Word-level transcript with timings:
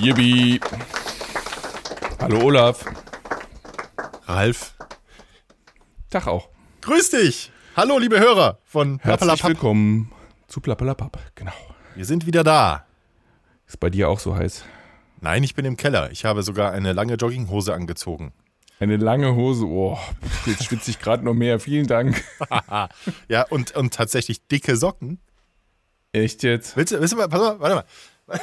Yippie. 0.00 0.60
Hallo 2.20 2.40
Olaf. 2.44 2.84
Ralf. 4.26 4.74
Tag 6.10 6.28
auch. 6.28 6.48
Grüß 6.82 7.10
dich. 7.10 7.50
Hallo, 7.74 7.98
liebe 7.98 8.20
Hörer 8.20 8.58
von 8.64 9.00
Herzlich 9.00 9.42
willkommen 9.42 10.12
zu 10.48 10.60
Plappalapapp. 10.60 11.15
Wir 11.96 12.04
sind 12.04 12.26
wieder 12.26 12.44
da. 12.44 12.84
Ist 13.66 13.80
bei 13.80 13.88
dir 13.88 14.10
auch 14.10 14.20
so 14.20 14.36
heiß? 14.36 14.64
Nein, 15.22 15.42
ich 15.42 15.54
bin 15.54 15.64
im 15.64 15.78
Keller. 15.78 16.10
Ich 16.12 16.26
habe 16.26 16.42
sogar 16.42 16.72
eine 16.72 16.92
lange 16.92 17.14
Jogginghose 17.14 17.72
angezogen. 17.72 18.34
Eine 18.78 18.98
lange 18.98 19.34
Hose. 19.34 19.64
Oh, 19.64 19.98
jetzt 20.44 20.64
schwitze 20.64 20.90
ich 20.90 20.98
gerade 20.98 21.24
noch 21.24 21.32
mehr. 21.32 21.58
Vielen 21.58 21.86
Dank. 21.86 22.22
Ja, 23.28 23.42
und, 23.48 23.74
und 23.74 23.94
tatsächlich 23.94 24.46
dicke 24.46 24.76
Socken. 24.76 25.20
Echt 26.12 26.42
jetzt? 26.42 26.76
Willst 26.76 26.92
du, 26.92 27.00
willst 27.00 27.14
du 27.14 27.16
mal, 27.16 27.28
pass 27.28 27.40
mal, 27.40 27.60
warte 27.60 27.74
mal. 27.76 28.40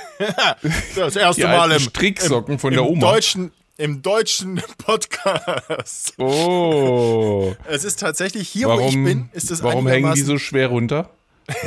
Das 0.95 1.15
erste 1.15 1.41
Die 1.43 1.48
Mal 1.48 1.71
im, 1.71 1.79
Stricksocken 1.79 2.55
im, 2.55 2.59
von 2.59 2.73
im 2.73 2.77
der 2.77 2.85
Oma. 2.90 3.01
Deutschen, 3.01 3.51
Im 3.77 4.01
deutschen 4.01 4.63
Podcast. 4.79 6.15
Oh. 6.17 7.54
Es 7.67 7.84
ist 7.84 7.99
tatsächlich 7.99 8.49
hier, 8.49 8.67
wo 8.67 8.73
ich 8.73 8.79
Warum, 8.79 9.04
bin, 9.04 9.29
ist 9.34 9.51
es 9.51 9.62
warum 9.62 9.88
hängen 9.88 10.12
die 10.15 10.21
so 10.21 10.40
schwer 10.40 10.70
runter? 10.70 11.12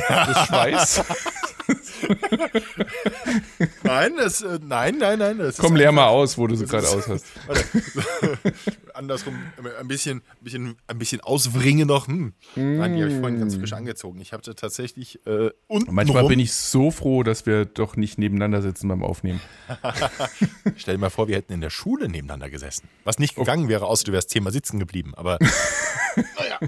Das 0.09 0.47
Schweiß. 0.47 1.03
Nein, 3.83 4.13
das, 4.17 4.41
äh, 4.41 4.59
nein, 4.61 4.97
nein, 4.97 5.19
nein. 5.19 5.37
Das 5.37 5.57
Komm, 5.57 5.75
leer 5.75 5.91
mal 5.91 6.07
aus, 6.07 6.37
wo 6.37 6.47
du 6.47 6.55
sie 6.55 6.65
gerade 6.65 6.87
aus 6.87 7.07
hast. 7.07 7.25
andersrum 8.93 9.35
ein 9.79 9.87
bisschen, 9.87 10.17
ein 10.17 10.43
bisschen, 10.43 10.75
ein 10.87 10.97
bisschen 10.97 11.21
auswringe 11.21 11.85
noch. 11.85 12.07
Hm. 12.07 12.33
Nein, 12.55 12.95
die 12.95 13.01
habe 13.03 13.11
ich 13.11 13.19
vorhin 13.19 13.39
ganz 13.39 13.55
frisch 13.55 13.73
angezogen. 13.73 14.19
Ich 14.19 14.33
hatte 14.33 14.55
tatsächlich 14.55 15.25
äh, 15.27 15.51
unten 15.67 15.93
Manchmal 15.93 16.23
rum, 16.23 16.29
bin 16.29 16.39
ich 16.39 16.53
so 16.53 16.91
froh, 16.91 17.23
dass 17.23 17.45
wir 17.45 17.65
doch 17.65 17.95
nicht 17.95 18.17
nebeneinander 18.17 18.61
sitzen 18.61 18.87
beim 18.87 19.03
Aufnehmen. 19.03 19.39
Stell 20.75 20.95
dir 20.95 20.99
mal 20.99 21.09
vor, 21.09 21.27
wir 21.27 21.35
hätten 21.35 21.53
in 21.53 21.61
der 21.61 21.69
Schule 21.69 22.09
nebeneinander 22.09 22.49
gesessen. 22.49 22.89
Was 23.03 23.17
Oh. 23.17 23.21
nicht 23.21 23.35
gegangen 23.35 23.67
wäre, 23.67 23.85
außer 23.85 24.03
du 24.05 24.11
wärst 24.11 24.29
zehnmal 24.29 24.53
sitzen 24.53 24.79
geblieben. 24.79 25.13
Aber 25.15 25.37
naja. 26.15 26.59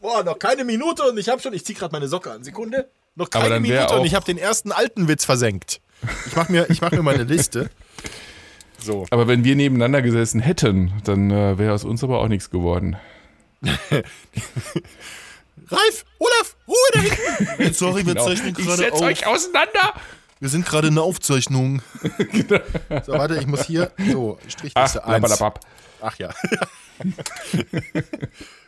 Boah, 0.00 0.22
noch 0.24 0.38
keine 0.38 0.64
Minute 0.64 1.02
und 1.04 1.18
ich 1.18 1.28
habe 1.28 1.40
schon, 1.40 1.52
ich 1.52 1.64
ziehe 1.64 1.78
gerade 1.78 1.92
meine 1.92 2.08
Socke 2.08 2.30
an. 2.32 2.42
Sekunde. 2.44 2.90
Noch 3.14 3.26
Aber 3.26 3.40
keine 3.40 3.54
dann 3.54 3.62
wär 3.64 3.80
Minute 3.80 3.94
und 3.94 4.00
auch- 4.00 4.04
ich 4.06 4.14
habe 4.14 4.24
den 4.24 4.38
ersten 4.38 4.72
alten 4.72 5.08
Witz 5.08 5.24
versenkt. 5.24 5.80
Ich 6.26 6.34
mache 6.36 6.50
mir, 6.50 6.70
ich 6.70 6.80
mach 6.80 6.90
mir 6.92 7.02
meine 7.02 7.24
Liste. 7.24 7.70
So. 8.84 9.06
Aber 9.10 9.28
wenn 9.28 9.44
wir 9.44 9.54
nebeneinander 9.54 10.02
gesessen 10.02 10.40
hätten, 10.40 10.92
dann 11.04 11.30
äh, 11.30 11.56
wäre 11.56 11.72
aus 11.72 11.84
uns 11.84 12.02
aber 12.02 12.18
auch 12.20 12.26
nichts 12.26 12.50
geworden. 12.50 12.96
Ralf, 13.62 14.04
Olaf, 16.18 16.56
Ruhe 16.66 16.74
da 16.92 17.00
hinten. 17.00 17.74
Sorry, 17.74 18.04
wir 18.04 18.14
Genau. 18.14 18.26
zeichnen 18.26 18.56
Ich 18.58 18.64
gerade 18.64 18.78
setz 18.78 18.94
auf. 18.94 19.02
euch 19.02 19.24
auseinander. 19.24 19.92
Wir 20.40 20.48
sind 20.48 20.66
gerade 20.66 20.88
in 20.88 20.96
der 20.96 21.04
Aufzeichnung. 21.04 21.80
So, 23.06 23.12
warte, 23.12 23.36
ich 23.38 23.46
muss 23.46 23.66
hier. 23.66 23.92
So, 24.10 24.36
Ach, 24.44 24.50
Strichliste 24.50 25.04
1. 25.04 25.20
blablabab. 25.20 25.60
Ach 26.00 26.18
ja. 26.18 26.30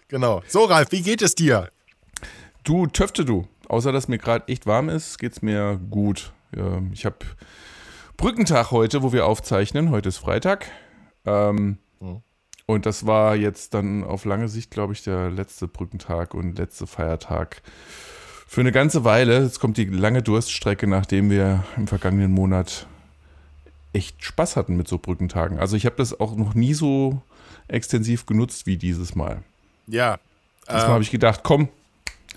genau. 0.07 0.45
So, 0.47 0.63
Ralf, 0.67 0.93
wie 0.93 1.03
geht 1.03 1.23
es 1.23 1.35
dir? 1.35 1.73
Du, 2.63 2.87
Töfte 2.87 3.25
du. 3.25 3.49
Außer, 3.75 3.91
dass 3.91 4.07
mir 4.07 4.19
gerade 4.19 4.47
echt 4.47 4.67
warm 4.67 4.89
ist, 4.89 5.19
geht's 5.19 5.43
mir 5.43 5.81
gut. 5.91 6.33
Ähm, 6.57 6.91
ich 6.93 7.05
habe 7.05 7.17
Brückentag 8.17 8.71
heute, 8.71 9.03
wo 9.03 9.13
wir 9.13 9.27
aufzeichnen. 9.27 9.91
Heute 9.91 10.11
ist 10.11 10.19
Freitag. 10.19 10.67
Ähm, 11.27 11.79
Mhm. 12.05 12.23
Und 12.67 12.87
das 12.87 13.07
war 13.07 13.37
jetzt 13.37 13.75
dann 13.75 14.05
auf 14.05 14.25
lange 14.25 14.49
Sicht, 14.49 14.71
glaube 14.71 14.93
ich, 14.93 15.03
der 15.03 15.31
letzte 15.31 15.69
Brückentag 15.69 16.35
und 16.35 16.59
letzte 16.59 16.87
Feiertag 16.87 17.63
für 18.47 18.61
eine 18.61 18.73
ganze 18.73 19.05
Weile. 19.05 19.43
Jetzt 19.43 19.61
kommt 19.61 19.77
die 19.77 19.85
lange 19.85 20.23
Durststrecke, 20.23 20.87
nachdem 20.87 21.31
wir 21.31 21.65
im 21.77 21.87
vergangenen 21.87 22.31
Monat 22.31 22.87
echt 23.93 24.25
Spaß 24.25 24.57
hatten 24.57 24.77
mit 24.77 24.89
so 24.89 24.99
Brückentagen. 24.99 25.59
Also 25.59 25.77
ich 25.77 25.85
habe 25.85 25.97
das 25.97 26.19
auch 26.21 26.37
noch 26.37 26.55
nie 26.55 26.75
so 26.75 27.21
extensiv 27.69 28.25
genutzt 28.27 28.67
wie 28.67 28.77
dieses 28.77 29.15
Mal. 29.15 29.43
Ja. 29.87 30.19
Diesmal 30.67 30.85
ähm, 30.85 30.93
habe 30.93 31.03
ich 31.03 31.11
gedacht, 31.11 31.41
komm, 31.43 31.69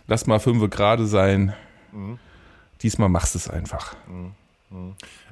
lass 0.08 0.26
mal 0.28 0.40
fünf 0.40 0.70
gerade 0.70 1.06
sein. 1.06 1.54
Mhm. 1.92 2.20
Diesmal 2.82 3.10
machst 3.10 3.34
du 3.34 3.40
es 3.40 3.50
einfach. 3.50 3.96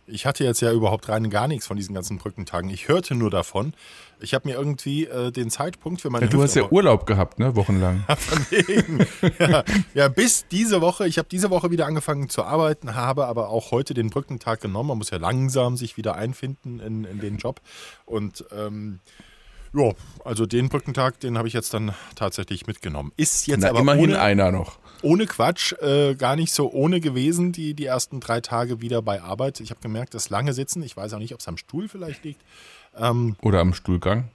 ich 0.08 0.25
hatte 0.25 0.44
jetzt 0.44 0.62
ja 0.62 0.72
überhaupt 0.72 1.09
rein 1.09 1.30
gar 1.30 1.47
nichts 1.47 1.68
von 1.68 1.78
diesen 1.78 1.94
ganzen 1.94 2.18
Brückentagen. 2.18 2.69
Ich 2.69 2.88
hörte 2.88 3.13
nur 3.16 3.30
davon. 3.30 3.74
Ich 4.19 4.34
habe 4.34 4.47
mir 4.47 4.56
irgendwie 4.56 5.06
äh, 5.06 5.31
den 5.31 5.50
Zeitpunkt 5.50 6.02
für 6.02 6.09
meine 6.09 6.25
Ja, 6.25 6.31
du 6.31 6.41
hast 6.41 6.56
ja 6.56 6.72
Urlaub 6.72 7.06
gehabt, 7.06 7.38
ne? 7.38 7.56
Wochenlang. 7.56 8.03
Ja, 9.40 9.63
ja, 9.94 10.08
bis 10.08 10.47
diese 10.47 10.81
Woche. 10.81 11.07
Ich 11.07 11.18
habe 11.18 11.28
diese 11.30 11.50
Woche 11.50 11.69
wieder 11.69 11.86
angefangen 11.86 12.30
zu 12.30 12.44
arbeiten, 12.44 12.96
habe 12.96 13.28
aber 13.28 13.50
auch 13.50 13.72
heute 13.72 13.94
den 13.94 14.09
Brückentag 14.09 14.62
genommen. 14.62 14.90
Man 14.90 14.97
muss 14.97 15.09
ja 15.09 15.18
langsam 15.18 15.78
sich 15.78 15.97
wieder 15.97 16.16
einfinden 16.16 16.80
in, 16.80 17.03
in 17.03 17.19
den 17.19 17.38
Job. 17.38 17.62
Und 18.06 18.46
ähm, 18.56 19.02
ja, 19.75 19.91
also 20.24 20.46
den 20.46 20.69
Brückentag, 20.69 21.19
den 21.19 21.38
habe 21.38 21.47
ich 21.47 21.53
jetzt 21.53 21.74
dann 21.74 21.94
tatsächlich 22.16 22.66
mitgenommen. 22.68 23.12
Ist 23.18 23.47
jetzt 23.47 23.62
Na, 23.62 23.69
aber 23.69 23.80
immerhin 23.80 24.12
ohne, 24.12 24.22
einer 24.22 24.52
noch. 24.52 24.78
ohne 25.02 25.25
Quatsch 25.25 25.74
äh, 25.81 26.16
gar 26.16 26.36
nicht 26.36 26.53
so 26.53 26.72
ohne 26.72 27.00
gewesen, 27.02 27.52
die, 27.52 27.74
die 27.74 27.86
ersten 27.86 28.19
drei 28.19 28.41
Tage 28.41 28.81
wieder 28.81 29.02
bei 29.02 29.22
Arbeit. 29.22 29.59
Ich 29.59 29.69
habe 29.72 29.81
gemerkt, 29.81 30.13
das 30.13 30.30
lange 30.30 30.53
Sitzen, 30.53 30.81
ich 30.84 30.96
weiß 30.96 31.13
auch 31.13 31.19
nicht, 31.19 31.34
ob 31.34 31.40
es 31.41 31.47
am 31.47 31.58
Stuhl 31.58 31.88
vielleicht 31.90 32.24
liegt. 32.24 32.41
Ähm, 32.97 33.36
Oder 33.41 33.59
am 33.59 33.74
Stuhlgang. 33.74 34.30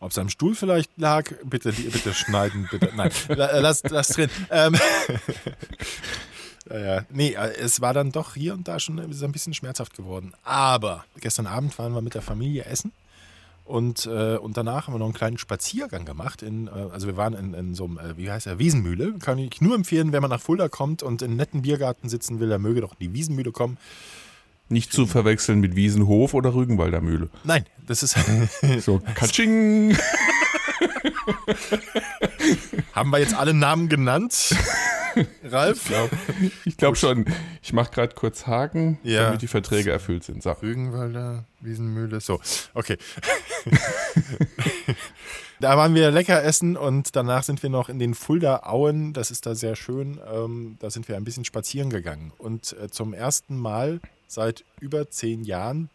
ob 0.00 0.10
es 0.12 0.18
am 0.18 0.30
Stuhl 0.30 0.54
vielleicht 0.54 0.90
lag, 0.96 1.30
bitte, 1.44 1.72
bitte 1.72 2.14
schneiden, 2.14 2.66
bitte. 2.70 2.90
Nein, 2.96 3.10
la- 3.28 3.58
lass, 3.60 3.82
lass 3.84 4.08
drin. 4.08 4.30
Ähm, 4.50 4.74
ja, 6.70 7.02
nee, 7.10 7.32
äh, 7.34 7.54
es 7.58 7.80
war 7.80 7.94
dann 7.94 8.12
doch 8.12 8.34
hier 8.34 8.54
und 8.54 8.68
da 8.68 8.78
schon 8.80 8.98
ein 8.98 9.32
bisschen 9.32 9.54
schmerzhaft 9.54 9.94
geworden. 9.96 10.32
Aber 10.44 11.04
gestern 11.20 11.46
Abend 11.46 11.78
waren 11.78 11.92
wir 11.94 12.00
mit 12.02 12.14
der 12.14 12.22
Familie 12.22 12.64
essen. 12.64 12.92
Und, 13.68 14.06
äh, 14.06 14.38
und 14.38 14.56
danach 14.56 14.86
haben 14.86 14.94
wir 14.94 14.98
noch 14.98 15.04
einen 15.04 15.14
kleinen 15.14 15.36
Spaziergang 15.36 16.06
gemacht. 16.06 16.42
In, 16.42 16.68
äh, 16.68 16.70
also 16.90 17.06
wir 17.06 17.18
waren 17.18 17.34
in, 17.34 17.52
in 17.52 17.74
so 17.74 17.84
einem, 17.84 17.98
äh, 17.98 18.16
wie 18.16 18.30
heißt 18.30 18.46
der, 18.46 18.58
Wiesenmühle. 18.58 19.18
Kann 19.18 19.36
ich 19.36 19.60
nur 19.60 19.74
empfehlen, 19.74 20.10
wenn 20.12 20.22
man 20.22 20.30
nach 20.30 20.40
Fulda 20.40 20.70
kommt 20.70 21.02
und 21.02 21.20
in 21.20 21.28
einen 21.28 21.36
netten 21.36 21.60
Biergarten 21.60 22.08
sitzen 22.08 22.40
will, 22.40 22.48
der 22.48 22.58
möge 22.58 22.80
doch 22.80 22.92
in 22.92 22.98
die 23.00 23.12
Wiesenmühle 23.12 23.52
kommen. 23.52 23.76
Nicht 24.70 24.90
zu 24.90 25.06
verwechseln 25.06 25.60
mit 25.60 25.76
Wiesenhof 25.76 26.32
oder 26.32 26.54
Rügenwalder 26.54 27.02
Mühle. 27.02 27.28
Nein, 27.44 27.66
das 27.86 28.02
ist, 28.02 28.16
So, 28.80 29.02
Katsching. 29.14 29.94
haben 32.92 33.10
wir 33.10 33.18
jetzt 33.18 33.34
alle 33.34 33.54
Namen 33.54 33.88
genannt? 33.88 34.54
Ralf? 35.44 35.90
Ich 36.64 36.76
glaube 36.76 36.96
schon. 36.96 37.24
Ich 37.62 37.72
mache 37.72 37.90
gerade 37.90 38.14
kurz 38.14 38.46
Haken, 38.46 38.98
Ja. 39.02 39.24
damit 39.24 39.42
die 39.42 39.48
Verträge 39.48 39.90
erfüllt 39.90 40.24
sind. 40.24 40.42
So. 40.42 40.50
Rügenwalder, 40.52 41.44
Wiesenmühle, 41.60 42.20
so, 42.20 42.40
okay. 42.74 42.96
da 45.60 45.76
waren 45.76 45.94
wir 45.94 46.10
lecker 46.10 46.42
essen 46.44 46.76
und 46.76 47.16
danach 47.16 47.42
sind 47.42 47.62
wir 47.62 47.70
noch 47.70 47.88
in 47.88 47.98
den 47.98 48.14
Fulda 48.14 48.60
Auen, 48.64 49.12
das 49.12 49.30
ist 49.30 49.46
da 49.46 49.54
sehr 49.54 49.76
schön, 49.76 50.20
ähm, 50.32 50.76
da 50.80 50.90
sind 50.90 51.08
wir 51.08 51.16
ein 51.16 51.24
bisschen 51.24 51.44
spazieren 51.44 51.90
gegangen. 51.90 52.32
Und 52.38 52.76
äh, 52.80 52.88
zum 52.90 53.12
ersten 53.12 53.56
Mal 53.58 54.00
seit 54.28 54.64
über 54.80 55.10
zehn 55.10 55.42
Jahren 55.44 55.90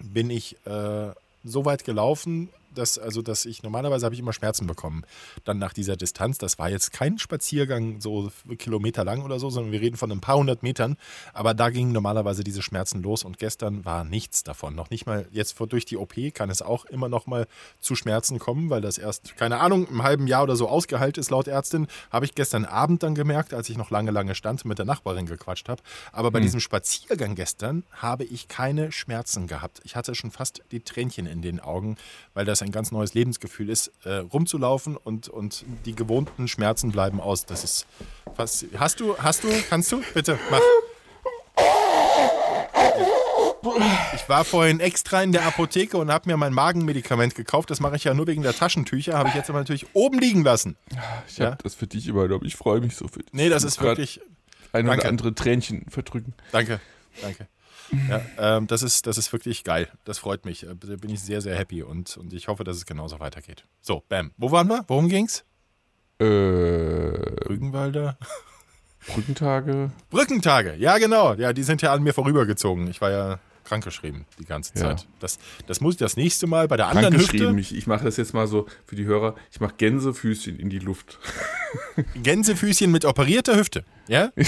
bin 0.00 0.28
ich 0.28 0.56
äh, 0.66 1.12
so 1.44 1.64
weit 1.64 1.84
gelaufen, 1.84 2.50
dass, 2.74 2.98
also, 2.98 3.22
dass 3.22 3.44
ich 3.44 3.62
normalerweise 3.62 4.04
habe 4.04 4.14
ich 4.14 4.20
immer 4.20 4.32
Schmerzen 4.32 4.66
bekommen. 4.66 5.04
Dann 5.44 5.58
nach 5.58 5.72
dieser 5.72 5.96
Distanz, 5.96 6.38
das 6.38 6.58
war 6.58 6.70
jetzt 6.70 6.92
kein 6.92 7.18
Spaziergang 7.18 8.00
so 8.00 8.30
Kilometer 8.58 9.04
lang 9.04 9.22
oder 9.22 9.38
so, 9.38 9.50
sondern 9.50 9.72
wir 9.72 9.80
reden 9.80 9.96
von 9.96 10.10
ein 10.12 10.20
paar 10.20 10.36
hundert 10.36 10.62
Metern. 10.62 10.96
Aber 11.32 11.54
da 11.54 11.70
gingen 11.70 11.92
normalerweise 11.92 12.44
diese 12.44 12.62
Schmerzen 12.62 13.02
los 13.02 13.24
und 13.24 13.38
gestern 13.38 13.84
war 13.84 14.04
nichts 14.04 14.42
davon. 14.42 14.74
Noch 14.74 14.90
nicht 14.90 15.06
mal 15.06 15.26
jetzt 15.30 15.58
durch 15.68 15.84
die 15.84 15.96
OP 15.96 16.14
kann 16.34 16.50
es 16.50 16.62
auch 16.62 16.84
immer 16.86 17.08
noch 17.08 17.26
mal 17.26 17.46
zu 17.80 17.94
Schmerzen 17.94 18.38
kommen, 18.38 18.70
weil 18.70 18.80
das 18.80 18.98
erst, 18.98 19.36
keine 19.36 19.60
Ahnung, 19.60 19.86
im 19.88 20.02
halben 20.02 20.26
Jahr 20.26 20.42
oder 20.42 20.56
so 20.56 20.68
ausgeheilt 20.68 21.18
ist 21.18 21.30
laut 21.30 21.48
Ärztin. 21.48 21.86
Habe 22.10 22.24
ich 22.24 22.34
gestern 22.34 22.64
Abend 22.64 23.02
dann 23.02 23.14
gemerkt, 23.14 23.54
als 23.54 23.68
ich 23.68 23.76
noch 23.76 23.90
lange, 23.90 24.10
lange 24.10 24.34
stand, 24.34 24.64
mit 24.64 24.78
der 24.78 24.86
Nachbarin 24.86 25.26
gequatscht 25.26 25.68
habe. 25.68 25.82
Aber 26.12 26.30
bei 26.30 26.40
diesem 26.40 26.60
Spaziergang 26.60 27.34
gestern 27.34 27.84
habe 27.92 28.24
ich 28.24 28.48
keine 28.48 28.92
Schmerzen 28.92 29.46
gehabt. 29.46 29.80
Ich 29.84 29.96
hatte 29.96 30.14
schon 30.14 30.30
fast 30.30 30.62
die 30.70 30.80
Tränchen 30.80 31.26
in 31.26 31.42
den 31.42 31.60
Augen, 31.60 31.96
weil 32.34 32.44
das 32.44 32.62
ein 32.64 32.72
ganz 32.72 32.90
neues 32.90 33.14
Lebensgefühl 33.14 33.68
ist, 33.70 33.92
äh, 34.04 34.14
rumzulaufen 34.16 34.96
und, 34.96 35.28
und 35.28 35.64
die 35.86 35.94
gewohnten 35.94 36.48
Schmerzen 36.48 36.90
bleiben 36.90 37.20
aus. 37.20 37.46
Das 37.46 37.62
ist 37.62 37.86
fast. 38.34 38.66
Hast 38.76 39.00
du, 39.00 39.16
hast 39.18 39.44
du, 39.44 39.48
kannst 39.68 39.92
du? 39.92 40.02
Bitte, 40.14 40.38
mach. 40.50 40.60
Ich 44.14 44.28
war 44.28 44.44
vorhin 44.44 44.78
extra 44.80 45.22
in 45.22 45.32
der 45.32 45.46
Apotheke 45.46 45.96
und 45.96 46.10
habe 46.10 46.28
mir 46.30 46.36
mein 46.36 46.52
Magenmedikament 46.52 47.34
gekauft. 47.34 47.70
Das 47.70 47.80
mache 47.80 47.96
ich 47.96 48.04
ja 48.04 48.12
nur 48.14 48.26
wegen 48.26 48.42
der 48.42 48.54
Taschentücher. 48.54 49.16
Habe 49.16 49.30
ich 49.30 49.34
jetzt 49.34 49.48
aber 49.48 49.58
natürlich 49.58 49.86
oben 49.94 50.18
liegen 50.18 50.44
lassen. 50.44 50.76
Ich 51.26 51.40
habe 51.40 51.50
Ja. 51.52 51.58
das 51.62 51.74
für 51.74 51.86
dich 51.86 52.06
übernommen. 52.06 52.44
Ich 52.44 52.56
freue 52.56 52.80
mich 52.80 52.94
so 52.96 53.08
für 53.08 53.20
dich. 53.20 53.32
Nee, 53.32 53.48
das 53.48 53.64
ist 53.64 53.80
wirklich. 53.80 54.20
Ein 54.72 54.86
Danke. 54.86 55.00
oder 55.02 55.08
andere 55.08 55.34
Tränchen 55.34 55.86
verdrücken. 55.88 56.34
Danke, 56.52 56.80
danke. 57.22 57.46
Ja, 58.08 58.20
ähm, 58.38 58.66
das, 58.66 58.82
ist, 58.82 59.06
das 59.06 59.18
ist 59.18 59.32
wirklich 59.32 59.64
geil. 59.64 59.88
Das 60.04 60.18
freut 60.18 60.44
mich. 60.44 60.64
Äh, 60.64 60.74
Da 60.74 60.96
bin 60.96 61.10
ich 61.10 61.20
sehr, 61.20 61.40
sehr 61.40 61.56
happy 61.56 61.82
und, 61.82 62.16
und 62.16 62.32
ich 62.32 62.48
hoffe, 62.48 62.64
dass 62.64 62.76
es 62.76 62.86
genauso 62.86 63.20
weitergeht. 63.20 63.64
So, 63.80 64.02
bam. 64.08 64.32
Wo 64.36 64.50
waren 64.50 64.68
wir? 64.68 64.84
Worum 64.88 65.08
ging's? 65.08 65.44
Äh, 66.18 66.24
Rügenwalder? 66.24 68.16
Brückentage. 69.06 69.90
Brückentage, 70.10 70.74
ja 70.76 70.98
genau. 70.98 71.34
Ja, 71.34 71.52
die 71.52 71.62
sind 71.62 71.82
ja 71.82 71.92
an 71.92 72.02
mir 72.02 72.14
vorübergezogen. 72.14 72.88
Ich 72.88 73.00
war 73.00 73.10
ja 73.10 73.38
krankgeschrieben 73.64 74.26
die 74.38 74.44
ganze 74.44 74.72
Ja. 74.74 74.80
Zeit. 74.82 75.06
Das, 75.20 75.38
das 75.66 75.80
muss 75.80 75.94
ich 75.94 75.98
das 75.98 76.16
nächste 76.16 76.46
Mal 76.46 76.68
bei 76.68 76.76
der 76.76 76.88
anderen. 76.88 77.14
Hüfte. 77.16 77.54
Ich, 77.58 77.74
ich 77.74 77.86
mache 77.86 78.04
das 78.04 78.16
jetzt 78.16 78.34
mal 78.34 78.46
so 78.46 78.66
für 78.86 78.94
die 78.96 79.04
Hörer. 79.04 79.34
Ich 79.50 79.60
mache 79.60 79.74
Gänsefüßchen 79.76 80.58
in 80.58 80.70
die 80.70 80.78
Luft. 80.78 81.18
Gänsefüßchen 82.22 82.90
mit 82.90 83.04
operierter 83.04 83.56
Hüfte. 83.56 83.84
Ja? 84.06 84.30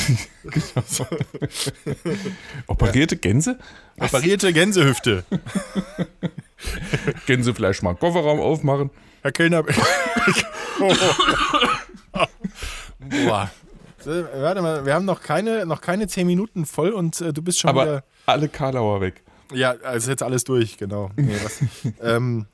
Operierte 2.67 3.17
Gänse? 3.17 3.59
Operierte 3.99 4.53
Gänsehüfte. 4.53 5.25
Gänsefleisch 7.27 7.83
mal 7.83 7.95
Kofferraum 7.95 8.41
aufmachen. 8.41 8.91
Herr 9.23 9.33
Kellner. 9.33 9.65
Boah. 13.01 13.51
So, 14.07 14.13
Warte 14.13 14.63
mal, 14.63 14.87
wir 14.87 14.95
haben 14.95 15.05
noch 15.05 15.21
keine, 15.21 15.67
noch 15.67 15.81
keine 15.81 16.07
zehn 16.07 16.29
Minuten 16.29 16.65
voll 16.65 16.91
und 16.91 17.21
äh, 17.21 17.33
du 17.33 17.43
bist 17.43 17.59
schon 17.59 17.71
Aber 17.71 17.83
wieder. 17.83 18.05
alle 18.27 18.49
Karlauer 18.49 19.01
weg. 19.01 19.25
Ja, 19.53 19.73
also 19.83 19.97
ist 19.97 20.07
jetzt 20.07 20.23
alles 20.23 20.45
durch, 20.45 20.79
genau. 20.79 21.11
Nee, 21.17 21.35
was, 21.43 21.59
ähm, 22.01 22.47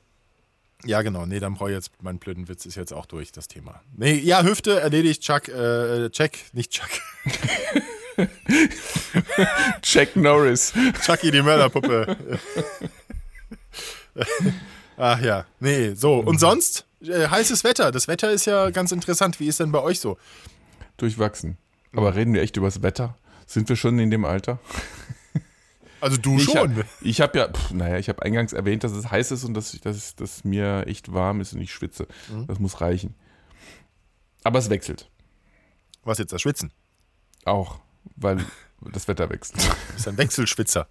ja, 0.83 1.03
genau. 1.03 1.27
Nee, 1.27 1.39
dann 1.39 1.53
brauche 1.53 1.69
ich 1.69 1.75
jetzt, 1.75 1.91
mein 2.01 2.17
blöden 2.17 2.47
Witz 2.47 2.65
ist 2.65 2.73
jetzt 2.73 2.91
auch 2.91 3.05
durch, 3.05 3.31
das 3.31 3.47
Thema. 3.47 3.81
Nee, 3.95 4.15
ja, 4.15 4.41
Hüfte 4.41 4.79
erledigt, 4.79 5.21
Chuck, 5.21 5.47
äh, 5.47 6.09
Check, 6.09 6.39
nicht 6.53 6.71
Chuck. 6.71 6.89
Jack 9.83 10.15
Norris. 10.15 10.73
Chucky, 11.05 11.29
die 11.29 11.43
Mörderpuppe. 11.43 12.17
Ach 14.97 15.21
ja, 15.21 15.45
nee, 15.59 15.93
so. 15.93 16.15
Und 16.15 16.39
sonst? 16.39 16.87
Äh, 17.01 17.27
heißes 17.27 17.63
Wetter. 17.63 17.91
Das 17.91 18.07
Wetter 18.07 18.31
ist 18.31 18.45
ja 18.45 18.71
ganz 18.71 18.91
interessant. 18.91 19.39
Wie 19.39 19.47
ist 19.47 19.59
denn 19.59 19.71
bei 19.71 19.81
euch 19.81 19.99
so? 19.99 20.17
Durchwachsen. 21.03 21.57
Aber 21.93 22.15
reden 22.15 22.33
wir 22.33 22.41
echt 22.41 22.55
über 22.57 22.67
das 22.67 22.81
Wetter? 22.81 23.17
Sind 23.45 23.67
wir 23.67 23.75
schon 23.75 23.99
in 23.99 24.09
dem 24.09 24.23
Alter? 24.25 24.59
Also 25.99 26.17
du 26.17 26.37
Ich 26.37 26.47
hab- 26.55 26.73
schon. 26.73 26.83
Ich 27.01 27.19
habe 27.21 27.37
ja, 27.37 27.47
pff, 27.51 27.71
naja, 27.71 27.97
ich 27.97 28.07
habe 28.09 28.21
eingangs 28.23 28.53
erwähnt, 28.53 28.83
dass 28.83 28.91
es 28.93 29.11
heiß 29.11 29.31
ist 29.31 29.43
und 29.43 29.53
dass, 29.53 29.73
ich- 29.73 29.81
dass, 29.81 30.15
dass 30.15 30.43
mir 30.43 30.85
echt 30.87 31.13
warm 31.13 31.41
ist 31.41 31.53
und 31.53 31.61
ich 31.61 31.73
schwitze. 31.73 32.07
Mhm. 32.29 32.47
Das 32.47 32.59
muss 32.59 32.79
reichen. 32.81 33.15
Aber 34.43 34.59
es 34.59 34.69
wechselt. 34.69 35.09
Was 36.03 36.17
jetzt, 36.19 36.31
das 36.33 36.41
Schwitzen? 36.41 36.71
Auch, 37.45 37.79
weil 38.15 38.37
das 38.93 39.07
Wetter 39.07 39.29
wechselt. 39.29 39.61
Du 39.63 39.69
bist 39.95 40.07
ein 40.07 40.17
Wechselschwitzer. 40.17 40.87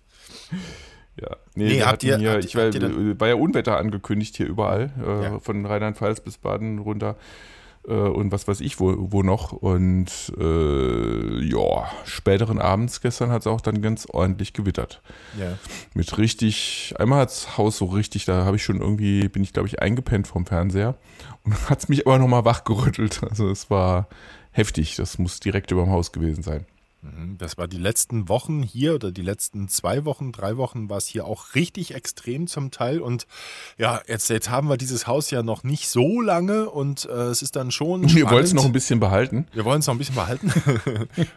Ja. 1.20 1.36
Nee, 1.54 1.68
Nee, 1.68 1.82
habt 1.82 2.02
ihr- 2.04 2.16
hier, 2.18 2.32
habt- 2.32 2.44
ich 2.44 2.54
war, 2.54 2.72
war 2.72 3.28
ja 3.28 3.34
Unwetter 3.34 3.76
angekündigt 3.78 4.36
hier 4.36 4.46
überall, 4.46 4.92
äh, 4.98 5.22
Ja. 5.24 5.40
von 5.40 5.64
Rheinland-Pfalz 5.66 6.20
bis 6.20 6.38
Baden 6.38 6.78
runter 6.78 7.16
äh, 7.86 7.92
und 7.92 8.32
was 8.32 8.48
weiß 8.48 8.60
ich 8.60 8.80
wo, 8.80 8.94
wo 9.12 9.22
noch. 9.22 9.52
Und 9.52 10.32
äh, 10.38 11.44
ja, 11.44 11.90
späteren 12.04 12.58
Abends 12.58 13.00
gestern 13.00 13.30
hat 13.30 13.42
es 13.42 13.46
auch 13.46 13.60
dann 13.60 13.82
ganz 13.82 14.06
ordentlich 14.06 14.52
gewittert. 14.52 15.02
Ja. 15.38 15.58
Mit 15.94 16.18
richtig, 16.18 16.94
einmal 16.98 17.20
hat 17.20 17.30
das 17.30 17.58
Haus 17.58 17.78
so 17.78 17.86
richtig, 17.86 18.24
da 18.24 18.44
habe 18.44 18.56
ich 18.56 18.62
schon 18.62 18.80
irgendwie, 18.80 19.28
bin 19.28 19.42
ich 19.42 19.52
glaube 19.52 19.68
ich 19.68 19.80
eingepennt 19.80 20.26
vom 20.26 20.46
Fernseher 20.46 20.96
und 21.44 21.70
hat 21.70 21.80
es 21.80 21.88
mich 21.88 22.06
aber 22.06 22.18
nochmal 22.18 22.44
wachgerüttelt. 22.44 23.20
Also 23.28 23.50
es 23.50 23.70
war 23.70 24.08
heftig, 24.52 24.96
das 24.96 25.18
muss 25.18 25.40
direkt 25.40 25.70
über 25.70 25.82
dem 25.82 25.90
Haus 25.90 26.12
gewesen 26.12 26.42
sein. 26.42 26.66
Mhm, 27.02 27.36
Das 27.38 27.58
war 27.58 27.66
die 27.68 27.78
letzten 27.78 28.28
Wochen 28.28 28.62
hier 28.62 28.94
oder 28.94 29.10
die 29.10 29.22
letzten 29.22 29.68
zwei 29.68 30.04
Wochen, 30.04 30.30
drei 30.32 30.56
Wochen 30.56 30.88
war 30.88 30.98
es 30.98 31.06
hier 31.06 31.24
auch 31.26 31.54
richtig 31.54 31.94
extrem 31.94 32.46
zum 32.46 32.70
Teil. 32.70 33.00
Und 33.00 33.26
ja, 33.76 34.00
jetzt, 34.06 34.30
jetzt 34.30 34.50
haben 34.50 34.68
wir 34.68 34.76
dieses 34.76 35.06
Haus 35.06 35.30
ja 35.30 35.42
noch 35.42 35.64
nicht 35.64 35.88
so 35.88 36.20
lange 36.20 36.70
und 36.70 37.04
äh, 37.06 37.12
es 37.12 37.42
ist 37.42 37.56
dann 37.56 37.70
schon. 37.72 38.02
Wir 38.14 38.30
wollen 38.30 38.44
es 38.44 38.50
spannend. 38.50 38.54
noch 38.54 38.64
ein 38.66 38.72
bisschen 38.72 39.00
behalten. 39.00 39.46
Wir 39.52 39.64
wollen 39.64 39.80
es 39.80 39.86
noch 39.86 39.94
ein 39.94 39.98
bisschen 39.98 40.14
behalten. 40.14 40.52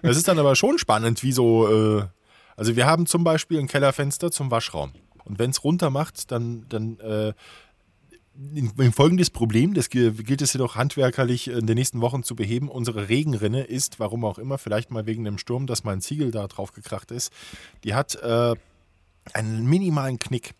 es 0.04 0.18
ist 0.18 0.28
dann 0.28 0.38
aber 0.40 0.56
schon 0.56 0.78
spannend, 0.78 1.24
wie 1.24 1.32
so. 1.32 2.00
Äh, 2.00 2.06
also, 2.58 2.76
wir 2.76 2.86
haben 2.86 3.06
zum 3.06 3.24
Beispiel 3.24 3.60
ein 3.60 3.68
Kellerfenster 3.68 4.32
zum 4.32 4.50
Waschraum. 4.52 4.94
Und 5.26 5.40
wenn 5.40 5.50
es 5.50 5.64
runter 5.64 5.90
macht, 5.90 6.32
dann. 6.32 6.66
dann 6.70 7.00
äh, 7.00 7.34
in- 8.54 8.72
in 8.78 8.92
folgendes 8.92 9.30
Problem, 9.30 9.74
das 9.74 9.90
gilt 9.90 10.42
es 10.42 10.54
jedoch 10.54 10.76
handwerkerlich 10.76 11.48
in 11.48 11.68
den 11.68 11.76
nächsten 11.78 12.02
Wochen 12.02 12.24
zu 12.24 12.36
beheben. 12.36 12.70
Unsere 12.70 13.08
Regenrinne 13.10 13.64
ist, 13.64 14.00
warum 14.00 14.26
auch 14.26 14.38
immer, 14.38 14.58
vielleicht 14.58 14.92
mal 14.92 15.06
wegen 15.06 15.24
dem 15.24 15.38
Sturm, 15.38 15.68
dass 15.68 15.84
mein 15.84 16.02
Ziegel 16.02 16.32
da 16.32 16.48
drauf 16.48 16.74
gekracht 16.74 17.12
ist, 17.12 17.32
die 17.84 17.94
hat 17.94 18.16
äh, 18.16 18.56
einen 19.34 19.66
minimalen 19.66 20.20
Knick. 20.20 20.54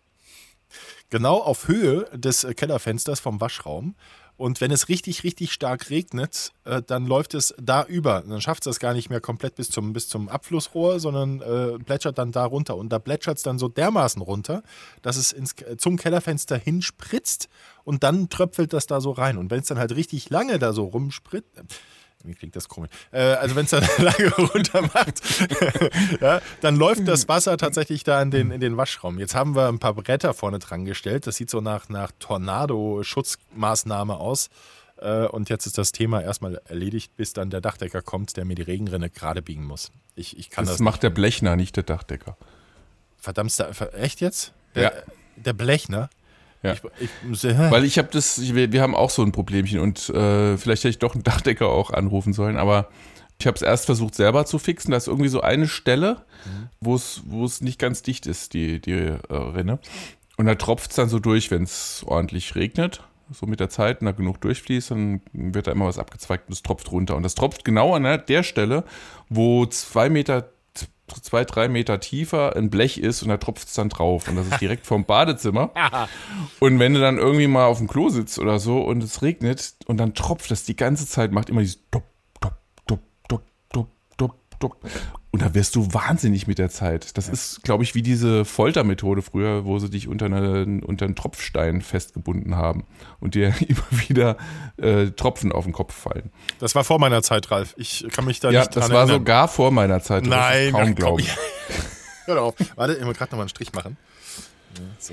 Genau 1.10 1.38
auf 1.40 1.68
Höhe 1.68 2.08
des 2.12 2.44
äh, 2.44 2.54
Kellerfensters 2.54 3.20
vom 3.20 3.40
Waschraum. 3.40 3.94
Und 4.36 4.60
wenn 4.60 4.70
es 4.70 4.88
richtig, 4.88 5.24
richtig 5.24 5.52
stark 5.52 5.88
regnet, 5.88 6.52
äh, 6.64 6.82
dann 6.82 7.06
läuft 7.06 7.32
es 7.34 7.54
da 7.60 7.84
über. 7.84 8.22
Dann 8.26 8.40
schafft 8.40 8.66
es 8.66 8.70
das 8.70 8.80
gar 8.80 8.92
nicht 8.92 9.08
mehr 9.08 9.20
komplett 9.20 9.54
bis 9.54 9.70
zum, 9.70 9.92
bis 9.94 10.08
zum 10.08 10.28
Abflussrohr, 10.28 11.00
sondern 11.00 11.40
äh, 11.40 11.78
plätschert 11.78 12.18
dann 12.18 12.32
da 12.32 12.44
runter. 12.44 12.76
Und 12.76 12.90
da 12.90 12.98
plätschert 12.98 13.38
es 13.38 13.42
dann 13.42 13.58
so 13.58 13.68
dermaßen 13.68 14.20
runter, 14.20 14.62
dass 15.00 15.16
es 15.16 15.32
ins, 15.32 15.54
zum 15.78 15.96
Kellerfenster 15.96 16.58
hinspritzt 16.58 17.48
und 17.84 18.02
dann 18.02 18.28
tröpfelt 18.28 18.72
das 18.72 18.86
da 18.86 19.00
so 19.00 19.12
rein. 19.12 19.38
Und 19.38 19.50
wenn 19.50 19.60
es 19.60 19.68
dann 19.68 19.78
halt 19.78 19.96
richtig 19.96 20.28
lange 20.28 20.58
da 20.58 20.74
so 20.74 20.84
rumspritzt, 20.84 21.62
wie 22.26 22.34
klingt 22.34 22.56
das 22.56 22.68
komisch? 22.68 22.90
Äh, 23.12 23.20
also 23.20 23.54
wenn 23.56 23.64
es 23.64 23.70
dann 23.70 23.84
lange 23.98 24.30
runter 24.34 24.82
macht, 24.82 25.20
ja, 26.20 26.40
dann 26.60 26.76
läuft 26.76 27.06
das 27.08 27.28
Wasser 27.28 27.56
tatsächlich 27.56 28.04
da 28.04 28.20
in 28.22 28.30
den, 28.30 28.50
in 28.50 28.60
den 28.60 28.76
Waschraum. 28.76 29.18
Jetzt 29.18 29.34
haben 29.34 29.54
wir 29.54 29.68
ein 29.68 29.78
paar 29.78 29.94
Bretter 29.94 30.34
vorne 30.34 30.58
dran 30.58 30.84
gestellt. 30.84 31.26
Das 31.26 31.36
sieht 31.36 31.50
so 31.50 31.60
nach, 31.60 31.88
nach 31.88 32.12
Tornado-Schutzmaßnahme 33.06 34.16
aus. 34.16 34.48
Äh, 34.98 35.26
und 35.26 35.48
jetzt 35.50 35.66
ist 35.66 35.78
das 35.78 35.92
Thema 35.92 36.22
erstmal 36.22 36.60
erledigt, 36.66 37.16
bis 37.16 37.32
dann 37.32 37.50
der 37.50 37.60
Dachdecker 37.60 38.02
kommt, 38.02 38.36
der 38.36 38.44
mir 38.44 38.54
die 38.54 38.62
Regenrinne 38.62 39.10
gerade 39.10 39.42
biegen 39.42 39.64
muss. 39.64 39.90
Ich, 40.14 40.38
ich 40.38 40.50
kann 40.50 40.64
Das 40.64 40.74
das, 40.74 40.80
macht 40.80 41.02
der 41.02 41.10
Blechner, 41.10 41.56
nicht 41.56 41.76
der 41.76 41.82
Dachdecker. 41.84 42.36
verdammt, 43.18 43.52
ver- 43.52 43.94
echt 43.94 44.20
jetzt? 44.20 44.52
Der, 44.74 44.82
Ja. 44.82 44.92
der 45.36 45.52
Blechner? 45.52 46.08
Ja. 46.66 46.72
Ich, 47.00 47.08
ich, 47.32 47.42
hä? 47.44 47.70
Weil 47.70 47.84
ich 47.84 47.98
habe 47.98 48.08
das, 48.10 48.38
ich, 48.38 48.54
wir 48.54 48.72
wir 48.72 48.82
haben 48.82 48.94
auch 48.94 49.10
so 49.10 49.22
ein 49.22 49.32
Problemchen 49.32 49.80
und 49.80 50.08
äh, 50.10 50.56
vielleicht 50.56 50.84
hätte 50.84 50.90
ich 50.90 50.98
doch 50.98 51.14
einen 51.14 51.22
Dachdecker 51.24 51.68
auch 51.68 51.90
anrufen 51.90 52.32
sollen, 52.32 52.56
aber 52.56 52.88
ich 53.38 53.46
habe 53.46 53.54
es 53.56 53.62
erst 53.62 53.86
versucht 53.86 54.14
selber 54.14 54.46
zu 54.46 54.58
fixen. 54.58 54.92
Da 54.92 54.96
ist 54.96 55.08
irgendwie 55.08 55.28
so 55.28 55.42
eine 55.42 55.68
Stelle, 55.68 56.24
wo 56.80 56.94
es 56.94 57.22
wo 57.26 57.44
es 57.44 57.60
nicht 57.60 57.78
ganz 57.78 58.02
dicht 58.02 58.26
ist, 58.26 58.54
die, 58.54 58.80
die 58.80 58.92
äh, 58.92 59.18
Rinne. 59.30 59.78
Und 60.38 60.46
da 60.46 60.54
tropft 60.54 60.90
es 60.90 60.96
dann 60.96 61.08
so 61.08 61.18
durch, 61.18 61.50
wenn 61.50 61.62
es 61.62 62.02
ordentlich 62.06 62.54
regnet, 62.54 63.02
so 63.32 63.46
mit 63.46 63.60
der 63.60 63.68
Zeit 63.68 64.00
und 64.00 64.06
da 64.06 64.12
genug 64.12 64.40
durchfließt, 64.40 64.90
dann 64.90 65.20
wird 65.32 65.66
da 65.66 65.72
immer 65.72 65.86
was 65.86 65.98
abgezweigt 65.98 66.48
und 66.48 66.52
es 66.54 66.62
tropft 66.62 66.90
runter. 66.92 67.16
Und 67.16 67.24
das 67.24 67.34
tropft 67.34 67.64
genau 67.64 67.94
an 67.94 68.04
der- 68.04 68.42
Stelle, 68.42 68.84
wo 69.28 69.66
zwei 69.66 70.08
Meter, 70.08 70.48
zwei, 71.22 71.44
drei 71.44 71.68
Meter 71.68 72.00
tiefer 72.00 72.56
ein 72.56 72.70
Blech 72.70 72.98
ist 72.98 73.22
und 73.22 73.28
da 73.28 73.36
tropft 73.36 73.68
es 73.68 73.74
dann 73.74 73.88
drauf. 73.88 74.28
Und 74.28 74.36
das 74.36 74.46
ist 74.48 74.60
direkt 74.60 74.86
vom 74.86 75.04
Badezimmer. 75.04 75.70
Und 76.60 76.78
wenn 76.78 76.94
du 76.94 77.00
dann 77.00 77.18
irgendwie 77.18 77.46
mal 77.46 77.66
auf 77.66 77.78
dem 77.78 77.86
Klo 77.86 78.08
sitzt 78.08 78.38
oder 78.38 78.58
so 78.58 78.80
und 78.80 79.02
es 79.02 79.22
regnet 79.22 79.74
und 79.86 79.98
dann 79.98 80.14
tropft 80.14 80.50
das 80.50 80.64
die 80.64 80.76
ganze 80.76 81.06
Zeit, 81.06 81.32
macht 81.32 81.50
immer 81.50 81.60
dieses 81.60 81.80
Dup, 81.90 82.02
Dup, 82.40 82.56
Dup, 82.86 83.00
Dup, 83.28 83.42
Dup, 83.72 83.88
Dup, 84.16 84.34
Dup. 84.58 84.76
Und 85.36 85.42
da 85.42 85.52
wirst 85.52 85.76
du 85.76 85.92
wahnsinnig 85.92 86.46
mit 86.46 86.56
der 86.56 86.70
Zeit. 86.70 87.18
Das 87.18 87.28
ist, 87.28 87.62
glaube 87.62 87.84
ich, 87.84 87.94
wie 87.94 88.00
diese 88.00 88.46
Foltermethode 88.46 89.20
früher, 89.20 89.66
wo 89.66 89.78
sie 89.78 89.90
dich 89.90 90.08
unter, 90.08 90.24
eine, 90.24 90.80
unter 90.82 91.04
einen 91.04 91.14
Tropfstein 91.14 91.82
festgebunden 91.82 92.56
haben 92.56 92.86
und 93.20 93.34
dir 93.34 93.52
immer 93.68 93.84
wieder 94.08 94.38
äh, 94.78 95.08
Tropfen 95.08 95.52
auf 95.52 95.64
den 95.64 95.74
Kopf 95.74 95.92
fallen. 95.94 96.30
das 96.58 96.74
war 96.74 96.84
vor 96.84 96.98
meiner 96.98 97.22
Zeit, 97.22 97.50
Ralf. 97.50 97.74
Ich 97.76 98.06
kann 98.12 98.24
mich 98.24 98.40
da 98.40 98.50
Ja, 98.50 98.60
nicht 98.60 98.74
dran 98.74 98.80
das 98.80 98.90
war 98.90 99.00
erinnern. 99.00 99.18
sogar 99.18 99.48
vor 99.48 99.70
meiner 99.72 100.00
Zeit. 100.00 100.24
Nein, 100.24 100.72
kaum 100.72 100.94
glauben. 100.94 101.22
ja. 101.22 101.34
Hör 102.24 102.34
doch 102.36 102.42
auf. 102.46 102.54
Warte, 102.74 102.94
ich 102.94 103.04
muss 103.04 103.18
gerade 103.18 103.32
nochmal 103.32 103.42
einen 103.42 103.50
Strich 103.50 103.74
machen. 103.74 103.98
Ja, 104.78 104.84
so. 104.98 105.12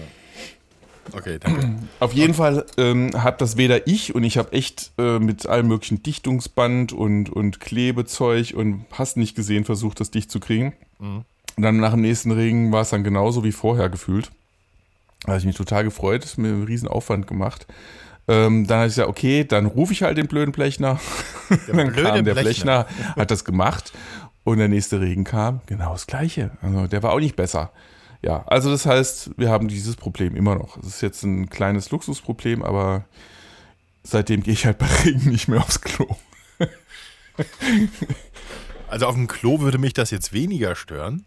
Okay, 1.12 1.38
danke. 1.39 1.75
Auf 2.00 2.13
jeden 2.13 2.33
Fall 2.33 2.65
ähm, 2.77 3.12
hat 3.15 3.41
das 3.41 3.57
weder 3.57 3.88
ich 3.88 4.15
und 4.15 4.24
ich 4.24 4.38
habe 4.38 4.53
echt 4.53 4.91
äh, 4.98 5.19
mit 5.19 5.45
allem 5.45 5.67
möglichen 5.67 6.01
Dichtungsband 6.01 6.93
und, 6.93 7.29
und 7.29 7.60
Klebezeug 7.60 8.53
und 8.55 8.86
hast 8.91 9.17
nicht 9.17 9.36
gesehen 9.36 9.65
versucht, 9.65 10.00
das 10.00 10.12
dicht 10.12 10.31
zu 10.31 10.39
kriegen. 10.39 10.74
Und 11.57 11.63
dann 11.63 11.77
nach 11.77 11.91
dem 11.91 12.01
nächsten 12.01 12.31
Regen 12.31 12.72
war 12.72 12.81
es 12.81 12.89
dann 12.89 13.03
genauso 13.03 13.43
wie 13.43 13.51
vorher 13.51 13.89
gefühlt. 13.89 14.31
Da 15.24 15.29
habe 15.29 15.39
ich 15.39 15.45
mich 15.45 15.55
total 15.55 15.83
gefreut, 15.83 16.38
mir 16.38 16.50
einen 16.50 16.63
riesen 16.63 16.88
Aufwand 16.88 17.27
gemacht. 17.27 17.67
Ähm, 18.27 18.67
dann 18.67 18.77
habe 18.77 18.88
ich 18.88 18.93
gesagt, 18.93 19.10
okay, 19.10 19.43
dann 19.43 19.65
rufe 19.65 19.93
ich 19.93 20.03
halt 20.03 20.17
den 20.17 20.27
blöden 20.27 20.53
Blechner. 20.53 21.00
Der 21.50 21.75
dann 21.75 21.91
blöde 21.91 22.10
kam 22.10 22.25
der 22.25 22.33
Blechner. 22.33 22.86
Blechner, 22.86 23.15
hat 23.17 23.31
das 23.31 23.43
gemacht 23.43 23.91
und 24.43 24.57
der 24.57 24.69
nächste 24.69 25.01
Regen 25.01 25.24
kam, 25.24 25.62
genau 25.65 25.91
das 25.91 26.07
gleiche. 26.07 26.51
Also 26.62 26.88
der 26.88 27.03
war 27.03 27.12
auch 27.12 27.19
nicht 27.19 27.36
besser. 27.36 27.72
Ja, 28.24 28.44
also 28.48 28.72
das 28.72 28.86
heißt, 28.86 29.32
wir 29.38 29.50
haben 29.50 29.68
dieses 29.68 29.98
Problem 29.98 30.36
immer 30.36 30.56
noch. 30.56 30.77
Es 30.77 30.88
ist 30.88 31.01
jetzt 31.01 31.24
ein 31.24 31.50
kleines 31.50 31.92
Luxusproblem, 31.92 32.63
aber 32.63 33.03
seitdem 34.01 34.42
gehe 34.42 34.53
ich 34.53 34.65
halt 34.65 34.77
bei 34.77 34.86
Regen 35.03 35.30
nicht 35.30 35.48
mehr 35.48 35.60
aufs 35.60 35.82
Klo. 35.82 36.08
Also 38.88 39.08
auf 39.08 39.15
dem 39.15 39.27
Klo 39.27 39.60
würde 39.60 39.80
mich 39.80 39.94
das 39.94 40.12
jetzt 40.12 40.34
weniger 40.34 40.75
stören. 40.75 41.25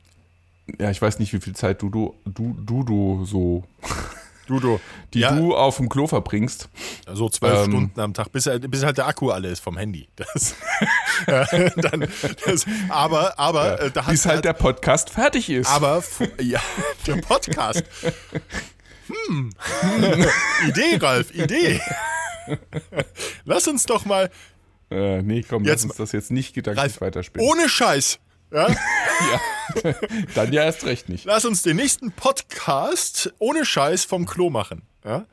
Ja, 0.78 0.88
ich 0.92 1.02
weiß 1.02 1.18
nicht, 1.18 1.32
wie 1.32 1.40
viel 1.40 1.56
Zeit 1.56 1.82
du, 1.82 1.90
du, 1.90 2.14
du, 2.24 2.56
du, 2.64 2.84
du 2.84 3.24
so, 3.24 3.64
Dudo. 4.46 4.80
die 5.14 5.20
Ja. 5.20 5.32
du 5.32 5.54
auf 5.54 5.76
dem 5.76 5.88
Klo 5.88 6.06
verbringst. 6.06 6.68
So 7.12 7.28
zwölf 7.28 7.64
Ähm. 7.64 7.70
Stunden 7.70 8.00
am 8.00 8.14
Tag, 8.14 8.30
bis, 8.32 8.46
halt- 8.46 8.70
bis 8.70 8.84
halt 8.84 8.96
der 8.98 9.06
Akku 9.06 9.30
alle 9.30 9.48
ist 9.48 9.60
vom 9.60 9.76
Handy. 9.76 10.08
Das, 10.16 10.54
ja, 11.26 11.44
dann, 11.76 12.06
das, 12.44 12.64
aber 12.88 13.38
aber 13.38 13.80
äh, 13.80 13.90
da 13.90 14.02
Bis 14.02 14.26
halt 14.26 14.44
der 14.44 14.52
Podcast 14.52 15.10
fertig 15.10 15.48
ist. 15.50 15.68
Aber 15.70 16.02
ja, 16.40 16.60
der 17.06 17.16
Podcast. 17.16 17.84
Hm. 19.08 19.50
Idee, 20.68 20.96
Ralf, 21.00 21.34
Idee. 21.34 21.80
Lass 23.44 23.66
uns 23.68 23.84
doch 23.84 24.04
mal 24.04 24.30
äh, 24.90 25.20
nee, 25.22 25.42
komm, 25.48 25.64
Jetzt 25.64 25.82
lass 25.82 25.90
uns 25.90 25.96
das 25.96 26.12
jetzt 26.12 26.30
nicht 26.30 26.54
gedanklich 26.54 26.82
Ralf, 26.82 27.00
weiterspielen. 27.00 27.48
ohne 27.48 27.68
Scheiß. 27.68 28.18
Ja? 29.82 29.94
Dann 30.34 30.52
ja 30.52 30.62
erst 30.64 30.84
recht 30.84 31.08
nicht. 31.08 31.24
Lass 31.24 31.44
uns 31.44 31.62
den 31.62 31.76
nächsten 31.76 32.12
Podcast 32.12 33.32
ohne 33.38 33.64
Scheiß 33.64 34.04
vom 34.04 34.26
Klo 34.26 34.50
machen. 34.50 34.82
Ja? 35.04 35.26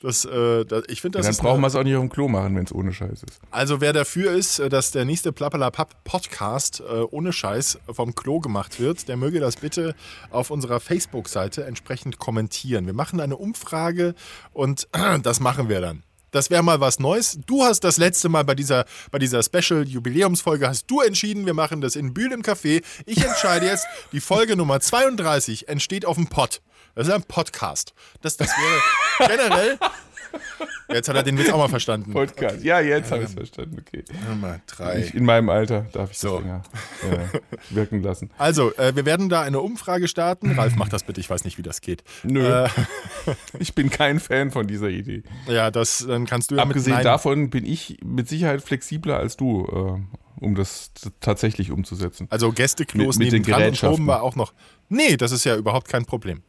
Das, 0.00 0.24
äh, 0.26 0.64
das, 0.64 0.84
ich 0.88 1.00
finde, 1.00 1.18
das 1.18 1.26
Dann 1.26 1.32
ist 1.32 1.40
brauchen 1.40 1.60
wir 1.62 1.66
es 1.66 1.74
auch 1.74 1.82
nicht 1.82 1.94
auf 1.94 2.02
dem 2.02 2.10
Klo 2.10 2.28
machen, 2.28 2.56
wenn 2.56 2.64
es 2.64 2.74
ohne 2.74 2.92
Scheiß 2.92 3.22
ist. 3.22 3.40
Also 3.50 3.80
wer 3.80 3.92
dafür 3.92 4.32
ist, 4.32 4.58
äh, 4.58 4.68
dass 4.68 4.90
der 4.90 5.04
nächste 5.04 5.32
Plappalapapp 5.32 6.04
Podcast 6.04 6.80
äh, 6.80 7.00
ohne 7.10 7.32
Scheiß 7.32 7.78
vom 7.90 8.14
Klo 8.14 8.38
gemacht 8.40 8.80
wird, 8.80 9.08
der 9.08 9.16
möge 9.16 9.40
das 9.40 9.56
bitte 9.56 9.94
auf 10.30 10.50
unserer 10.50 10.80
Facebook-Seite 10.80 11.64
entsprechend 11.64 12.18
kommentieren. 12.18 12.86
Wir 12.86 12.92
machen 12.92 13.18
eine 13.18 13.36
Umfrage 13.36 14.14
und 14.52 14.88
das 15.22 15.40
machen 15.40 15.68
wir 15.68 15.80
dann. 15.80 16.02
Das 16.34 16.50
wäre 16.50 16.64
mal 16.64 16.80
was 16.80 16.98
Neues. 16.98 17.38
Du 17.46 17.62
hast 17.62 17.84
das 17.84 17.96
letzte 17.96 18.28
Mal 18.28 18.42
bei 18.42 18.56
dieser, 18.56 18.86
bei 19.12 19.20
dieser 19.20 19.40
Special-Jubiläumsfolge 19.40 20.66
hast 20.66 20.90
du 20.90 21.00
entschieden, 21.00 21.46
wir 21.46 21.54
machen 21.54 21.80
das 21.80 21.94
in 21.94 22.12
Bühl 22.12 22.32
im 22.32 22.42
Café. 22.42 22.82
Ich 23.06 23.24
entscheide 23.24 23.66
jetzt, 23.66 23.86
die 24.12 24.18
Folge 24.20 24.56
Nummer 24.56 24.80
32 24.80 25.68
entsteht 25.68 26.04
auf 26.04 26.16
dem 26.16 26.26
Pod. 26.26 26.60
Das 26.96 27.06
ist 27.06 27.14
ein 27.14 27.22
Podcast. 27.22 27.94
Das, 28.20 28.36
das 28.36 28.48
wäre 28.48 29.28
generell. 29.30 29.78
Jetzt 30.88 31.08
hat 31.08 31.16
er 31.16 31.22
den 31.22 31.38
Witz 31.38 31.48
auch 31.50 31.58
mal 31.58 31.68
verstanden. 31.68 32.12
Podcast. 32.12 32.62
Ja, 32.62 32.80
jetzt 32.80 33.10
habe 33.10 33.22
ich 33.22 33.28
es 33.30 33.34
verstanden. 33.34 33.78
Okay. 33.80 34.04
Nummer 34.28 34.60
drei. 34.66 35.00
Ich, 35.00 35.14
in 35.14 35.24
meinem 35.24 35.48
Alter 35.48 35.86
darf 35.92 36.10
ich 36.12 36.18
So. 36.18 36.36
das 36.36 36.42
länger 36.44 36.62
äh, 37.32 37.74
wirken 37.74 38.02
lassen. 38.02 38.30
Also, 38.38 38.74
äh, 38.76 38.94
wir 38.94 39.06
werden 39.06 39.28
da 39.28 39.42
eine 39.42 39.60
Umfrage 39.60 40.08
starten. 40.08 40.52
Ralf, 40.52 40.76
mach 40.76 40.88
das 40.88 41.02
bitte, 41.04 41.20
ich 41.20 41.28
weiß 41.30 41.44
nicht, 41.44 41.56
wie 41.58 41.62
das 41.62 41.80
geht. 41.80 42.04
Nö. 42.22 42.46
Äh, 42.46 42.68
Ich 43.58 43.74
bin 43.74 43.88
kein 43.90 44.20
Fan 44.20 44.50
von 44.50 44.66
dieser 44.66 44.88
Idee. 44.88 45.22
ja, 45.48 45.70
das, 45.70 46.04
dann 46.06 46.26
kannst 46.26 46.50
du 46.50 46.56
ja 46.56 46.62
Abgesehen 46.62 47.02
davon 47.02 47.48
bin 47.50 47.64
ich 47.64 47.98
mit 48.04 48.28
Sicherheit 48.28 48.62
flexibler 48.62 49.18
als 49.18 49.36
du, 49.36 49.64
äh, 49.66 50.44
um 50.44 50.54
das 50.54 50.90
tatsächlich 51.20 51.70
umzusetzen. 51.70 52.26
Also 52.30 52.52
Gästeklos 52.52 53.16
Mit- 53.18 53.32
mit 53.32 53.32
den 53.32 53.42
nebendran 53.56 53.90
und 53.90 53.94
oben 54.00 54.06
war 54.06 54.22
auch 54.22 54.36
noch. 54.36 54.52
Nee, 54.90 55.16
das 55.16 55.32
ist 55.32 55.44
ja 55.44 55.56
überhaupt 55.56 55.88
kein 55.88 56.04
Problem. 56.04 56.42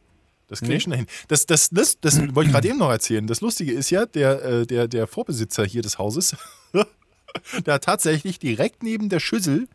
Das 0.48 0.60
kriege 0.60 0.74
ich 0.74 0.82
schon 0.84 0.92
dahin. 0.92 1.06
Das, 1.28 1.46
das, 1.46 1.70
das, 1.70 2.00
das 2.00 2.20
wollte 2.34 2.48
ich 2.48 2.52
gerade 2.52 2.68
eben 2.68 2.78
noch 2.78 2.90
erzählen. 2.90 3.26
Das 3.26 3.40
Lustige 3.40 3.72
ist 3.72 3.90
ja, 3.90 4.06
der, 4.06 4.44
äh, 4.44 4.66
der, 4.66 4.88
der 4.88 5.06
Vorbesitzer 5.06 5.64
hier 5.64 5.82
des 5.82 5.98
Hauses, 5.98 6.36
der 7.66 7.74
hat 7.74 7.84
tatsächlich 7.84 8.38
direkt 8.38 8.82
neben 8.82 9.08
der 9.08 9.20
Schüssel 9.20 9.68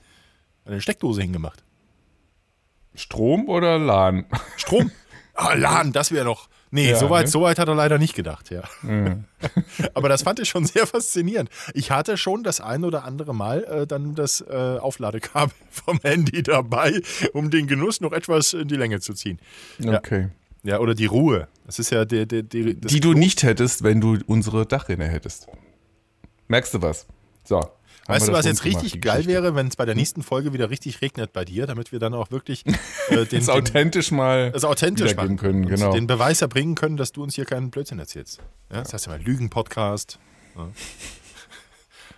eine 0.65 0.81
Steckdose 0.81 1.21
hingemacht. 1.21 1.63
Strom 2.95 3.47
oder 3.49 3.77
LAN? 3.79 4.25
Strom. 4.57 4.91
Ah, 5.33 5.53
LAN, 5.53 5.93
das 5.93 6.11
wäre 6.11 6.25
doch. 6.25 6.49
Nee, 6.71 6.89
Ja, 6.91 6.97
so 6.97 7.09
weit 7.09 7.25
ne? 7.25 7.31
so 7.31 7.47
hat 7.47 7.57
er 7.57 7.73
leider 7.73 7.97
nicht 7.97 8.15
gedacht, 8.15 8.51
ja. 8.51 8.63
Aber 9.93 10.09
das 10.09 10.23
fand 10.23 10.39
ich 10.39 10.49
schon 10.49 10.65
sehr 10.65 10.85
faszinierend. 10.85 11.49
Ich 11.73 11.89
hatte 11.89 12.17
schon 12.17 12.43
das 12.43 12.59
ein 12.59 12.83
oder 12.83 13.05
andere 13.05 13.33
Mal 13.33 13.63
äh, 13.63 13.87
dann 13.87 14.13
das 14.13 14.41
äh, 14.41 14.53
Aufladekabel 14.53 15.55
vom 15.69 15.99
Handy 16.03 16.43
dabei, 16.43 17.01
um 17.31 17.49
den 17.49 17.67
Genuss 17.67 18.01
noch 18.01 18.11
etwas 18.11 18.51
in 18.53 18.67
die 18.67 18.75
Länge 18.75 18.99
zu 18.99 19.13
ziehen. 19.13 19.39
Okay. 19.83 20.21
Ja, 20.23 20.29
oder 20.63 20.93
die 20.93 21.05
Ruhe. 21.05 21.47
Das 21.65 21.79
ist 21.79 21.89
ja 21.91 22.05
der, 22.05 22.25
der 22.25 22.43
das 22.43 22.91
Die 22.91 22.99
du 22.99 23.13
nicht 23.13 23.43
hättest, 23.43 23.83
wenn 23.83 24.01
du 24.01 24.19
unsere 24.27 24.65
Dachrinne 24.65 25.07
hättest. 25.07 25.47
Merkst 26.47 26.73
du 26.73 26.81
was? 26.81 27.07
So. 27.43 27.61
Weißt 28.07 28.27
du, 28.27 28.33
was 28.33 28.45
jetzt 28.45 28.63
gemacht, 28.63 28.83
richtig 28.83 28.93
die 28.93 29.01
geil 29.01 29.25
wäre, 29.25 29.55
wenn 29.55 29.67
es 29.67 29.75
bei 29.75 29.85
der 29.85 29.95
nächsten 29.95 30.23
Folge 30.23 30.53
wieder 30.53 30.69
richtig 30.69 31.01
regnet 31.01 31.33
bei 31.33 31.45
dir, 31.45 31.67
damit 31.67 31.91
wir 31.91 31.99
dann 31.99 32.13
auch 32.13 32.31
wirklich 32.31 32.65
äh, 32.65 32.71
den, 33.25 33.39
Das 33.39 33.45
den, 33.45 33.49
authentisch 33.49 34.11
mal 34.11 34.51
das 34.51 34.65
authentisch 34.65 35.15
machen 35.15 35.37
können. 35.37 35.67
Genau. 35.67 35.93
den 35.93 36.07
Beweis 36.07 36.41
erbringen 36.41 36.75
können, 36.75 36.97
dass 36.97 37.11
du 37.11 37.23
uns 37.23 37.35
hier 37.35 37.45
keinen 37.45 37.69
Blödsinn 37.69 37.99
erzählst. 37.99 38.39
Ja, 38.71 38.81
das 38.81 38.93
heißt 38.93 39.05
ja 39.05 39.13
mal 39.13 39.21
Lügen-Podcast. 39.21 40.19
Ja. 40.55 40.67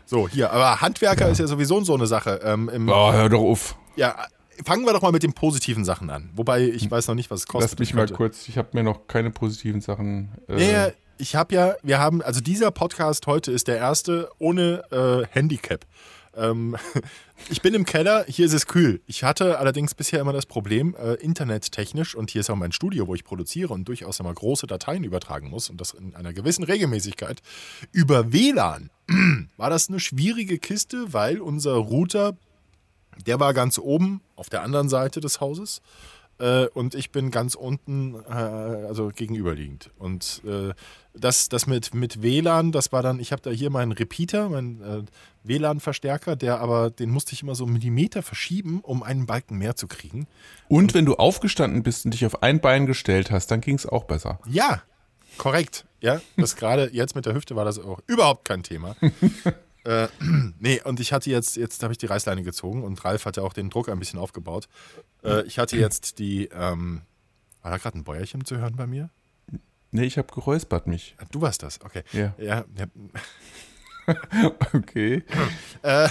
So, 0.05 0.27
hier, 0.27 0.51
aber 0.51 0.81
Handwerker 0.81 1.29
ist 1.29 1.39
ja 1.39 1.47
sowieso 1.47 1.81
so 1.81 1.95
eine 1.95 2.05
Sache. 2.05 2.39
Ähm, 2.43 2.69
im, 2.69 2.87
Oh, 2.87 3.11
hör 3.13 3.29
doch 3.29 3.39
auf. 3.39 3.75
Ja, 3.95 4.27
fangen 4.65 4.85
wir 4.85 4.93
doch 4.93 5.01
mal 5.01 5.11
mit 5.11 5.23
den 5.23 5.33
positiven 5.33 5.85
Sachen 5.85 6.09
an. 6.09 6.29
Wobei 6.35 6.61
ich 6.61 6.89
weiß 6.89 7.07
noch 7.07 7.15
nicht, 7.15 7.31
was 7.31 7.41
es 7.41 7.47
kostet. 7.47 7.71
Lass 7.71 7.79
mich 7.79 7.89
Ich 7.89 7.95
mal 7.95 8.07
kurz. 8.09 8.47
Ich 8.47 8.57
habe 8.57 8.69
mir 8.73 8.83
noch 8.83 9.07
keine 9.07 9.31
positiven 9.31 9.81
Sachen. 9.81 10.31
Äh, 10.47 10.55
Nee, 10.55 10.93
ich 11.17 11.35
habe 11.35 11.55
ja, 11.55 11.75
wir 11.83 11.99
haben, 11.99 12.21
also 12.21 12.41
dieser 12.41 12.71
Podcast 12.71 13.27
heute 13.27 13.51
ist 13.51 13.67
der 13.67 13.77
erste 13.77 14.29
ohne 14.39 14.83
äh, 14.91 15.27
Handicap. 15.29 15.85
Ähm, 16.35 16.75
ich 17.49 17.61
bin 17.61 17.73
im 17.73 17.85
Keller, 17.85 18.25
hier 18.27 18.45
ist 18.45 18.53
es 18.53 18.65
kühl. 18.67 19.01
Ich 19.05 19.23
hatte 19.23 19.59
allerdings 19.59 19.93
bisher 19.95 20.19
immer 20.19 20.33
das 20.33 20.45
Problem, 20.45 20.95
äh, 20.95 21.13
internettechnisch, 21.15 22.15
und 22.15 22.31
hier 22.31 22.41
ist 22.41 22.49
auch 22.49 22.55
mein 22.55 22.71
Studio, 22.71 23.07
wo 23.07 23.15
ich 23.15 23.23
produziere 23.23 23.73
und 23.73 23.87
durchaus 23.87 24.19
immer 24.19 24.33
große 24.33 24.67
Dateien 24.67 25.03
übertragen 25.03 25.49
muss 25.49 25.69
und 25.69 25.79
das 25.79 25.93
in 25.93 26.15
einer 26.15 26.33
gewissen 26.33 26.63
Regelmäßigkeit, 26.63 27.41
über 27.91 28.33
WLAN 28.33 28.89
war 29.57 29.69
das 29.69 29.89
eine 29.89 29.99
schwierige 29.99 30.57
Kiste, 30.57 31.13
weil 31.13 31.39
unser 31.39 31.73
Router, 31.75 32.35
der 33.25 33.39
war 33.39 33.53
ganz 33.53 33.77
oben 33.79 34.21
auf 34.35 34.49
der 34.49 34.63
anderen 34.63 34.89
Seite 34.89 35.19
des 35.19 35.41
Hauses 35.41 35.81
äh, 36.39 36.65
und 36.67 36.95
ich 36.95 37.11
bin 37.11 37.31
ganz 37.31 37.55
unten, 37.55 38.15
äh, 38.27 38.33
also 38.33 39.09
gegenüberliegend. 39.09 39.91
Und 39.97 40.41
äh, 40.45 40.73
das, 41.13 41.47
das 41.49 41.67
mit, 41.67 41.93
mit 41.93 42.21
WLAN, 42.21 42.71
das 42.71 42.91
war 42.91 43.03
dann, 43.03 43.19
ich 43.19 43.31
habe 43.31 43.41
da 43.41 43.51
hier 43.51 43.69
meinen 43.69 43.91
Repeater, 43.91 44.49
meinen 44.49 44.81
äh, 44.81 45.03
WLAN-Verstärker, 45.43 46.35
der 46.35 46.59
aber, 46.59 46.89
den 46.89 47.11
musste 47.11 47.33
ich 47.33 47.43
immer 47.43 47.55
so 47.55 47.65
einen 47.65 47.73
Millimeter 47.73 48.23
verschieben, 48.23 48.81
um 48.81 49.03
einen 49.03 49.25
Balken 49.25 49.57
mehr 49.57 49.75
zu 49.75 49.87
kriegen. 49.87 50.27
Und 50.67 50.93
wenn 50.93 51.05
du 51.05 51.15
aufgestanden 51.15 51.83
bist 51.83 52.05
und 52.05 52.13
dich 52.13 52.25
auf 52.25 52.41
ein 52.41 52.59
Bein 52.59 52.87
gestellt 52.87 53.29
hast, 53.29 53.47
dann 53.51 53.61
ging 53.61 53.75
es 53.75 53.85
auch 53.85 54.05
besser. 54.05 54.39
Ja, 54.49 54.81
korrekt. 55.37 55.85
Ja, 56.01 56.19
das 56.35 56.57
gerade 56.57 56.89
jetzt 56.91 57.15
mit 57.15 57.25
der 57.25 57.33
Hüfte 57.33 57.55
war 57.55 57.63
das 57.63 57.79
auch 57.79 57.99
überhaupt 58.07 58.43
kein 58.45 58.63
Thema. 58.63 58.95
äh, 59.83 60.07
nee, 60.59 60.81
und 60.83 60.99
ich 60.99 61.13
hatte 61.13 61.29
jetzt, 61.29 61.55
jetzt 61.55 61.83
habe 61.83 61.93
ich 61.93 61.97
die 61.97 62.05
Reißleine 62.05 62.43
gezogen 62.43 62.83
und 62.83 63.03
Ralf 63.03 63.25
hatte 63.25 63.43
auch 63.43 63.53
den 63.53 63.69
Druck 63.69 63.89
ein 63.89 63.99
bisschen 63.99 64.19
aufgebaut. 64.19 64.67
Äh, 65.23 65.43
ich 65.43 65.59
hatte 65.59 65.77
jetzt 65.77 66.19
die, 66.19 66.49
ähm, 66.53 67.01
war 67.61 67.71
da 67.71 67.77
gerade 67.77 67.97
ein 67.97 68.03
Bäuerchen 68.03 68.45
zu 68.45 68.57
hören 68.57 68.75
bei 68.75 68.87
mir? 68.87 69.09
Nee, 69.91 70.05
ich 70.05 70.17
habe 70.17 70.33
geräuspert 70.33 70.87
mich. 70.87 71.15
Du 71.31 71.41
warst 71.41 71.63
das, 71.63 71.79
okay. 71.81 72.03
Ja. 72.11 72.33
Ja, 72.37 72.65
ja. 72.77 72.85
Okay. 74.73 75.23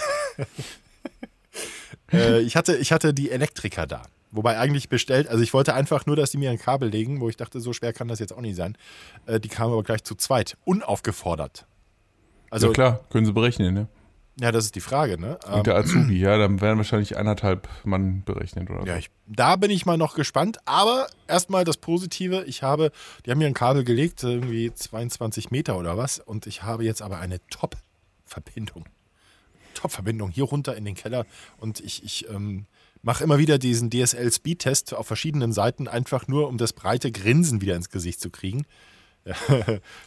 Äh, 2.12 2.40
ich, 2.40 2.56
hatte, 2.56 2.76
ich 2.76 2.92
hatte 2.92 3.14
die 3.14 3.30
Elektriker 3.30 3.86
da. 3.86 4.02
Wobei 4.32 4.58
eigentlich 4.58 4.88
bestellt, 4.88 5.28
also 5.28 5.42
ich 5.42 5.52
wollte 5.52 5.74
einfach 5.74 6.06
nur, 6.06 6.16
dass 6.16 6.30
die 6.30 6.38
mir 6.38 6.50
ein 6.50 6.58
Kabel 6.58 6.88
legen, 6.88 7.20
wo 7.20 7.28
ich 7.28 7.36
dachte, 7.36 7.60
so 7.60 7.72
schwer 7.72 7.92
kann 7.92 8.08
das 8.08 8.18
jetzt 8.18 8.32
auch 8.32 8.40
nicht 8.40 8.56
sein. 8.56 8.76
Äh, 9.26 9.40
die 9.40 9.48
kamen 9.48 9.72
aber 9.72 9.82
gleich 9.82 10.04
zu 10.04 10.14
zweit, 10.14 10.56
unaufgefordert. 10.64 11.66
Also, 12.52 12.68
ja 12.68 12.72
klar, 12.72 13.00
können 13.10 13.24
sie 13.24 13.32
berechnen, 13.32 13.74
ne? 13.74 13.88
ja, 14.40 14.50
das 14.50 14.64
ist 14.64 14.74
die 14.74 14.80
Frage, 14.80 15.20
ne? 15.20 15.38
Ähm, 15.46 15.54
Und 15.54 15.66
der 15.66 15.76
Azubi, 15.76 16.18
ja, 16.18 16.38
dann 16.38 16.60
werden 16.60 16.78
wahrscheinlich 16.78 17.18
anderthalb 17.18 17.68
Mann 17.84 18.22
berechnet 18.24 18.70
oder 18.70 18.84
Ja, 18.86 18.96
ich, 18.96 19.10
da 19.26 19.56
bin 19.56 19.70
ich 19.70 19.84
mal 19.84 19.98
noch 19.98 20.14
gespannt. 20.14 20.58
Aber 20.64 21.06
erstmal 21.28 21.64
das 21.64 21.76
Positive. 21.76 22.44
Ich 22.46 22.62
habe, 22.62 22.92
die 23.24 23.30
haben 23.30 23.38
mir 23.38 23.46
ein 23.46 23.54
Kabel 23.54 23.84
gelegt, 23.84 24.22
irgendwie 24.22 24.72
22 24.72 25.50
Meter 25.50 25.76
oder 25.76 25.98
was. 25.98 26.18
Und 26.18 26.46
ich 26.46 26.62
habe 26.62 26.84
jetzt 26.84 27.02
aber 27.02 27.18
eine 27.18 27.46
Top-Verbindung. 27.48 28.86
Top-Verbindung 29.74 30.30
hier 30.30 30.44
runter 30.44 30.76
in 30.76 30.86
den 30.86 30.94
Keller. 30.94 31.26
Und 31.58 31.80
ich, 31.80 32.02
ich 32.02 32.28
ähm, 32.30 32.66
mache 33.02 33.24
immer 33.24 33.38
wieder 33.38 33.58
diesen 33.58 33.90
DSL-Speed-Test 33.90 34.94
auf 34.94 35.06
verschiedenen 35.06 35.52
Seiten, 35.52 35.88
einfach 35.88 36.26
nur, 36.26 36.48
um 36.48 36.56
das 36.56 36.72
breite 36.72 37.12
Grinsen 37.12 37.60
wieder 37.60 37.76
ins 37.76 37.90
Gesicht 37.90 38.20
zu 38.20 38.30
kriegen. 38.30 38.64
Ja, 39.24 39.34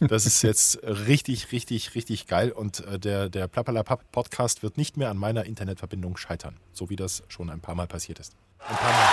das 0.00 0.26
ist 0.26 0.42
jetzt 0.42 0.82
richtig, 0.82 1.52
richtig, 1.52 1.94
richtig 1.94 2.26
geil. 2.26 2.52
Und 2.52 2.84
äh, 2.86 2.98
der, 2.98 3.28
der 3.28 3.48
Plappalapapp-Podcast 3.48 4.62
wird 4.62 4.76
nicht 4.76 4.96
mehr 4.96 5.10
an 5.10 5.16
meiner 5.16 5.44
Internetverbindung 5.44 6.16
scheitern. 6.16 6.56
So 6.72 6.90
wie 6.90 6.96
das 6.96 7.22
schon 7.28 7.48
ein 7.50 7.60
paar 7.60 7.74
Mal 7.74 7.86
passiert 7.86 8.18
ist. 8.18 8.34
Ein 8.58 8.76
paar 8.76 8.90
Mal. 8.90 9.08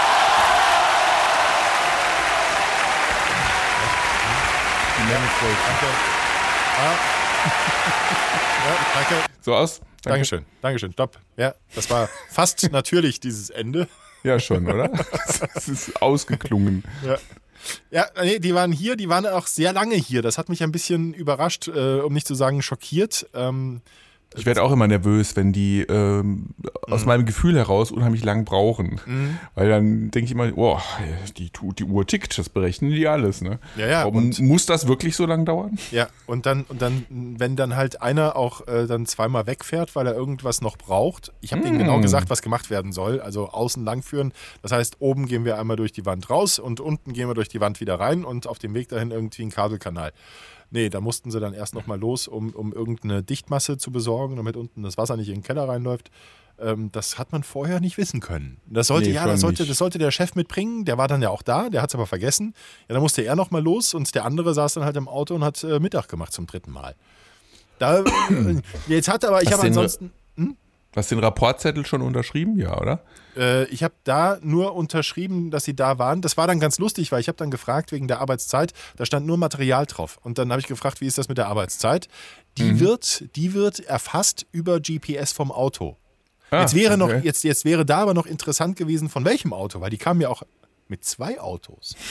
Die 4.98 5.04
Menge 5.04 5.28
voll. 5.40 5.50
Danke. 5.68 5.86
Ah. 6.78 6.96
ja, 8.66 8.78
danke. 8.94 9.16
So 9.42 9.56
aus? 9.56 9.80
Danke. 9.80 9.90
Dankeschön. 10.04 10.46
Dankeschön. 10.62 10.92
Stopp. 10.92 11.20
Ja, 11.38 11.56
das 11.76 11.90
war 11.90 12.10
fast 12.30 12.64
natürlich 12.72 13.20
dieses 13.20 13.50
Ende. 13.50 13.88
Ja, 14.24 14.40
schon, 14.40 14.68
oder? 14.68 14.90
Das 15.54 15.68
ist 15.68 16.02
ausgeklungen. 16.02 16.84
Ja. 17.06 17.18
Ja, 17.92 18.08
nee, 18.22 18.40
die 18.40 18.54
waren 18.54 18.72
hier, 18.72 18.96
die 18.96 19.10
waren 19.10 19.26
auch 19.26 19.48
sehr 19.48 19.74
lange 19.74 19.96
hier. 19.96 20.22
Das 20.22 20.38
hat 20.38 20.50
mich 20.50 20.64
ein 20.64 20.72
bisschen 20.72 21.14
überrascht, 21.14 21.68
äh, 21.68 22.00
um 22.00 22.14
nicht 22.14 22.28
zu 22.28 22.36
sagen 22.36 22.62
schockiert. 22.62 23.28
Ähm, 23.34 23.82
ich 24.36 24.46
werde 24.46 24.62
auch 24.64 24.72
immer 24.72 24.88
nervös, 24.88 25.36
wenn 25.36 25.52
die 25.54 25.82
ähm, 25.82 26.48
aus 26.90 27.02
Mhm. 27.02 27.08
meinem 27.08 27.26
Gefühl 27.26 27.56
heraus 27.56 27.92
unheimlich 27.92 28.24
lang 28.24 28.46
brauchen. 28.46 29.00
Weil 29.56 29.70
dann 29.70 30.12
denke 30.12 30.26
ich 30.26 30.32
immer, 30.32 30.52
oh, 30.58 30.80
die, 31.38 31.52
die 31.78 31.84
Uhr 31.84 32.06
tickt, 32.08 32.38
das 32.38 32.50
berechnen 32.50 32.92
die 32.92 33.08
alles. 33.08 33.42
Ne? 33.42 33.60
Ja, 33.78 33.88
ja, 33.88 34.04
und- 34.06 34.40
muss 34.40 34.66
das 34.66 34.88
wirklich 34.88 35.16
so 35.16 35.26
lang 35.26 35.46
dauern? 35.46 35.78
Ja, 35.92 36.08
und 36.26 36.46
dann, 36.46 36.64
und 36.70 36.82
dann, 36.82 37.06
wenn 37.10 37.56
dann 37.56 37.76
halt 37.76 38.02
einer 38.02 38.36
auch 38.36 38.68
äh, 38.68 38.88
dann 38.88 39.06
zweimal 39.06 39.48
wegfährt, 39.48 39.96
weil 39.96 40.08
er 40.08 40.14
irgendwas 40.16 40.62
noch 40.62 40.78
braucht. 40.78 41.32
Ich 41.42 41.52
habe 41.52 41.62
denen 41.64 41.78
genau 41.78 42.00
gesagt, 42.00 42.30
was 42.30 42.42
gemacht 42.42 42.70
werden 42.70 42.92
soll. 42.92 43.20
Also 43.22 43.50
außen 43.50 43.84
langführen. 43.84 44.34
Das 44.62 44.72
heißt, 44.72 44.98
oben 45.00 45.28
gehen 45.28 45.46
wir 45.46 45.60
einmal 45.60 45.76
durch 45.78 45.92
die 45.92 46.06
Wand 46.06 46.30
raus 46.30 46.60
und 46.60 46.80
unten 46.80 47.14
gehen 47.14 47.28
wir 47.28 47.34
durch 47.36 47.50
die 47.50 47.62
Wand 47.62 47.80
wieder 47.80 48.00
rein 48.00 48.24
und 48.26 48.48
auf 48.48 48.60
dem 48.60 48.74
Weg 48.74 48.90
dahin 48.90 49.12
irgendwie 49.12 49.44
ein 49.44 49.50
Kabelkanal. 49.52 50.12
Nee, 50.74 50.90
da 50.90 51.02
mussten 51.02 51.30
sie 51.30 51.40
dann 51.40 51.54
erst 51.54 51.76
nochmal 51.76 52.00
los, 52.00 52.28
um, 52.28 52.50
um 52.50 52.74
irgendeine 52.74 53.22
Dichtmasse 53.22 53.78
zu 53.78 53.92
besorgen, 53.92 54.38
damit 54.38 54.58
unten 54.58 54.82
das 54.82 54.98
Wasser 54.98 55.16
nicht 55.18 55.30
in 55.30 55.36
den 55.36 55.44
Keller 55.44 55.70
reinläuft. 55.70 56.10
Ähm, 56.58 56.92
das 56.92 57.20
hat 57.20 57.32
man 57.32 57.44
vorher 57.44 57.80
nicht 57.80 58.00
wissen 58.00 58.22
können. 58.22 58.58
Das 58.66 58.88
sollte, 58.88 59.10
Nee, 59.10 59.16
ja, 59.16 59.28
das 59.28 59.42
sollte, 59.42 59.68
das 59.68 59.78
sollte 59.78 60.00
der 60.00 60.10
Chef 60.10 60.34
mitbringen. 60.34 60.84
Der 60.84 60.98
war 60.98 61.08
dann 61.08 61.22
ja 61.22 61.30
auch 61.30 61.44
da, 61.44 61.70
der 61.70 61.84
hat 61.84 61.92
es 61.92 61.94
aber 61.96 62.08
vergessen. 62.08 62.56
Ja, 62.88 62.94
dann 62.94 63.04
musste 63.04 63.22
er 63.22 63.36
nochmal 63.36 63.62
los 63.62 63.94
und 63.94 64.16
der 64.16 64.26
andere 64.26 64.56
saß 64.56 64.74
dann 64.74 64.84
halt 64.84 64.98
im 64.98 65.08
Auto 65.08 65.36
und 65.36 65.44
hat 65.44 65.64
äh, 65.64 65.80
Mittag 65.80 66.08
gemacht 66.08 66.34
zum 66.34 66.48
dritten 66.48 66.72
Mal. 66.72 66.96
Da, 67.78 68.04
jetzt 68.88 69.10
hat 69.10 69.26
aber, 69.26 69.44
ich 69.44 69.54
habe 69.54 69.62
ansonsten, 69.68 70.12
Hast 70.96 71.12
du 71.12 71.16
den 71.16 71.24
Rapportzettel 71.24 71.86
schon 71.86 72.02
unterschrieben? 72.02 72.60
Ja, 72.60 72.80
oder? 72.80 73.04
äh, 73.38 73.66
ich 73.66 73.84
habe 73.84 73.94
da 74.04 74.38
nur 74.42 74.76
unterschrieben, 74.76 75.52
dass 75.52 75.64
sie 75.64 75.76
da 75.76 75.98
waren. 76.00 76.22
Das 76.22 76.38
war 76.38 76.48
dann 76.48 76.60
ganz 76.60 76.80
lustig, 76.80 77.12
weil 77.12 77.20
ich 77.20 77.28
habe 77.28 77.38
dann 77.38 77.52
gefragt 77.52 77.92
wegen 77.92 78.08
der 78.08 78.20
Arbeitszeit. 78.20 78.74
Da 78.96 79.06
stand 79.06 79.26
nur 79.26 79.38
Material 79.38 79.86
drauf. 79.86 80.20
Und 80.24 80.38
dann 80.38 80.52
habe 80.52 80.62
ich 80.62 80.68
gefragt, 80.68 81.02
wie 81.02 81.08
ist 81.08 81.18
das 81.18 81.30
mit 81.30 81.38
der 81.38 81.48
Arbeitszeit? 81.48 82.08
Die, 82.58 82.80
wird, 82.80 83.36
die 83.36 83.54
wird 83.54 83.80
erfasst 83.80 84.46
über 84.52 84.80
GPS 84.80 85.32
vom 85.32 85.52
Auto. 85.52 85.98
Ah, 86.52 86.62
jetzt, 86.62 86.76
wäre 86.76 86.98
noch, 86.98 87.08
okay. 87.08 87.22
jetzt, 87.24 87.44
jetzt 87.44 87.66
wäre 87.66 87.84
da 87.84 88.00
aber 88.00 88.14
noch 88.14 88.28
interessant 88.28 88.76
gewesen, 88.78 89.10
von 89.10 89.26
welchem 89.26 89.54
Auto, 89.54 89.82
weil 89.82 89.90
die 89.90 89.98
kamen 89.98 90.22
ja 90.22 90.30
auch 90.30 90.44
mit 90.88 91.04
zwei 91.04 91.40
Autos. 91.42 91.96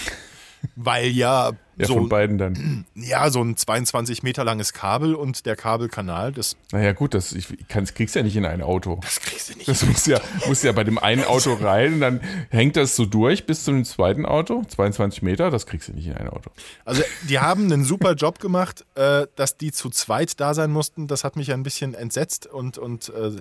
Weil 0.77 1.09
ja, 1.09 1.51
Ja, 1.77 1.87
so, 1.87 1.95
von 1.95 2.09
beiden 2.09 2.39
dann. 2.39 2.85
ja, 2.95 3.31
so 3.31 3.43
ein 3.43 3.57
22 3.57 4.23
Meter 4.23 4.45
langes 4.45 4.73
Kabel 4.73 5.15
und 5.15 5.47
der 5.47 5.57
Kabelkanal, 5.57 6.33
das, 6.33 6.57
Naja, 6.71 6.93
gut, 6.93 7.15
das 7.15 7.33
ich, 7.33 7.49
kann's, 7.69 7.95
kriegst 7.95 8.15
ja 8.15 8.23
nicht 8.23 8.37
in 8.37 8.45
ein 8.45 8.63
Auto. 8.63 8.99
das 9.03 9.21
kriegst 9.21 9.51
du 9.51 9.59
nicht. 9.59 9.69
Das 9.69 9.85
muss 9.87 10.07
ja, 10.07 10.21
muss 10.47 10.63
ja 10.63 10.73
bei 10.73 10.85
dem 10.85 10.99
einen 10.99 11.25
Auto 11.25 11.55
rein 11.61 11.95
und 11.95 12.01
dann 12.01 12.21
hängt 12.51 12.77
das 12.77 12.97
so 12.97 13.07
durch 13.07 13.47
bis 13.47 13.65
zum 13.65 13.85
zweiten 13.85 14.27
Auto. 14.27 14.63
22 14.69 15.23
Meter, 15.23 15.51
das 15.51 15.67
kriegst 15.67 15.89
du 15.89 15.93
nicht 15.93 16.07
in 16.07 16.15
ein 16.15 16.29
Auto. 16.29 16.51
Also 16.85 17.03
die 17.29 17.39
haben 17.39 17.65
einen 17.73 17.85
super 17.85 18.13
Job 18.17 18.39
gemacht, 18.39 18.85
äh, 18.95 19.27
dass 19.37 19.57
die 19.57 19.73
zu 19.73 19.91
zweit 19.91 20.41
da 20.41 20.55
sein 20.55 20.71
mussten. 20.71 21.07
Das 21.07 21.25
hat 21.25 21.37
mich 21.37 21.53
ein 21.53 21.63
bisschen 21.63 21.95
entsetzt 21.95 22.47
und, 22.47 22.79
und 22.79 23.09
äh, 23.11 23.33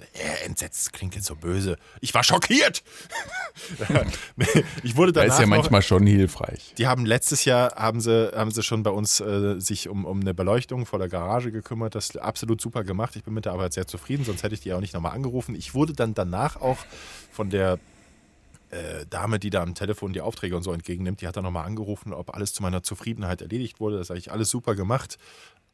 entsetzt 0.46 0.94
klingt 0.94 1.16
jetzt 1.16 1.26
so 1.28 1.36
böse. 1.36 1.78
Ich 2.00 2.14
war 2.14 2.24
schockiert. 2.24 2.84
Ich 4.84 4.96
wurde 4.96 5.12
Da 5.14 5.22
danach 5.22 5.36
ist 5.36 5.40
ja 5.40 5.46
noch, 5.46 5.58
manchmal 5.58 5.82
schon 5.82 6.06
hilfreich. 6.06 6.74
Die 6.78 6.88
haben 6.88 7.06
letztes 7.06 7.46
Jahr 7.46 7.76
haben 7.76 8.00
sie, 8.02 8.21
haben 8.36 8.52
sie 8.52 8.64
schon 8.64 8.84
bei 8.84 8.92
uns 8.92 9.20
äh, 9.20 9.60
sich 9.60 9.90
um, 9.90 10.06
um 10.06 10.22
eine 10.22 10.34
Beleuchtung 10.34 10.86
vor 10.86 11.00
der 11.00 11.10
Garage 11.10 11.52
gekümmert. 11.52 11.96
Das 11.96 12.12
ist 12.12 12.18
absolut 12.18 12.62
super 12.62 12.84
gemacht. 12.84 13.16
Ich 13.16 13.24
bin 13.24 13.34
mit 13.34 13.46
der 13.46 13.54
Arbeit 13.54 13.74
sehr 13.74 13.88
zufrieden, 13.88 14.26
sonst 14.26 14.44
hätte 14.44 14.56
ich 14.56 14.62
die 14.62 14.74
auch 14.74 14.80
nicht 14.80 14.94
nochmal 14.94 15.14
angerufen. 15.14 15.56
Ich 15.56 15.74
wurde 15.74 15.94
dann 15.94 16.14
danach 16.14 16.62
auch 16.62 16.78
von 17.32 17.50
der 17.50 17.80
äh, 18.72 19.06
Dame, 19.10 19.40
die 19.40 19.50
da 19.50 19.62
am 19.62 19.76
Telefon 19.76 20.14
die 20.14 20.22
Aufträge 20.22 20.56
und 20.56 20.64
so 20.64 20.72
entgegennimmt, 20.72 21.22
die 21.22 21.28
hat 21.28 21.36
dann 21.36 21.44
nochmal 21.44 21.66
angerufen, 21.66 22.14
ob 22.14 22.34
alles 22.34 22.54
zu 22.54 22.64
meiner 22.64 22.84
Zufriedenheit 22.84 23.42
erledigt 23.42 23.80
wurde. 23.80 23.98
Das 23.98 24.08
ist 24.08 24.12
eigentlich 24.12 24.32
alles 24.32 24.50
super 24.50 24.76
gemacht. 24.76 25.18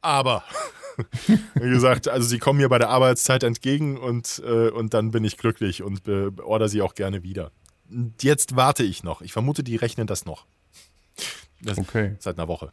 Aber, 0.02 0.44
wie 1.56 1.70
gesagt, 1.70 2.08
also 2.08 2.28
sie 2.28 2.40
kommen 2.40 2.58
mir 2.58 2.70
bei 2.70 2.80
der 2.80 2.90
Arbeitszeit 2.90 3.44
entgegen 3.44 3.98
und, 3.98 4.42
äh, 4.46 4.70
und 4.70 4.94
dann 4.94 5.12
bin 5.12 5.24
ich 5.24 5.38
glücklich 5.38 5.84
und 5.84 6.04
be 6.04 6.32
beorder 6.32 6.70
sie 6.70 6.82
auch 6.82 6.96
gerne 6.96 7.24
wieder. 7.24 7.52
Jetzt 8.22 8.56
warte 8.56 8.84
ich 8.84 9.04
noch. 9.04 9.22
Ich 9.22 9.32
vermute, 9.32 9.64
die 9.64 9.76
rechnen 9.76 10.08
das 10.08 10.26
noch. 10.26 10.46
Das, 11.62 11.78
Okay. 11.78 12.16
Seit 12.20 12.38
einer 12.38 12.48
Woche. 12.48 12.72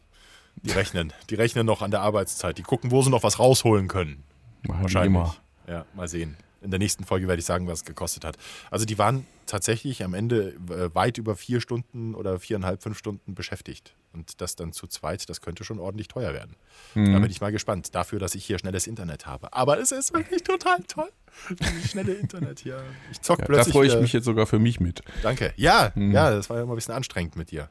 Die 0.63 0.71
rechnen. 0.71 1.13
Die 1.31 1.35
rechnen 1.35 1.67
noch 1.67 1.83
an 1.83 1.91
der 1.91 2.01
Arbeitszeit. 2.03 2.59
Die 2.59 2.63
gucken, 2.63 2.91
wo 2.91 3.03
sie 3.03 3.11
noch 3.11 3.23
was 3.23 3.39
rausholen 3.39 3.89
können. 3.89 4.23
Die 4.65 4.69
Wahrscheinlich. 4.69 5.07
immer. 5.07 5.35
Ja, 5.67 5.85
mal 5.95 6.09
sehen. 6.09 6.37
In 6.63 6.71
der 6.71 6.79
nächsten 6.79 7.05
Folge 7.05 7.29
werde 7.29 7.41
ich 7.41 7.45
sagen, 7.45 7.67
was 7.67 7.81
es 7.81 7.85
gekostet 7.85 8.25
hat. 8.25 8.37
Also 8.71 8.87
die 8.87 8.97
waren 8.97 9.27
tatsächlich 9.45 10.03
am 10.03 10.15
Ende 10.15 10.55
äh, 10.71 10.95
weit 10.95 11.19
über 11.19 11.37
vier 11.37 11.61
Stunden 11.61 12.15
oder 12.15 12.39
viereinhalb, 12.41 12.83
fünf 12.83 12.97
Stunden 12.97 13.35
beschäftigt. 13.35 13.95
Und 14.15 14.41
das 14.41 14.57
dann 14.57 14.73
zu 14.73 14.87
zweit, 14.87 15.29
das 15.29 15.43
könnte 15.43 15.65
schon 15.65 15.79
ordentlich 15.79 16.09
teuer 16.09 16.33
werden. 16.33 16.57
Mhm. 16.95 17.13
Da 17.13 17.19
bin 17.19 17.31
ich 17.31 17.41
mal 17.43 17.53
gespannt. 17.53 17.95
Dafür, 17.95 18.19
dass 18.19 18.35
ich 18.35 18.47
hier 18.47 18.59
schnelles 18.59 18.87
Internet 18.87 19.27
habe. 19.27 19.53
Aber 19.53 19.79
es 19.79 19.93
ist 19.93 20.15
wirklich 20.15 20.43
total 20.45 20.83
toll. 20.85 21.11
Dieses 21.61 21.91
schnelle 21.91 22.15
Internet 22.15 22.61
hier. 22.61 22.83
Ich 23.11 23.21
zock 23.21 23.41
Ja, 23.41 23.45
da 23.45 23.53
plötzlich. 23.53 23.73
freue 23.75 23.89
ich 23.89 23.97
mich 24.01 24.13
jetzt 24.15 24.25
sogar 24.25 24.47
für 24.47 24.59
mich 24.59 24.81
mit. 24.81 25.03
Danke. 25.23 25.53
Ja, 25.57 25.93
ja, 25.97 26.31
das 26.31 26.49
war 26.49 26.57
ja 26.59 26.63
immer 26.63 26.73
ein 26.73 26.77
bisschen 26.77 26.95
anstrengend 26.95 27.37
mit 27.37 27.51
dir. 27.51 27.69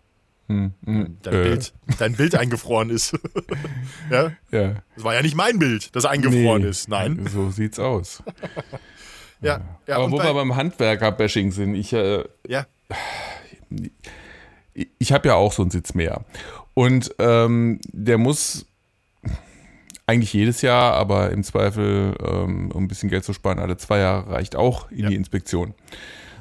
Hm, 0.54 0.74
hm, 0.86 1.18
Dein, 1.24 1.34
äh, 1.34 1.44
Bild, 1.44 1.74
dein 2.00 2.14
Bild 2.14 2.36
eingefroren 2.36 2.90
ist. 2.90 3.18
ja? 4.12 4.32
Ja. 4.52 4.76
Das 4.96 5.04
war 5.04 5.14
ja 5.16 5.22
nicht 5.22 5.36
mein 5.36 5.58
Bild, 5.60 5.96
das 5.96 6.06
eingefroren 6.06 6.62
Nee, 6.62 6.70
ist. 6.70 6.88
Nein. 6.90 7.26
So 7.32 7.50
sieht's 7.50 7.80
aus. 7.80 8.22
Ja, 9.42 9.62
ja, 9.88 9.96
Aber 9.98 10.12
wo 10.12 10.18
bei- 10.18 10.26
wir 10.26 10.34
beim 10.34 10.56
Handwerker-Bashing 10.56 11.52
sind, 11.52 11.76
ich, 11.76 11.92
äh, 11.94 12.24
ja. 12.48 12.66
ich 15.00 15.12
habe 15.12 15.28
ja 15.28 15.36
auch 15.36 15.52
so 15.54 15.62
einen 15.62 15.72
Sitz 15.72 15.94
mehr. 15.94 16.24
Und 16.74 17.14
ähm, 17.20 17.80
der 17.92 18.18
muss 18.18 18.66
eigentlich 20.06 20.34
jedes 20.34 20.62
Jahr, 20.62 20.94
aber 20.94 21.32
im 21.32 21.44
Zweifel, 21.44 22.16
ähm, 22.20 22.72
um 22.72 22.84
ein 22.84 22.88
bisschen 22.88 23.10
Geld 23.10 23.24
zu 23.24 23.34
sparen, 23.34 23.60
alle 23.60 23.78
zwei 23.78 24.00
Jahre 24.00 24.32
reicht 24.32 24.56
auch 24.56 24.90
in 24.92 25.00
Ja. 25.00 25.10
die 25.10 25.16
Inspektion. 25.16 25.74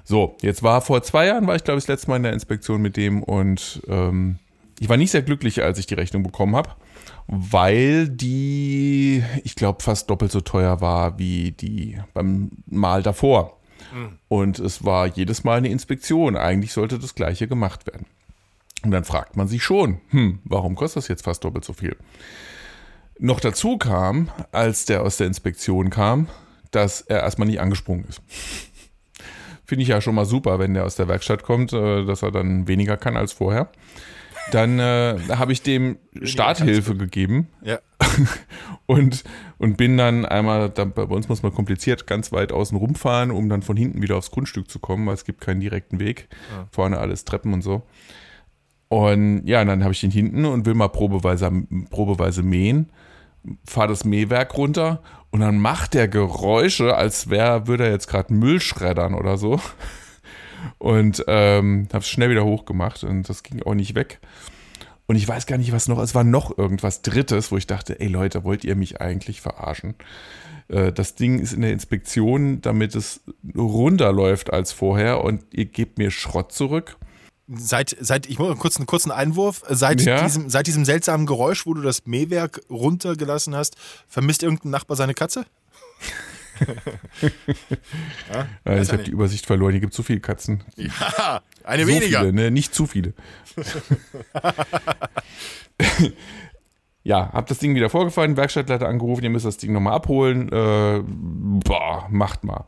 So, 0.04 0.36
jetzt 0.42 0.62
war 0.62 0.80
vor 0.80 1.02
zwei 1.02 1.26
Jahren, 1.26 1.46
war 1.46 1.56
ich 1.56 1.64
glaube 1.64 1.78
ich 1.78 1.84
das 1.84 1.94
letzte 1.94 2.10
Mal 2.10 2.16
in 2.16 2.24
der 2.24 2.32
Inspektion 2.32 2.82
mit 2.82 2.96
dem 2.96 3.22
und 3.22 3.82
ähm, 3.88 4.38
ich 4.80 4.88
war 4.88 4.96
nicht 4.96 5.12
sehr 5.12 5.22
glücklich, 5.22 5.62
als 5.62 5.78
ich 5.78 5.86
die 5.86 5.94
Rechnung 5.94 6.24
bekommen 6.24 6.56
habe, 6.56 6.70
weil 7.28 8.08
die, 8.08 9.22
ich 9.44 9.54
glaube, 9.54 9.82
fast 9.82 10.10
doppelt 10.10 10.32
so 10.32 10.40
teuer 10.40 10.80
war 10.80 11.18
wie 11.18 11.52
die 11.52 11.98
beim 12.14 12.50
Mal 12.66 13.02
davor. 13.02 13.58
Und 14.28 14.58
es 14.58 14.84
war 14.84 15.06
jedes 15.06 15.44
Mal 15.44 15.58
eine 15.58 15.68
Inspektion. 15.68 16.36
Eigentlich 16.36 16.72
sollte 16.72 16.98
das 16.98 17.14
gleiche 17.14 17.46
gemacht 17.46 17.86
werden. 17.86 18.06
Und 18.82 18.90
dann 18.90 19.04
fragt 19.04 19.36
man 19.36 19.48
sich 19.48 19.62
schon, 19.62 20.00
hm, 20.10 20.40
warum 20.44 20.74
kostet 20.74 21.02
das 21.02 21.08
jetzt 21.08 21.24
fast 21.24 21.44
doppelt 21.44 21.64
so 21.64 21.72
viel? 21.72 21.96
Noch 23.18 23.38
dazu 23.38 23.78
kam, 23.78 24.30
als 24.50 24.86
der 24.86 25.02
aus 25.02 25.18
der 25.18 25.28
Inspektion 25.28 25.90
kam, 25.90 26.28
dass 26.70 27.02
er 27.02 27.20
erstmal 27.20 27.46
nicht 27.46 27.60
angesprungen 27.60 28.06
ist. 28.08 28.20
Finde 29.72 29.84
ich 29.84 29.88
ja 29.88 30.02
schon 30.02 30.14
mal 30.14 30.26
super, 30.26 30.58
wenn 30.58 30.74
der 30.74 30.84
aus 30.84 30.96
der 30.96 31.08
Werkstatt 31.08 31.44
kommt, 31.44 31.72
äh, 31.72 32.04
dass 32.04 32.20
er 32.20 32.30
dann 32.30 32.68
weniger 32.68 32.98
kann 32.98 33.16
als 33.16 33.32
vorher. 33.32 33.70
Dann 34.50 34.78
äh, 34.78 35.18
habe 35.30 35.54
ich 35.54 35.62
dem 35.62 35.96
Starthilfe 36.20 36.94
gegeben 36.94 37.48
Ja. 37.62 37.78
und, 38.86 39.24
und 39.56 39.78
bin 39.78 39.96
dann 39.96 40.26
einmal, 40.26 40.68
da, 40.68 40.84
bei 40.84 41.04
uns 41.04 41.30
muss 41.30 41.42
man 41.42 41.54
kompliziert 41.54 42.06
ganz 42.06 42.32
weit 42.32 42.52
außen 42.52 42.76
rumfahren, 42.76 43.30
um 43.30 43.48
dann 43.48 43.62
von 43.62 43.78
hinten 43.78 44.02
wieder 44.02 44.18
aufs 44.18 44.30
Grundstück 44.30 44.68
zu 44.68 44.78
kommen, 44.78 45.06
weil 45.06 45.14
es 45.14 45.24
gibt 45.24 45.40
keinen 45.40 45.60
direkten 45.60 45.98
Weg. 46.00 46.28
Vorne 46.70 46.98
alles 46.98 47.24
Treppen 47.24 47.54
und 47.54 47.62
so. 47.62 47.80
Und 48.88 49.46
ja, 49.46 49.62
und 49.62 49.68
dann 49.68 49.84
habe 49.84 49.94
ich 49.94 50.02
den 50.02 50.10
hinten 50.10 50.44
und 50.44 50.66
will 50.66 50.74
mal 50.74 50.88
probeweise, 50.88 51.50
probeweise 51.88 52.42
mähen, 52.42 52.90
fahre 53.66 53.88
das 53.88 54.04
Mähwerk 54.04 54.56
runter 54.56 55.02
und 55.30 55.40
dann 55.40 55.58
macht 55.58 55.94
der 55.94 56.08
Geräusche, 56.08 56.94
als 56.96 57.30
wäre, 57.30 57.66
würde 57.66 57.86
er 57.86 57.90
jetzt 57.92 58.08
gerade 58.08 58.32
Müll 58.32 58.60
schreddern 58.60 59.14
oder 59.14 59.36
so. 59.38 59.60
Und 60.78 61.24
ähm, 61.26 61.88
habe 61.92 62.02
es 62.02 62.08
schnell 62.08 62.30
wieder 62.30 62.44
hochgemacht 62.44 63.02
und 63.02 63.28
das 63.28 63.42
ging 63.42 63.62
auch 63.64 63.74
nicht 63.74 63.96
weg. 63.96 64.20
Und 65.06 65.16
ich 65.16 65.26
weiß 65.26 65.46
gar 65.46 65.58
nicht, 65.58 65.72
was 65.72 65.88
noch, 65.88 65.98
es 65.98 66.14
war 66.14 66.22
noch 66.22 66.56
irgendwas 66.56 67.02
Drittes, 67.02 67.50
wo 67.50 67.56
ich 67.56 67.66
dachte, 67.66 67.98
ey 67.98 68.06
Leute, 68.06 68.44
wollt 68.44 68.64
ihr 68.64 68.76
mich 68.76 69.00
eigentlich 69.00 69.40
verarschen? 69.40 69.96
Äh, 70.68 70.92
Das 70.92 71.16
Ding 71.16 71.40
ist 71.40 71.52
in 71.52 71.62
der 71.62 71.72
Inspektion, 71.72 72.60
damit 72.60 72.94
es 72.94 73.22
runterläuft 73.56 74.52
als 74.52 74.72
vorher 74.72 75.24
und 75.24 75.42
ihr 75.50 75.64
gebt 75.64 75.98
mir 75.98 76.12
Schrott 76.12 76.52
zurück. 76.52 76.96
Seit, 77.48 77.96
seit, 78.00 78.26
ich 78.26 78.38
muss 78.38 78.56
kurz 78.58 78.76
einen 78.76 78.86
kurzen 78.86 79.10
Einwurf. 79.10 79.62
Seit, 79.68 80.00
Ja? 80.02 80.22
diesem, 80.24 80.48
seit 80.48 80.66
diesem 80.66 80.84
seltsamen 80.84 81.26
Geräusch, 81.26 81.66
wo 81.66 81.74
du 81.74 81.82
das 81.82 82.06
Mähwerk 82.06 82.60
runtergelassen 82.70 83.54
hast, 83.54 83.76
vermisst 84.06 84.42
irgendein 84.42 84.70
Nachbar 84.70 84.96
seine 84.96 85.14
Katze? 85.14 85.44
ja, 88.64 88.80
ich 88.80 88.92
habe 88.92 89.02
die 89.02 89.10
Übersicht 89.10 89.46
verloren, 89.46 89.72
hier 89.72 89.80
gibt 89.80 89.94
so 89.94 90.02
viele 90.02 90.20
Katzen. 90.20 90.62
Ja, 90.76 91.40
eine 91.64 91.82
so 91.84 91.88
weniger. 91.88 92.20
Viele, 92.20 92.32
ne? 92.32 92.50
Nicht 92.50 92.74
zu 92.74 92.86
viele. 92.86 93.14
ja, 97.02 97.32
hab 97.32 97.46
das 97.46 97.58
Ding 97.58 97.74
wieder 97.74 97.90
vorgefahren, 97.90 98.36
Werkstattleiter 98.36 98.88
angerufen, 98.88 99.24
ihr 99.24 99.30
müsst 99.30 99.46
das 99.46 99.56
Ding 99.56 99.72
nochmal 99.72 99.94
abholen. 99.94 100.48
Äh, 100.50 101.02
boah, 101.04 102.06
macht 102.10 102.44
mal. 102.44 102.66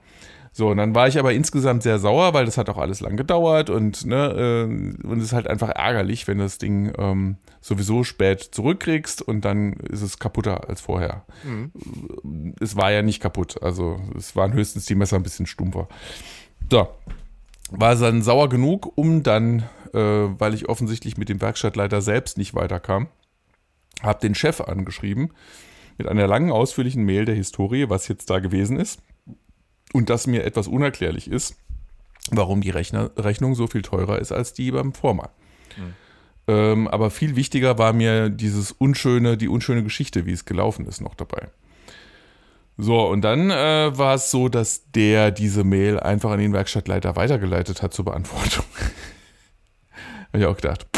So, 0.57 0.69
und 0.69 0.77
dann 0.77 0.95
war 0.95 1.09
ich 1.09 1.19
aber 1.19 1.33
insgesamt 1.33 1.83
sehr 1.83 1.99
sauer, 1.99 2.33
weil 2.33 2.45
das 2.45 2.59
hat 2.59 2.69
auch 2.69 2.79
alles 2.79 3.01
lang 3.01 3.17
gedauert 3.17 3.71
und 3.71 4.07
ne, 4.07 4.69
äh, 4.69 5.05
und 5.05 5.19
es 5.19 5.25
ist 5.25 5.33
halt 5.33 5.49
einfach 5.49 5.69
ärgerlich, 5.69 6.29
wenn 6.29 6.39
das 6.39 6.59
Ding 6.59 6.93
ähm, 6.97 7.39
sowieso 7.61 8.05
spät 8.05 8.41
zurückkriegst 8.41 9.21
und 9.21 9.45
dann 9.45 9.73
ist 9.73 10.03
es 10.03 10.21
kaputter 10.21 10.69
als 10.69 10.81
vorher. 10.81 11.25
Mhm. 11.43 12.55
Es 12.61 12.77
war 12.77 12.93
ja 12.93 13.03
nicht 13.03 13.21
kaputt, 13.21 13.65
also 13.65 13.99
es 14.17 14.37
waren 14.37 14.53
höchstens 14.53 14.87
die 14.87 14.95
Messer 14.95 15.17
ein 15.17 15.25
bisschen 15.25 15.47
stumpfer. 15.47 15.89
So, 16.71 16.87
war 17.73 17.95
es 17.95 17.99
dann 17.99 18.23
sauer 18.23 18.49
genug, 18.49 18.97
um 18.97 19.25
dann, 19.25 19.65
äh, 19.93 19.99
weil 19.99 20.55
ich 20.55 20.69
offensichtlich 20.69 21.17
mit 21.17 21.31
dem 21.31 21.41
Werkstattleiter 21.41 22.01
selbst 22.01 22.39
nicht 22.39 22.55
weiterkam, 22.55 23.09
habe 24.03 24.21
den 24.21 24.37
Chef 24.37 24.61
angeschrieben 24.61 25.33
mit 25.99 26.07
einer 26.07 26.29
langen, 26.29 26.53
ausführlichen 26.53 27.03
Mail 27.03 27.25
der 27.25 27.35
Historie, 27.35 27.91
was 27.91 28.07
jetzt 28.07 28.31
da 28.31 28.39
gewesen 28.39 28.79
ist 28.79 29.01
und 29.95 30.11
dass 30.11 30.27
mir 30.27 30.45
etwas 30.45 30.67
unerklärlich 30.67 31.31
ist, 31.31 31.57
warum 32.31 32.61
die 32.61 32.71
Rechner, 32.71 33.13
Rechnung 33.17 33.55
so 33.55 33.69
viel 33.69 33.83
teurer 33.83 34.19
ist 34.19 34.33
als 34.33 34.53
die 34.53 34.73
beim 34.73 34.93
Vormann. 34.93 35.29
Mhm. 35.77 35.95
Ähm, 36.47 36.89
aber 36.89 37.11
viel 37.11 37.37
wichtiger 37.37 37.79
war 37.79 37.93
mir 37.93 38.29
dieses 38.29 38.73
unschöne, 38.73 39.37
die 39.37 39.49
unschöne 39.49 39.85
Geschichte, 39.85 40.27
wie 40.27 40.33
es 40.33 40.45
gelaufen 40.45 40.87
ist, 40.87 41.01
noch 41.01 41.15
dabei. 41.15 41.49
So, 42.77 43.09
und 43.09 43.23
dann 43.23 43.53
äh, 43.53 43.97
war 43.97 44.17
es 44.17 44.33
so, 44.33 44.49
dass 44.49 44.91
der 44.91 45.31
diese 45.31 45.63
Mail 45.63 46.01
einfach 46.01 46.33
an 46.33 46.41
den 46.41 46.53
Werkstattleiter 46.53 47.15
weitergeleitet 47.15 47.81
hat 47.81 47.95
zur 47.95 48.05
Beantwortung. 48.05 48.65
Habe 50.33 50.39
ich 50.39 50.47
auch 50.47 50.57
gedacht, 50.57 50.89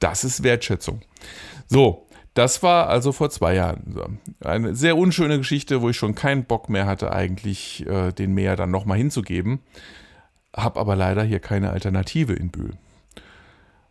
das 0.00 0.24
ist 0.24 0.42
Wertschätzung. 0.42 1.02
So, 1.68 2.08
das 2.34 2.62
war 2.62 2.88
also 2.88 3.12
vor 3.12 3.30
zwei 3.30 3.54
Jahren. 3.54 4.18
Eine 4.40 4.74
sehr 4.74 4.96
unschöne 4.96 5.38
Geschichte, 5.38 5.80
wo 5.80 5.90
ich 5.90 5.96
schon 5.96 6.14
keinen 6.14 6.44
Bock 6.44 6.68
mehr 6.68 6.86
hatte, 6.86 7.12
eigentlich 7.12 7.86
äh, 7.86 8.12
den 8.12 8.34
Meer 8.34 8.56
dann 8.56 8.70
nochmal 8.70 8.98
hinzugeben. 8.98 9.60
Hab 10.52 10.76
aber 10.76 10.96
leider 10.96 11.22
hier 11.22 11.40
keine 11.40 11.70
Alternative 11.70 12.32
in 12.32 12.50
Bühl. 12.50 12.72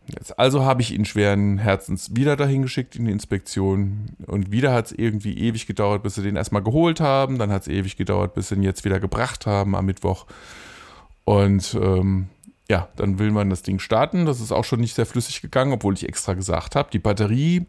Jetzt 0.06 0.38
also 0.38 0.64
habe 0.64 0.82
ich 0.82 0.92
ihn 0.92 1.06
schweren 1.06 1.56
Herzens 1.56 2.14
wieder 2.14 2.36
dahin 2.36 2.60
geschickt 2.60 2.94
in 2.94 3.06
die 3.06 3.12
Inspektion 3.12 4.10
und 4.26 4.52
wieder 4.52 4.74
hat 4.74 4.86
es 4.86 4.92
irgendwie 4.92 5.38
ewig 5.38 5.66
gedauert, 5.66 6.02
bis 6.02 6.16
sie 6.16 6.22
den 6.22 6.36
erstmal 6.36 6.62
geholt 6.62 7.00
haben. 7.00 7.38
Dann 7.38 7.50
hat 7.50 7.62
es 7.62 7.68
ewig 7.68 7.96
gedauert, 7.96 8.34
bis 8.34 8.48
sie 8.48 8.56
ihn 8.56 8.62
jetzt 8.62 8.84
wieder 8.84 9.00
gebracht 9.00 9.46
haben 9.46 9.74
am 9.74 9.86
Mittwoch. 9.86 10.26
Und 11.24 11.74
ähm, 11.80 12.28
ja, 12.70 12.88
dann 12.96 13.18
will 13.18 13.30
man 13.30 13.50
das 13.50 13.62
Ding 13.62 13.78
starten. 13.78 14.24
Das 14.24 14.40
ist 14.40 14.52
auch 14.52 14.64
schon 14.64 14.80
nicht 14.80 14.94
sehr 14.94 15.04
flüssig 15.04 15.42
gegangen, 15.42 15.72
obwohl 15.72 15.94
ich 15.94 16.08
extra 16.08 16.32
gesagt 16.32 16.76
habe, 16.76 16.90
die 16.90 16.98
Batterie, 16.98 17.66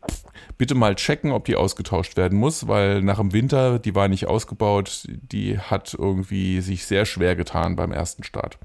bitte 0.57 0.73
mal 0.73 0.95
checken, 0.95 1.31
ob 1.31 1.45
die 1.45 1.57
ausgetauscht 1.57 2.15
werden 2.15 2.39
muss, 2.39 2.67
weil 2.67 3.01
nach 3.01 3.17
dem 3.17 3.33
Winter, 3.33 3.77
die 3.79 3.93
war 3.93 4.07
nicht 4.07 4.27
ausgebaut, 4.27 5.07
die 5.09 5.59
hat 5.59 5.93
irgendwie 5.93 6.61
sich 6.61 6.85
sehr 6.85 7.05
schwer 7.05 7.35
getan 7.35 7.75
beim 7.75 7.91
ersten 7.91 8.23
Start. 8.23 8.57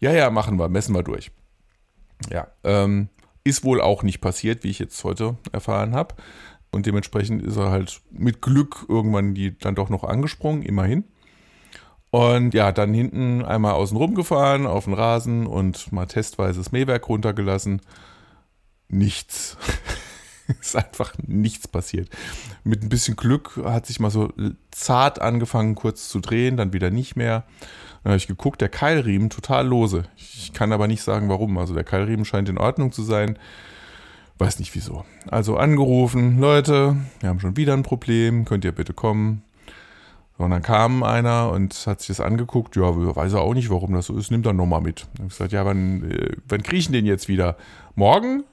Ja, 0.00 0.12
ja, 0.12 0.30
machen 0.30 0.58
wir, 0.58 0.68
messen 0.68 0.94
wir 0.94 1.02
durch. 1.02 1.30
Ja, 2.30 2.48
ähm, 2.64 3.08
ist 3.44 3.64
wohl 3.64 3.80
auch 3.80 4.02
nicht 4.02 4.20
passiert, 4.20 4.64
wie 4.64 4.70
ich 4.70 4.78
jetzt 4.78 5.02
heute 5.04 5.36
erfahren 5.52 5.94
habe. 5.94 6.14
Und 6.70 6.86
dementsprechend 6.86 7.42
ist 7.42 7.56
er 7.56 7.70
halt 7.70 8.00
mit 8.10 8.42
Glück 8.42 8.86
irgendwann 8.88 9.34
die 9.34 9.58
dann 9.58 9.74
doch 9.74 9.88
noch 9.88 10.04
angesprungen, 10.04 10.62
immerhin. 10.62 11.04
Und 12.10 12.54
ja, 12.54 12.72
dann 12.72 12.94
hinten 12.94 13.44
einmal 13.44 13.74
außen 13.74 13.96
rum 13.96 14.14
gefahren 14.14 14.66
auf 14.66 14.84
den 14.84 14.94
Rasen 14.94 15.46
und 15.46 15.92
mal 15.92 16.06
testweise 16.06 16.60
das 16.60 16.72
Mähwerk 16.72 17.08
runtergelassen. 17.08 17.82
Nichts. 18.88 19.58
ist 20.60 20.76
einfach 20.76 21.12
nichts 21.26 21.68
passiert. 21.68 22.08
Mit 22.64 22.82
ein 22.82 22.88
bisschen 22.88 23.16
Glück 23.16 23.60
hat 23.64 23.86
sich 23.86 24.00
mal 24.00 24.10
so 24.10 24.32
zart 24.70 25.20
angefangen, 25.20 25.74
kurz 25.74 26.08
zu 26.08 26.20
drehen, 26.20 26.56
dann 26.56 26.72
wieder 26.72 26.90
nicht 26.90 27.16
mehr. 27.16 27.44
Dann 28.02 28.12
habe 28.12 28.16
ich 28.16 28.26
geguckt, 28.26 28.60
der 28.60 28.68
Keilriemen 28.68 29.28
total 29.28 29.66
lose. 29.66 30.04
Ich 30.16 30.52
kann 30.54 30.72
aber 30.72 30.86
nicht 30.86 31.02
sagen, 31.02 31.28
warum. 31.28 31.58
Also 31.58 31.74
der 31.74 31.84
Keilriemen 31.84 32.24
scheint 32.24 32.48
in 32.48 32.58
Ordnung 32.58 32.92
zu 32.92 33.02
sein. 33.02 33.38
Weiß 34.38 34.60
nicht 34.60 34.74
wieso. 34.74 35.04
Also 35.26 35.56
angerufen, 35.56 36.40
Leute, 36.40 36.96
wir 37.20 37.28
haben 37.28 37.40
schon 37.40 37.56
wieder 37.56 37.74
ein 37.74 37.82
Problem, 37.82 38.44
könnt 38.44 38.64
ihr 38.64 38.72
bitte 38.72 38.94
kommen? 38.94 39.42
Und 40.38 40.50
dann 40.50 40.62
kam 40.62 41.02
einer 41.02 41.50
und 41.50 41.74
hat 41.86 42.00
sich 42.00 42.08
das 42.08 42.20
angeguckt. 42.20 42.76
Ja, 42.76 42.84
weiß 42.84 43.32
er 43.32 43.40
auch 43.40 43.54
nicht, 43.54 43.70
warum 43.70 43.92
das 43.92 44.06
so 44.06 44.16
ist. 44.16 44.30
Nimmt 44.30 44.46
er 44.46 44.52
nochmal 44.52 44.80
mit. 44.80 45.00
Dann 45.00 45.24
habe 45.24 45.26
ich 45.26 45.32
gesagt, 45.32 45.52
ja, 45.52 45.66
wann, 45.66 46.08
äh, 46.08 46.36
wann 46.46 46.62
ich 46.70 46.90
den 46.90 47.06
jetzt 47.06 47.26
wieder? 47.26 47.56
Morgen? 47.96 48.44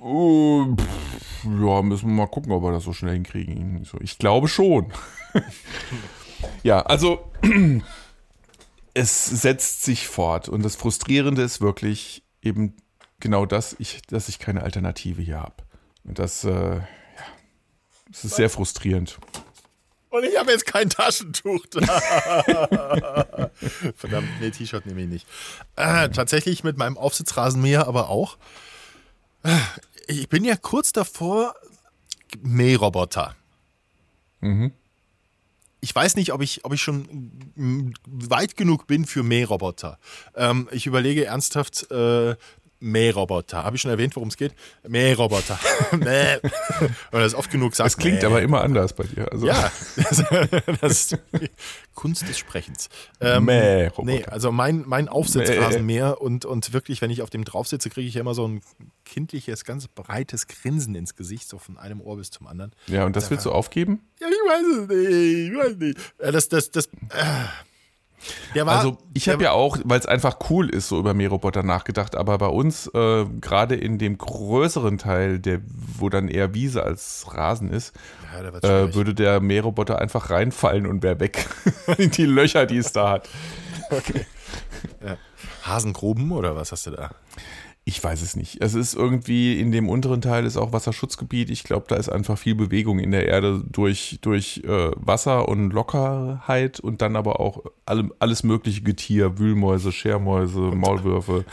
Uh, 0.00 0.74
pff, 0.74 1.44
ja, 1.44 1.82
müssen 1.82 2.08
wir 2.08 2.14
mal 2.14 2.26
gucken, 2.26 2.52
ob 2.52 2.62
wir 2.62 2.72
das 2.72 2.84
so 2.84 2.94
schnell 2.94 3.14
hinkriegen. 3.14 3.84
So, 3.84 3.98
ich 4.00 4.18
glaube 4.18 4.48
schon. 4.48 4.92
ja, 6.62 6.80
also 6.80 7.30
es 8.94 9.26
setzt 9.26 9.84
sich 9.84 10.08
fort. 10.08 10.48
Und 10.48 10.62
das 10.62 10.74
Frustrierende 10.74 11.42
ist 11.42 11.60
wirklich 11.60 12.22
eben 12.40 12.76
genau 13.20 13.44
das, 13.44 13.76
ich, 13.78 14.00
dass 14.06 14.30
ich 14.30 14.38
keine 14.38 14.62
Alternative 14.62 15.20
hier 15.20 15.40
habe. 15.40 15.56
Und 16.02 16.18
das, 16.18 16.44
äh, 16.44 16.76
ja, 16.76 16.82
das 18.10 18.24
ist 18.24 18.36
sehr 18.36 18.48
frustrierend. 18.48 19.18
Und 20.10 20.24
ich 20.24 20.38
habe 20.38 20.52
jetzt 20.52 20.66
kein 20.66 20.88
Taschentuch 20.88 21.66
da. 21.66 21.80
Verdammt, 23.96 24.28
nee, 24.40 24.50
T-Shirt 24.50 24.86
nehme 24.86 25.02
ich 25.02 25.08
nicht. 25.08 25.26
Äh, 25.76 26.08
tatsächlich 26.10 26.64
mit 26.64 26.76
meinem 26.76 26.96
Aufsitzrasenmäher 26.96 27.86
aber 27.86 28.08
auch. 28.08 28.38
Äh, 29.42 29.56
ich 30.06 30.28
bin 30.28 30.44
ja 30.44 30.56
kurz 30.56 30.92
davor, 30.92 31.54
Mähroboter. 32.40 33.34
Mhm. 34.40 34.72
Ich 35.80 35.94
weiß 35.94 36.16
nicht, 36.16 36.32
ob 36.32 36.42
ich, 36.42 36.64
ob 36.64 36.72
ich 36.72 36.80
schon 36.82 37.92
weit 38.06 38.56
genug 38.56 38.86
bin 38.86 39.04
für 39.04 39.22
Mähroboter. 39.22 39.98
Ähm, 40.34 40.68
ich 40.72 40.86
überlege 40.86 41.26
ernsthaft, 41.26 41.90
äh, 41.90 42.36
Mähroboter. 42.80 43.64
Habe 43.64 43.76
ich 43.76 43.82
schon 43.82 43.90
erwähnt, 43.90 44.14
worum 44.16 44.28
es 44.28 44.36
geht? 44.36 44.52
Mähroboter. 44.86 45.58
Mäh. 45.92 46.36
Oder 47.12 47.22
das 47.22 47.34
oft 47.34 47.50
genug 47.50 47.74
sagt. 47.74 47.86
Das 47.86 47.96
klingt 47.96 48.20
Mäh. 48.20 48.26
aber 48.26 48.42
immer 48.42 48.62
anders 48.62 48.92
bei 48.92 49.04
dir. 49.04 49.30
Also. 49.32 49.46
Ja, 49.46 49.72
das 50.80 51.12
ist 51.12 51.18
Kunst 51.94 52.28
des 52.28 52.38
Sprechens. 52.38 52.88
Ähm, 53.20 53.46
Mähroboter. 53.46 54.06
Nee, 54.06 54.24
also 54.24 54.52
mein, 54.52 54.84
mein 54.86 55.08
Aufsitzrasenmäher 55.08 56.20
und, 56.20 56.44
und 56.44 56.72
wirklich, 56.72 57.00
wenn 57.02 57.10
ich 57.10 57.22
auf 57.22 57.30
dem 57.30 57.44
drauf 57.44 57.66
sitze, 57.66 57.90
kriege 57.90 58.08
ich 58.08 58.14
ja 58.14 58.20
immer 58.20 58.34
so 58.34 58.46
ein 58.46 58.60
kindliches, 59.04 59.64
ganz 59.64 59.88
breites 59.88 60.46
Grinsen 60.46 60.94
ins 60.94 61.14
Gesicht, 61.14 61.48
so 61.48 61.58
von 61.58 61.78
einem 61.78 62.00
Ohr 62.00 62.16
bis 62.16 62.30
zum 62.30 62.46
anderen. 62.46 62.72
Ja, 62.86 63.04
und 63.06 63.16
das 63.16 63.30
willst 63.30 63.46
du 63.46 63.52
aufgeben? 63.52 64.00
Ja, 64.20 64.28
ich 64.28 64.34
weiß 64.34 64.66
es 64.82 64.88
nicht. 64.88 65.50
Ich 65.50 65.56
weiß 65.56 65.76
nicht. 65.76 66.14
Das, 66.18 66.48
das, 66.48 66.70
das, 66.70 66.86
äh, 66.86 67.46
war, 68.66 68.78
also 68.78 68.98
ich 69.14 69.28
habe 69.28 69.44
ja 69.44 69.52
auch, 69.52 69.78
weil 69.84 69.98
es 69.98 70.06
einfach 70.06 70.38
cool 70.50 70.68
ist, 70.68 70.88
so 70.88 70.98
über 70.98 71.14
Mähroboter 71.14 71.62
nachgedacht, 71.62 72.16
aber 72.16 72.38
bei 72.38 72.48
uns, 72.48 72.86
äh, 72.88 73.24
gerade 73.40 73.76
in 73.76 73.98
dem 73.98 74.18
größeren 74.18 74.98
Teil, 74.98 75.38
der, 75.38 75.60
wo 75.98 76.08
dann 76.08 76.28
eher 76.28 76.54
Wiese 76.54 76.82
als 76.82 77.26
Rasen 77.28 77.70
ist, 77.70 77.94
ja, 78.32 78.84
äh, 78.84 78.94
würde 78.94 79.14
der 79.14 79.40
Mähroboter 79.40 79.98
einfach 80.00 80.30
reinfallen 80.30 80.86
und 80.86 81.02
wäre 81.02 81.20
weg 81.20 81.46
in 81.98 82.10
die 82.12 82.26
Löcher, 82.26 82.66
die 82.66 82.78
es 82.78 82.92
da 82.92 83.10
hat. 83.10 83.28
Okay. 83.90 84.26
Ja. 85.04 85.16
Hasengruben 85.62 86.30
oder 86.32 86.54
was 86.54 86.70
hast 86.70 86.86
du 86.86 86.92
da? 86.92 87.10
Ich 87.88 88.02
weiß 88.02 88.20
es 88.22 88.34
nicht. 88.34 88.60
Es 88.60 88.74
ist 88.74 88.94
irgendwie 88.94 89.60
in 89.60 89.70
dem 89.70 89.88
unteren 89.88 90.20
Teil 90.20 90.44
ist 90.44 90.56
auch 90.56 90.72
Wasserschutzgebiet. 90.72 91.50
Ich 91.50 91.62
glaube, 91.62 91.86
da 91.88 91.94
ist 91.94 92.08
einfach 92.08 92.36
viel 92.36 92.56
Bewegung 92.56 92.98
in 92.98 93.12
der 93.12 93.28
Erde 93.28 93.62
durch, 93.64 94.18
durch 94.22 94.62
äh, 94.64 94.90
Wasser 94.96 95.48
und 95.48 95.70
Lockerheit 95.70 96.80
und 96.80 97.00
dann 97.00 97.14
aber 97.14 97.38
auch 97.38 97.62
alle, 97.84 98.10
alles 98.18 98.42
mögliche 98.42 98.82
Getier, 98.82 99.38
Wühlmäuse, 99.38 99.92
Schermäuse, 99.92 100.58
Maulwürfe. 100.58 101.44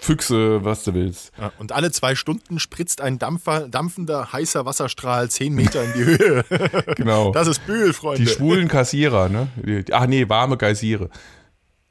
Füchse, 0.00 0.64
was 0.64 0.84
du 0.84 0.94
willst. 0.94 1.32
Ja, 1.36 1.50
und 1.58 1.72
alle 1.72 1.90
zwei 1.90 2.14
Stunden 2.14 2.60
spritzt 2.60 3.00
ein 3.00 3.18
Dampfer, 3.18 3.68
dampfender, 3.68 4.32
heißer 4.32 4.64
Wasserstrahl 4.64 5.28
zehn 5.28 5.54
Meter 5.54 5.82
in 5.82 5.92
die 5.94 6.04
Höhe. 6.04 6.44
genau. 6.96 7.32
Das 7.32 7.48
ist 7.48 7.66
Bühl, 7.66 7.92
Freunde. 7.92 8.22
Die 8.22 8.30
schwulen 8.30 8.68
Kassierer, 8.68 9.28
ne? 9.28 9.48
Ach 9.90 10.06
nee, 10.06 10.28
warme 10.28 10.56
Geysire. 10.56 11.10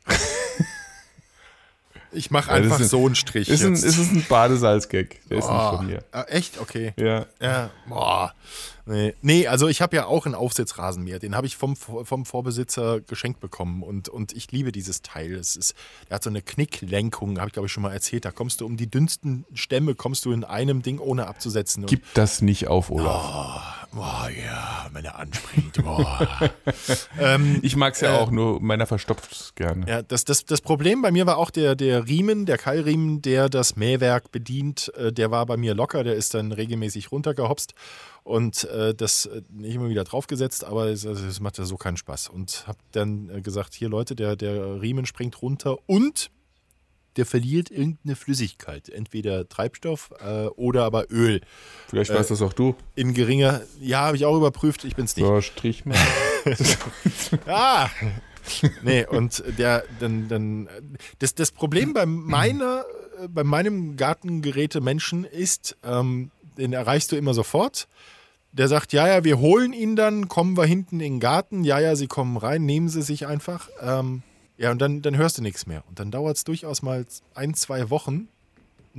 Ich 2.12 2.32
mache 2.32 2.52
einfach 2.52 2.80
ein, 2.80 2.88
so 2.88 3.06
einen 3.06 3.16
Strich. 3.16 3.50
Ist, 3.50 3.64
ein, 3.64 3.74
ist 3.74 3.84
es 3.84 4.12
ein 4.12 4.26
Badesalz-Gag? 4.28 5.22
Der 5.30 5.40
ist 5.40 5.46
oh, 5.46 5.52
nicht 5.52 5.78
von 5.78 5.86
mir. 5.88 6.04
Ah, 6.12 6.24
echt? 6.30 6.60
Okay. 6.60 6.94
Ja. 6.98 7.26
ja. 7.42 7.70
Boah. 7.88 8.34
Nee. 8.86 9.14
nee, 9.22 9.48
also 9.48 9.68
ich 9.68 9.82
habe 9.82 9.98
ja 9.98 10.06
auch 10.06 10.26
einen 10.26 10.36
Aufsitzrasenmäher. 10.36 11.20
Den 11.20 11.36
habe 11.36 11.46
ich 11.46 11.58
vom, 11.58 11.76
vom 11.76 12.26
Vorbesitzer 12.26 13.02
geschenkt 13.02 13.42
bekommen. 13.42 13.84
Und, 13.84 14.08
und 14.08 14.32
ich 14.32 14.52
liebe 14.52 14.72
dieses 14.72 15.02
Teil. 15.02 15.34
Es 15.34 15.58
ist, 15.58 15.76
der 16.10 16.16
hat 16.16 16.24
so 16.24 16.30
eine 16.30 16.42
Knicklenkung, 16.42 17.38
habe 17.38 17.50
ich 17.50 17.54
glaube 17.54 17.66
ich 17.66 17.72
schon 17.72 17.84
mal 17.84 17.92
erzählt. 17.92 18.24
Da 18.24 18.32
kommst 18.32 18.62
du 18.62 18.66
um 18.66 18.78
die 18.78 18.90
dünnsten 18.90 19.46
Stämme, 19.54 19.94
kommst 19.94 20.24
du 20.24 20.32
in 20.32 20.46
einem 20.46 20.84
Ding 20.84 21.00
ohne 21.00 21.28
abzusetzen. 21.28 21.86
Gib 21.86 22.14
das 22.14 22.42
nicht 22.42 22.68
auf, 22.68 22.90
Olaf. 22.90 23.87
Boah, 23.92 24.30
ja, 24.30 24.88
meine 24.94 25.16
ansprechend. 25.16 25.84
Boah. 25.84 26.28
ähm, 27.20 27.60
Ich 27.64 27.76
mag 27.76 27.94
es 27.94 28.02
ja 28.02 28.16
äh, 28.16 28.18
auch, 28.20 28.32
nur 28.32 28.62
meiner 28.62 28.86
verstopft 28.86 29.32
es 29.32 29.56
gerne. 29.56 29.88
Ja, 29.88 30.02
das, 30.02 30.26
das, 30.26 30.46
das 30.46 30.62
Problem 30.62 31.02
bei 31.02 31.12
mir 31.12 31.26
war 31.26 31.38
auch 31.38 31.50
der, 31.50 31.76
der 31.76 32.08
Riemen, 32.08 32.46
der 32.46 32.58
Keilriemen, 32.58 33.22
der 33.22 33.50
das 33.50 33.76
Mähwerk 33.76 34.32
bedient, 34.32 34.92
äh, 34.96 35.12
der 35.12 35.32
war 35.32 35.46
bei 35.46 35.58
mir 35.58 35.74
locker, 35.74 36.04
der 36.04 36.16
ist 36.16 36.34
dann 36.34 36.52
regelmäßig 36.52 37.12
runtergehopst 37.12 37.74
und 38.24 38.66
äh, 38.66 38.94
das 38.94 39.26
äh, 39.26 39.42
nicht 39.50 39.76
immer 39.76 39.90
wieder 39.90 40.04
draufgesetzt, 40.04 40.66
aber 40.66 40.88
es, 40.88 41.06
also, 41.06 41.26
es 41.26 41.40
macht 41.40 41.58
ja 41.58 41.64
so 41.64 41.78
keinen 41.78 41.98
Spaß. 41.98 42.30
Und 42.30 42.66
habe 42.68 42.80
dann 42.92 43.30
äh, 43.30 43.42
gesagt, 43.42 43.74
hier 43.74 43.90
Leute, 43.90 44.16
der, 44.16 44.36
der 44.36 44.82
Riemen 44.82 45.06
springt 45.06 45.42
runter 45.42 45.78
und 45.88 46.30
der 47.18 47.26
verliert 47.26 47.72
irgendeine 47.72 48.16
Flüssigkeit, 48.16 48.90
entweder 48.90 49.50
Treibstoff 49.50 50.12
äh, 50.20 50.46
oder 50.46 50.84
aber 50.84 51.12
Öl. 51.12 51.42
Vielleicht 51.88 52.12
Äh, 52.12 52.16
weißt 52.16 52.32
das 52.32 52.42
auch 52.42 52.54
du. 52.54 52.76
In 52.96 53.14
geringer, 53.14 53.62
ja, 53.82 54.02
habe 54.02 54.16
ich 54.16 54.26
auch 54.26 54.38
überprüft, 54.38 54.86
ich 54.86 54.96
bin 54.96 55.06
es 55.06 55.16
nicht. 55.16 55.26
So, 55.26 55.42
Strich 55.42 55.86
mal. 55.86 55.98
Ah! 57.46 57.90
Nee, 58.82 59.06
und 59.06 59.44
der, 59.58 59.84
dann, 60.00 60.30
dann, 60.30 60.70
das, 61.20 61.36
das 61.36 61.52
Problem 61.52 61.94
bei 61.94 62.06
meiner, 62.06 62.86
äh, 63.22 63.28
bei 63.28 63.44
meinem 63.44 63.98
Gartengeräte-Menschen 63.98 65.26
ist, 65.26 65.76
ähm, 65.84 66.32
den 66.58 66.72
erreichst 66.72 67.12
du 67.12 67.18
immer 67.18 67.34
sofort. 67.34 67.88
Der 68.54 68.70
sagt, 68.70 68.94
ja, 68.94 69.08
ja, 69.08 69.24
wir 69.24 69.40
holen 69.40 69.74
ihn 69.74 69.96
dann, 69.96 70.30
kommen 70.30 70.56
wir 70.56 70.64
hinten 70.64 71.02
in 71.02 71.16
den 71.16 71.20
Garten, 71.20 71.64
ja, 71.66 71.80
ja, 71.80 71.96
sie 71.96 72.08
kommen 72.08 72.38
rein, 72.38 72.66
nehmen 72.66 72.88
sie 72.88 73.02
sich 73.02 73.28
einfach. 73.28 73.70
Ähm, 73.82 74.24
ja, 74.58 74.72
und 74.72 74.80
dann, 74.82 75.02
dann 75.02 75.16
hörst 75.18 75.38
du 75.38 75.42
nichts 75.42 75.66
mehr. 75.68 75.84
Und 75.88 76.00
dann 76.00 76.12
dauert 76.12 76.38
es 76.38 76.44
durchaus 76.44 76.82
mal 76.82 77.06
ein, 77.36 77.54
zwei 77.54 77.90
Wochen. 77.90 78.28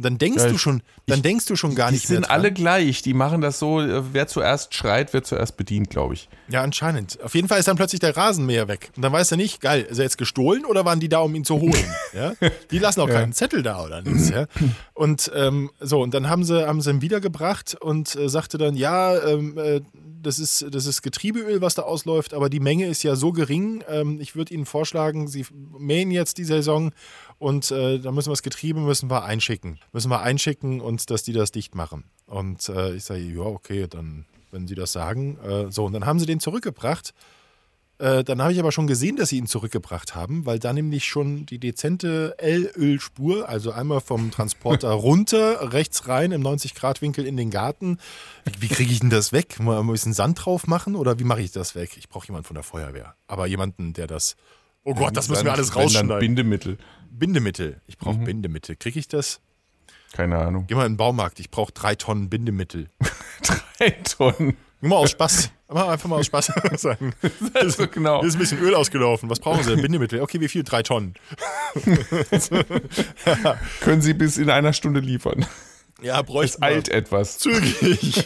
Dann 0.00 0.16
denkst 0.16 0.42
Ja, 0.44 0.48
du 0.48 0.54
ich- 0.54 0.60
schon, 0.60 0.80
dann 1.06 1.22
denkst 1.22 1.46
du 1.46 1.56
schon 1.56 1.74
gar 1.74 1.88
Die 1.88 1.94
nicht 1.94 2.08
mehr. 2.08 2.18
sind 2.18 2.30
alle 2.30 2.52
gleich. 2.52 3.02
Die 3.02 3.14
machen 3.14 3.40
das 3.40 3.58
so, 3.58 3.80
äh, 3.80 4.02
wer 4.12 4.28
zuerst 4.28 4.72
schreit, 4.74 5.12
wird 5.12 5.26
zuerst 5.26 5.56
bedient, 5.56 5.90
glaube 5.90 6.14
ich. 6.14 6.28
Ja, 6.48 6.62
anscheinend. 6.62 7.20
Auf 7.22 7.34
jeden 7.34 7.48
Fall 7.48 7.58
ist 7.58 7.66
dann 7.66 7.76
plötzlich 7.76 7.98
der 8.00 8.16
Rasenmäher 8.16 8.68
weg. 8.68 8.90
Und 8.94 9.02
dann 9.02 9.12
weiß 9.12 9.32
er 9.32 9.36
nicht, 9.36 9.60
geil, 9.60 9.82
ist 9.82 9.98
er 9.98 10.04
jetzt 10.04 10.16
gestohlen 10.18 10.64
oder 10.64 10.84
waren 10.84 11.00
die 11.00 11.08
da, 11.08 11.18
um 11.18 11.34
ihn 11.34 11.44
zu 11.44 11.60
holen? 11.60 11.74
Ja? 12.14 12.32
Die 12.70 12.78
lassen 12.78 13.00
auch 13.00 13.08
keinen 13.08 13.32
Zettel 13.32 13.62
da 13.62 13.84
oder 13.84 14.00
nichts. 14.02 14.30
Ja? 14.30 14.46
Und 14.94 15.30
ähm, 15.34 15.70
so, 15.80 16.00
und 16.02 16.14
dann 16.14 16.28
haben 16.28 16.42
sie, 16.44 16.66
haben 16.66 16.80
sie 16.80 16.90
ihn 16.90 17.02
wiedergebracht 17.02 17.76
und 17.80 18.16
äh, 18.16 18.28
sagte 18.28 18.58
dann, 18.58 18.74
ja, 18.74 19.16
ähm, 19.22 19.56
äh, 19.58 19.80
das 20.20 20.40
ist, 20.40 20.66
das 20.72 20.86
ist 20.86 21.02
Getriebeöl, 21.02 21.60
was 21.60 21.76
da 21.76 21.82
ausläuft, 21.82 22.34
aber 22.34 22.50
die 22.50 22.58
Menge 22.58 22.86
ist 22.88 23.04
ja 23.04 23.14
so 23.14 23.30
gering. 23.30 23.84
Ähm, 23.88 24.18
ich 24.20 24.34
würde 24.34 24.52
Ihnen 24.52 24.66
vorschlagen, 24.66 25.28
Sie 25.28 25.46
mähen 25.78 26.10
jetzt 26.10 26.38
die 26.38 26.44
Saison 26.44 26.90
und 27.38 27.70
äh, 27.70 27.98
da 28.00 28.10
müssen 28.10 28.28
wir 28.28 28.32
das 28.32 28.42
Getriebe 28.42 28.80
müssen 28.80 29.10
wir 29.10 29.24
einschicken. 29.24 29.78
Müssen 29.92 30.10
wir 30.10 30.20
einschicken 30.20 30.80
und 30.80 31.10
dass 31.10 31.22
die 31.22 31.32
das 31.32 31.52
dicht 31.52 31.74
machen. 31.74 32.04
Und 32.26 32.68
äh, 32.68 32.94
ich 32.94 33.04
sage, 33.04 33.20
ja, 33.20 33.42
okay, 33.42 33.86
dann, 33.88 34.26
wenn 34.50 34.66
Sie 34.66 34.74
das 34.74 34.92
sagen. 34.92 35.38
Äh, 35.38 35.70
so, 35.70 35.84
und 35.84 35.92
dann 35.92 36.04
haben 36.04 36.18
sie 36.18 36.26
den 36.26 36.40
zurückgebracht. 36.40 37.14
Äh, 37.98 38.22
dann 38.22 38.40
habe 38.40 38.52
ich 38.52 38.60
aber 38.60 38.70
schon 38.70 38.86
gesehen, 38.86 39.16
dass 39.16 39.30
sie 39.30 39.38
ihn 39.38 39.48
zurückgebracht 39.48 40.14
haben, 40.14 40.46
weil 40.46 40.60
da 40.60 40.72
nämlich 40.72 41.04
schon 41.04 41.46
die 41.46 41.58
dezente 41.58 42.34
L-Ölspur, 42.38 43.48
also 43.48 43.72
einmal 43.72 44.00
vom 44.00 44.30
Transporter 44.30 44.90
runter, 44.92 45.72
rechts 45.72 46.06
rein 46.06 46.30
im 46.30 46.42
90-Grad-Winkel 46.42 47.26
in 47.26 47.36
den 47.36 47.50
Garten. 47.50 47.98
Wie, 48.44 48.62
wie 48.62 48.68
kriege 48.68 48.92
ich 48.92 49.00
denn 49.00 49.10
das 49.10 49.32
weg? 49.32 49.58
Mal 49.58 49.80
ein 49.80 49.86
bisschen 49.88 50.12
Sand 50.12 50.44
drauf 50.44 50.68
machen 50.68 50.94
oder 50.94 51.18
wie 51.18 51.24
mache 51.24 51.42
ich 51.42 51.50
das 51.50 51.74
weg? 51.74 51.96
Ich 51.96 52.08
brauche 52.08 52.28
jemanden 52.28 52.46
von 52.46 52.54
der 52.54 52.62
Feuerwehr. 52.62 53.14
Aber 53.26 53.46
jemanden, 53.46 53.92
der 53.92 54.06
das. 54.06 54.36
Oh 54.90 54.94
Gott, 54.94 55.14
das 55.14 55.28
müssen 55.28 55.44
wir 55.44 55.52
alles 55.52 55.76
rausschneiden. 55.76 56.18
Bindemittel. 56.18 56.78
Bindemittel. 57.10 57.80
Ich 57.86 57.98
brauche 57.98 58.16
Bindemittel. 58.18 58.74
Kriege 58.74 58.98
ich 58.98 59.06
das? 59.06 59.40
Keine 60.12 60.38
Ahnung. 60.38 60.64
Geh 60.66 60.74
mal 60.74 60.86
in 60.86 60.92
den 60.92 60.96
Baumarkt. 60.96 61.40
Ich 61.40 61.50
brauche 61.50 61.72
drei 61.72 61.94
Tonnen 61.94 62.30
Bindemittel. 62.30 62.86
Drei 63.78 63.90
Tonnen. 63.90 64.56
Nur 64.80 64.88
mal 64.90 64.96
aus 64.96 65.10
Spaß. 65.10 65.50
Mal 65.68 65.90
einfach 65.90 66.08
mal 66.08 66.16
aus 66.16 66.26
Spaß 66.26 66.52
sagen. 66.76 67.12
Also 67.54 67.86
genau. 67.86 68.20
Hier 68.20 68.28
ist 68.28 68.36
ein 68.36 68.38
bisschen 68.38 68.60
Öl 68.60 68.74
ausgelaufen. 68.74 69.28
Was 69.28 69.40
brauchen 69.40 69.62
Sie? 69.62 69.76
Bindemittel. 69.76 70.22
Okay, 70.22 70.40
wie 70.40 70.48
viel? 70.48 70.62
Drei 70.64 70.82
Tonnen. 70.82 71.12
Können 73.80 74.00
Sie 74.00 74.14
bis 74.14 74.38
in 74.38 74.48
einer 74.48 74.72
Stunde 74.72 75.00
liefern. 75.00 75.44
Ja, 76.00 76.20
Es 76.20 76.26
bräuchte 76.26 76.62
eilt 76.62 76.88
etwas. 76.88 77.38
Zügig. 77.38 78.24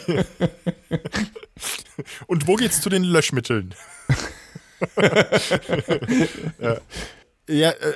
Und 2.27 2.47
wo 2.47 2.55
geht's 2.55 2.79
zu 2.81 2.89
den 2.89 3.03
Löschmitteln? 3.03 3.75
Ja, 6.59 6.77
ja 7.47 7.69
äh, 7.71 7.93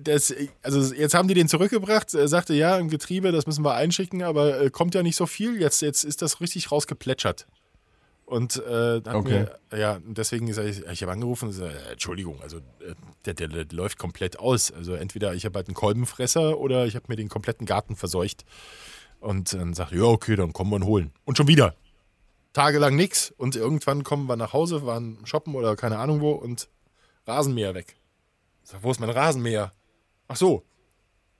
das, 0.00 0.34
also 0.62 0.94
jetzt 0.94 1.14
haben 1.14 1.28
die 1.28 1.34
den 1.34 1.48
zurückgebracht. 1.48 2.12
Er 2.14 2.28
sagte, 2.28 2.54
ja, 2.54 2.76
im 2.78 2.88
Getriebe, 2.88 3.32
das 3.32 3.46
müssen 3.46 3.64
wir 3.64 3.74
einschicken, 3.74 4.22
aber 4.22 4.60
äh, 4.60 4.70
kommt 4.70 4.94
ja 4.94 5.02
nicht 5.02 5.16
so 5.16 5.26
viel. 5.26 5.58
Jetzt, 5.60 5.80
jetzt 5.80 6.04
ist 6.04 6.20
das 6.20 6.40
richtig 6.40 6.70
rausgeplätschert. 6.70 7.46
Und 8.26 8.56
äh, 8.56 9.02
Okay. 9.06 9.46
mir, 9.70 9.78
ja, 9.78 9.98
deswegen 10.04 10.52
sag 10.52 10.64
ich, 10.66 10.82
ich 10.84 11.02
habe 11.02 11.12
angerufen 11.12 11.46
und 11.46 11.50
gesagt, 11.50 11.74
äh, 11.74 11.92
Entschuldigung, 11.92 12.40
also 12.42 12.58
äh, 12.58 12.94
der, 13.26 13.34
der, 13.34 13.48
der 13.48 13.66
läuft 13.70 13.98
komplett 13.98 14.38
aus. 14.38 14.72
Also 14.72 14.94
entweder 14.94 15.34
ich 15.34 15.44
habe 15.44 15.58
halt 15.58 15.68
einen 15.68 15.74
Kolbenfresser 15.74 16.58
oder 16.58 16.86
ich 16.86 16.94
habe 16.94 17.06
mir 17.08 17.16
den 17.16 17.28
kompletten 17.28 17.66
Garten 17.66 17.96
verseucht. 17.96 18.44
Und 19.20 19.52
dann 19.54 19.74
sagt 19.74 19.92
er, 19.92 19.98
ja, 19.98 20.04
okay, 20.04 20.36
dann 20.36 20.52
kommen 20.52 20.70
wir 20.70 20.76
und 20.76 20.84
holen. 20.84 21.10
Und 21.24 21.36
schon 21.36 21.48
wieder. 21.48 21.74
Tagelang 22.54 22.96
nix. 22.96 23.34
Und 23.36 23.56
irgendwann 23.56 24.04
kommen 24.04 24.26
wir 24.26 24.36
nach 24.36 24.54
Hause, 24.54 24.86
waren 24.86 25.18
shoppen 25.24 25.54
oder 25.54 25.76
keine 25.76 25.98
Ahnung 25.98 26.22
wo 26.22 26.32
und 26.32 26.68
Rasenmäher 27.26 27.74
weg. 27.74 27.96
Sag, 28.62 28.82
wo 28.82 28.90
ist 28.90 29.00
mein 29.00 29.10
Rasenmäher? 29.10 29.72
Ach 30.28 30.36
so. 30.36 30.64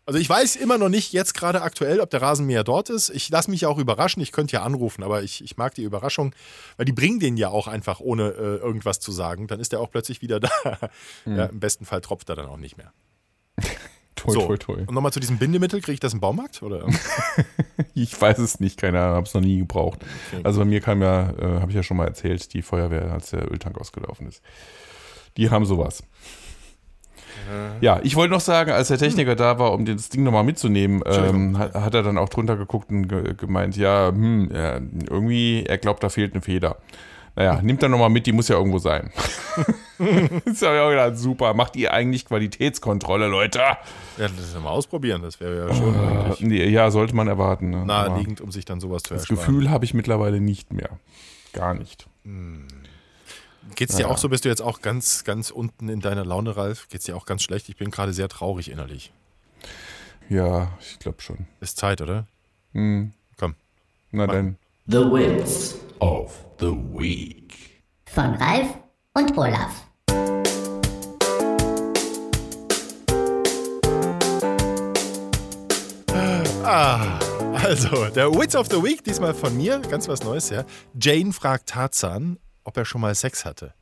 Also 0.06 0.18
ich 0.18 0.28
weiß 0.28 0.56
immer 0.56 0.76
noch 0.76 0.90
nicht 0.90 1.14
jetzt 1.14 1.32
gerade 1.32 1.62
aktuell, 1.62 2.00
ob 2.00 2.10
der 2.10 2.20
Rasenmäher 2.20 2.62
dort 2.62 2.90
ist. 2.90 3.08
Ich 3.08 3.30
lasse 3.30 3.50
mich 3.50 3.62
ja 3.62 3.68
auch 3.68 3.78
überraschen. 3.78 4.22
Ich 4.22 4.32
könnte 4.32 4.54
ja 4.54 4.62
anrufen, 4.62 5.02
aber 5.02 5.22
ich, 5.22 5.42
ich 5.42 5.56
mag 5.56 5.74
die 5.74 5.82
Überraschung, 5.82 6.34
weil 6.76 6.84
die 6.84 6.92
bringen 6.92 7.20
den 7.20 7.38
ja 7.38 7.48
auch 7.48 7.68
einfach, 7.68 8.00
ohne 8.00 8.32
äh, 8.32 8.56
irgendwas 8.56 9.00
zu 9.00 9.12
sagen. 9.12 9.46
Dann 9.46 9.60
ist 9.60 9.72
er 9.72 9.80
auch 9.80 9.90
plötzlich 9.90 10.20
wieder 10.20 10.40
da. 10.40 10.50
Ja, 11.24 11.46
Im 11.46 11.60
besten 11.60 11.86
Fall 11.86 12.02
tropft 12.02 12.28
er 12.28 12.36
dann 12.36 12.46
auch 12.46 12.58
nicht 12.58 12.76
mehr. 12.76 12.92
Toi, 14.24 14.32
So. 14.32 14.46
toi, 14.46 14.56
toi. 14.56 14.78
Und 14.86 14.92
nochmal 14.92 15.12
zu 15.12 15.20
diesem 15.20 15.38
Bindemittel, 15.38 15.80
kriege 15.80 15.92
ich 15.94 16.00
das 16.00 16.12
im 16.14 16.20
Baumarkt? 16.20 16.62
Oder? 16.62 16.86
Ich 17.96 18.20
weiß 18.20 18.38
es 18.38 18.58
nicht, 18.58 18.78
keine 18.80 19.00
Ahnung, 19.00 19.14
habe 19.16 19.26
es 19.26 19.34
noch 19.34 19.40
nie 19.40 19.58
gebraucht. 19.58 20.00
Also 20.42 20.60
bei 20.60 20.64
mir 20.64 20.80
kam 20.80 21.00
ja, 21.00 21.30
äh, 21.30 21.60
habe 21.60 21.70
ich 21.70 21.76
ja 21.76 21.82
schon 21.84 21.96
mal 21.96 22.06
erzählt, 22.06 22.52
die 22.52 22.62
Feuerwehr, 22.62 23.12
als 23.12 23.30
der 23.30 23.50
Öltank 23.52 23.78
ausgelaufen 23.80 24.26
ist. 24.26 24.42
Die 25.36 25.50
haben 25.50 25.64
sowas. 25.64 26.02
Ja, 27.80 28.00
ich 28.02 28.16
wollte 28.16 28.32
noch 28.32 28.40
sagen, 28.40 28.70
als 28.70 28.88
der 28.88 28.98
Techniker 28.98 29.36
da 29.36 29.58
war, 29.58 29.72
um 29.72 29.84
das 29.84 30.08
Ding 30.08 30.22
nochmal 30.22 30.44
mitzunehmen, 30.44 31.02
ähm, 31.06 31.58
hat, 31.58 31.74
hat 31.74 31.94
er 31.94 32.02
dann 32.02 32.16
auch 32.18 32.28
drunter 32.28 32.56
geguckt 32.56 32.90
und 32.90 33.08
ge 33.08 33.34
gemeint, 33.34 33.76
ja, 33.76 34.08
hm, 34.08 34.50
ja, 34.52 34.74
irgendwie, 34.74 35.64
er 35.66 35.78
glaubt, 35.78 36.02
da 36.02 36.08
fehlt 36.08 36.32
eine 36.32 36.42
Feder. 36.42 36.78
Naja, 37.36 37.60
nimmt 37.62 37.82
er 37.82 37.88
nochmal 37.88 38.10
mit, 38.10 38.26
die 38.26 38.32
muss 38.32 38.48
ja 38.48 38.56
irgendwo 38.56 38.78
sein. 38.78 39.10
das 39.98 40.62
habe 40.62 40.76
ich 40.76 40.80
auch 40.82 40.90
gedacht, 40.90 41.16
super, 41.18 41.52
macht 41.54 41.74
ihr 41.74 41.92
eigentlich 41.92 42.26
Qualitätskontrolle, 42.26 43.26
Leute? 43.26 43.58
Ja, 43.58 43.76
das 44.18 44.54
mal 44.62 44.70
ausprobieren, 44.70 45.22
das 45.22 45.40
wäre 45.40 45.68
ja 45.68 45.74
schon 45.74 45.94
eigentlich 45.98 46.40
nee, 46.40 46.64
ja, 46.68 46.90
sollte 46.92 47.16
man 47.16 47.26
erwarten. 47.26 47.70
Ne? 47.70 47.84
Naheliegend, 47.84 48.40
um 48.40 48.52
sich 48.52 48.64
dann 48.64 48.78
sowas 48.80 49.02
zu 49.02 49.14
Das 49.14 49.22
ersparen. 49.22 49.38
Gefühl 49.40 49.70
habe 49.70 49.84
ich 49.84 49.94
mittlerweile 49.94 50.40
nicht 50.40 50.72
mehr. 50.72 50.90
Gar 51.52 51.74
nicht. 51.74 52.06
Geht's 53.74 53.96
dir 53.96 54.02
Ja. 54.02 54.08
auch 54.08 54.18
so? 54.18 54.28
Bist 54.28 54.44
du 54.44 54.48
jetzt 54.48 54.62
auch 54.62 54.80
ganz, 54.80 55.24
ganz 55.24 55.50
unten 55.50 55.88
in 55.88 56.00
deiner 56.00 56.24
Laune, 56.24 56.56
Ralf? 56.56 56.88
Geht's 56.88 57.04
dir 57.06 57.16
auch 57.16 57.26
ganz 57.26 57.42
schlecht? 57.42 57.68
Ich 57.68 57.76
bin 57.76 57.90
gerade 57.90 58.12
sehr 58.12 58.28
traurig 58.28 58.70
innerlich. 58.70 59.12
Ja, 60.28 60.72
ich 60.80 60.98
glaube 61.00 61.20
schon. 61.20 61.46
Ist 61.60 61.76
Zeit, 61.78 62.00
oder? 62.00 62.26
Hm. 62.72 63.12
Komm. 63.38 63.54
Na 64.12 64.26
dann. 64.26 64.56
The 64.86 64.98
Wits 64.98 65.76
of 66.04 66.44
the 66.58 66.70
Week. 66.92 67.80
Von 68.04 68.34
Ralf 68.34 68.76
und 69.14 69.38
Olaf. 69.38 69.86
Ah, 76.62 77.18
also, 77.54 78.10
der 78.10 78.30
Wits 78.30 78.54
of 78.54 78.66
the 78.70 78.82
Week, 78.82 79.02
diesmal 79.02 79.32
von 79.32 79.56
mir, 79.56 79.78
ganz 79.80 80.06
was 80.06 80.22
Neues, 80.22 80.50
ja. 80.50 80.66
Jane 81.00 81.32
fragt 81.32 81.70
Tarzan, 81.70 82.38
ob 82.64 82.76
er 82.76 82.84
schon 82.84 83.00
mal 83.00 83.14
Sex 83.14 83.46
hatte. 83.46 83.72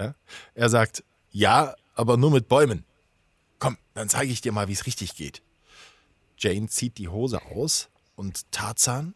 Ja? 0.00 0.14
Er 0.54 0.70
sagt, 0.70 1.04
ja, 1.30 1.76
aber 1.94 2.16
nur 2.16 2.32
mit 2.32 2.48
Bäumen. 2.48 2.84
Komm, 3.60 3.78
dann 3.94 4.08
zeige 4.08 4.32
ich 4.32 4.40
dir 4.40 4.50
mal, 4.50 4.66
wie 4.66 4.72
es 4.72 4.86
richtig 4.86 5.14
geht. 5.14 5.42
Jane 6.38 6.66
zieht 6.66 6.98
die 6.98 7.08
Hose 7.08 7.40
aus 7.54 7.88
und 8.16 8.50
Tarzan 8.50 9.14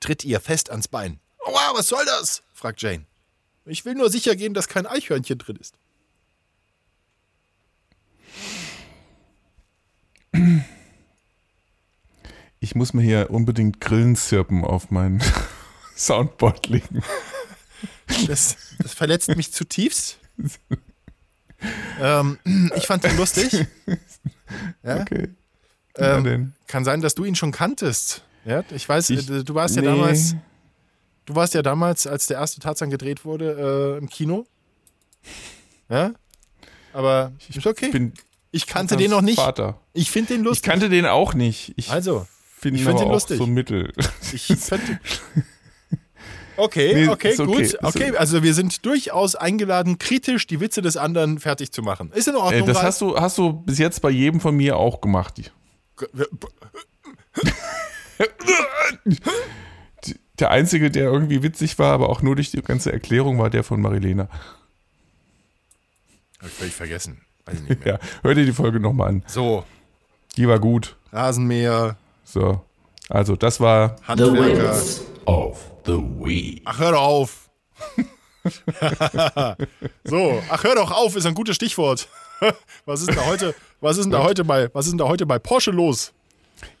tritt 0.00 0.24
ihr 0.24 0.40
fest 0.40 0.70
ans 0.70 0.88
Bein. 0.88 1.20
Aua, 1.46 1.72
was 1.74 1.86
soll 1.88 2.04
das? 2.04 2.42
fragt 2.54 2.82
Jane. 2.82 3.04
Ich 3.66 3.84
will 3.84 3.94
nur 3.94 4.10
sicher 4.10 4.34
gehen, 4.36 4.52
dass 4.54 4.68
kein 4.68 4.84
Eichhörnchen 4.86 5.38
drin 5.38 5.56
ist. 5.56 5.74
Ich 12.60 12.74
muss 12.74 12.94
mir 12.94 13.02
hier 13.02 13.30
unbedingt 13.30 13.80
Grillenzirpen 13.80 14.64
auf 14.64 14.90
mein 14.90 15.22
Soundboard 15.96 16.68
legen. 16.68 17.02
Das, 18.26 18.56
das 18.78 18.94
verletzt 18.94 19.34
mich 19.36 19.52
zutiefst. 19.52 20.18
ähm, 22.00 22.38
ich 22.74 22.86
fand 22.86 23.04
ihn 23.04 23.16
lustig. 23.16 23.66
Ja? 24.82 25.00
Okay. 25.00 25.28
Ähm. 25.96 26.52
Kann 26.66 26.84
sein, 26.84 27.00
dass 27.00 27.14
du 27.14 27.24
ihn 27.24 27.34
schon 27.34 27.52
kanntest. 27.52 28.22
Ja, 28.44 28.62
ich 28.70 28.88
weiß, 28.88 29.10
Ich- 29.10 29.28
äh, 29.30 29.42
du 29.44 29.54
warst 29.54 29.76
ja 29.76 29.82
nee. 29.82 29.88
damals. 29.88 30.34
Du 31.26 31.34
warst 31.34 31.54
ja 31.54 31.62
damals, 31.62 32.06
als 32.06 32.26
der 32.28 32.38
erste 32.38 32.60
Tarzan 32.60 32.88
gedreht 32.90 33.24
wurde, 33.24 33.96
äh, 33.96 33.98
im 33.98 34.08
Kino. 34.08 34.46
Ja? 35.88 36.10
Aber 36.92 37.30
ist 37.48 37.64
okay. 37.64 37.86
Ich 37.86 37.92
bin 37.92 38.12
Ich 38.50 38.66
kannte 38.66 38.96
den 38.96 39.10
noch 39.12 39.20
nicht. 39.20 39.36
Vater. 39.38 39.78
Ich 39.92 40.10
finde 40.10 40.34
den 40.34 40.40
Ich 40.40 40.46
lustig. 40.46 40.64
kannte 40.64 40.88
den 40.88 41.06
auch 41.06 41.34
nicht. 41.34 41.74
Ich 41.76 41.90
Also, 41.92 42.26
finde 42.58 42.78
ich 42.80 42.84
find 42.84 42.96
aber 42.96 43.04
ihn 43.04 43.08
auch 43.10 43.12
lustig. 43.12 43.38
so 43.38 43.46
mittel. 43.46 43.92
ich 44.32 44.46
finde. 44.46 44.98
Okay, 46.58 46.94
Nee, 46.94 47.08
okay, 47.08 47.36
gut. 47.36 47.50
Okay, 47.50 47.76
okay. 47.82 48.16
also 48.16 48.42
wir 48.42 48.54
sind 48.54 48.86
durchaus 48.86 49.34
eingeladen, 49.36 49.98
kritisch 49.98 50.46
die 50.46 50.58
Witze 50.58 50.80
des 50.80 50.96
anderen 50.96 51.38
fertig 51.38 51.70
zu 51.70 51.82
machen. 51.82 52.10
Ist 52.14 52.28
in 52.28 52.34
Äh, 52.34 52.38
Ordnung. 52.38 52.66
das 52.66 52.76
Ralf? 52.78 52.86
hast 52.86 53.00
du, 53.02 53.16
hast 53.20 53.36
du 53.36 53.52
bis 53.52 53.76
jetzt 53.78 54.00
bei 54.00 54.08
jedem 54.08 54.40
von 54.40 54.56
mir 54.56 54.78
auch 54.78 55.02
gemacht. 55.02 55.52
Der 60.38 60.50
einzige, 60.50 60.90
der 60.90 61.04
irgendwie 61.04 61.42
witzig 61.42 61.78
war, 61.78 61.92
aber 61.92 62.08
auch 62.10 62.20
nur 62.22 62.34
durch 62.36 62.50
die 62.50 62.60
ganze 62.62 62.92
Erklärung, 62.92 63.38
war 63.38 63.48
der 63.50 63.64
von 63.64 63.80
Marilena. 63.80 64.28
Hab 66.38 66.48
ich 66.48 66.52
völlig 66.52 66.74
vergessen. 66.74 67.22
Weiß 67.46 67.60
ich 67.60 67.68
nicht 67.68 67.84
mehr. 67.84 67.94
Ja, 67.94 68.08
hör 68.22 68.34
dir 68.34 68.44
die 68.44 68.52
Folge 68.52 68.78
nochmal 68.80 69.08
an. 69.08 69.22
So, 69.26 69.64
Die 70.36 70.46
war 70.46 70.58
gut. 70.58 70.96
Rasenmäher, 71.12 71.96
So. 72.24 72.60
Also, 73.08 73.36
das 73.36 73.60
war. 73.60 73.96
The 73.98 74.04
Handwerker. 74.08 74.74
wins 74.74 75.02
of 75.26 75.58
the 75.86 75.92
week. 76.18 76.62
Ach, 76.64 76.78
hör 76.80 76.92
doch 76.92 77.02
auf. 77.02 77.48
so, 80.04 80.42
ach, 80.50 80.64
hör 80.64 80.74
doch 80.74 80.90
auf, 80.90 81.16
ist 81.16 81.26
ein 81.26 81.34
gutes 81.34 81.56
Stichwort. 81.56 82.08
Was 82.84 83.00
ist 83.00 83.08
denn 83.08 83.16
da 83.16 83.26
heute, 83.26 83.54
was 83.80 83.96
ist 83.96 84.04
denn 84.04 84.12
da 84.12 84.22
heute 84.22 84.44
bei, 84.44 84.68
was 84.74 84.84
ist 84.86 84.92
denn 84.92 84.98
da 84.98 85.06
heute 85.06 85.24
bei 85.24 85.38
Porsche 85.38 85.70
los? 85.70 86.12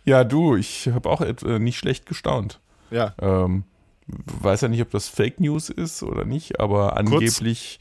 Ja, 0.04 0.22
du, 0.22 0.54
ich 0.56 0.86
habe 0.88 1.08
auch 1.08 1.20
äh, 1.22 1.58
nicht 1.58 1.78
schlecht 1.78 2.04
gestaunt. 2.06 2.60
Ja, 2.96 3.14
Ähm, 3.20 3.64
weiß 4.06 4.62
ja 4.62 4.68
nicht, 4.68 4.80
ob 4.82 4.90
das 4.90 5.08
Fake 5.08 5.40
News 5.40 5.68
ist 5.68 6.02
oder 6.02 6.24
nicht, 6.24 6.60
aber 6.60 6.96
angeblich 6.96 7.78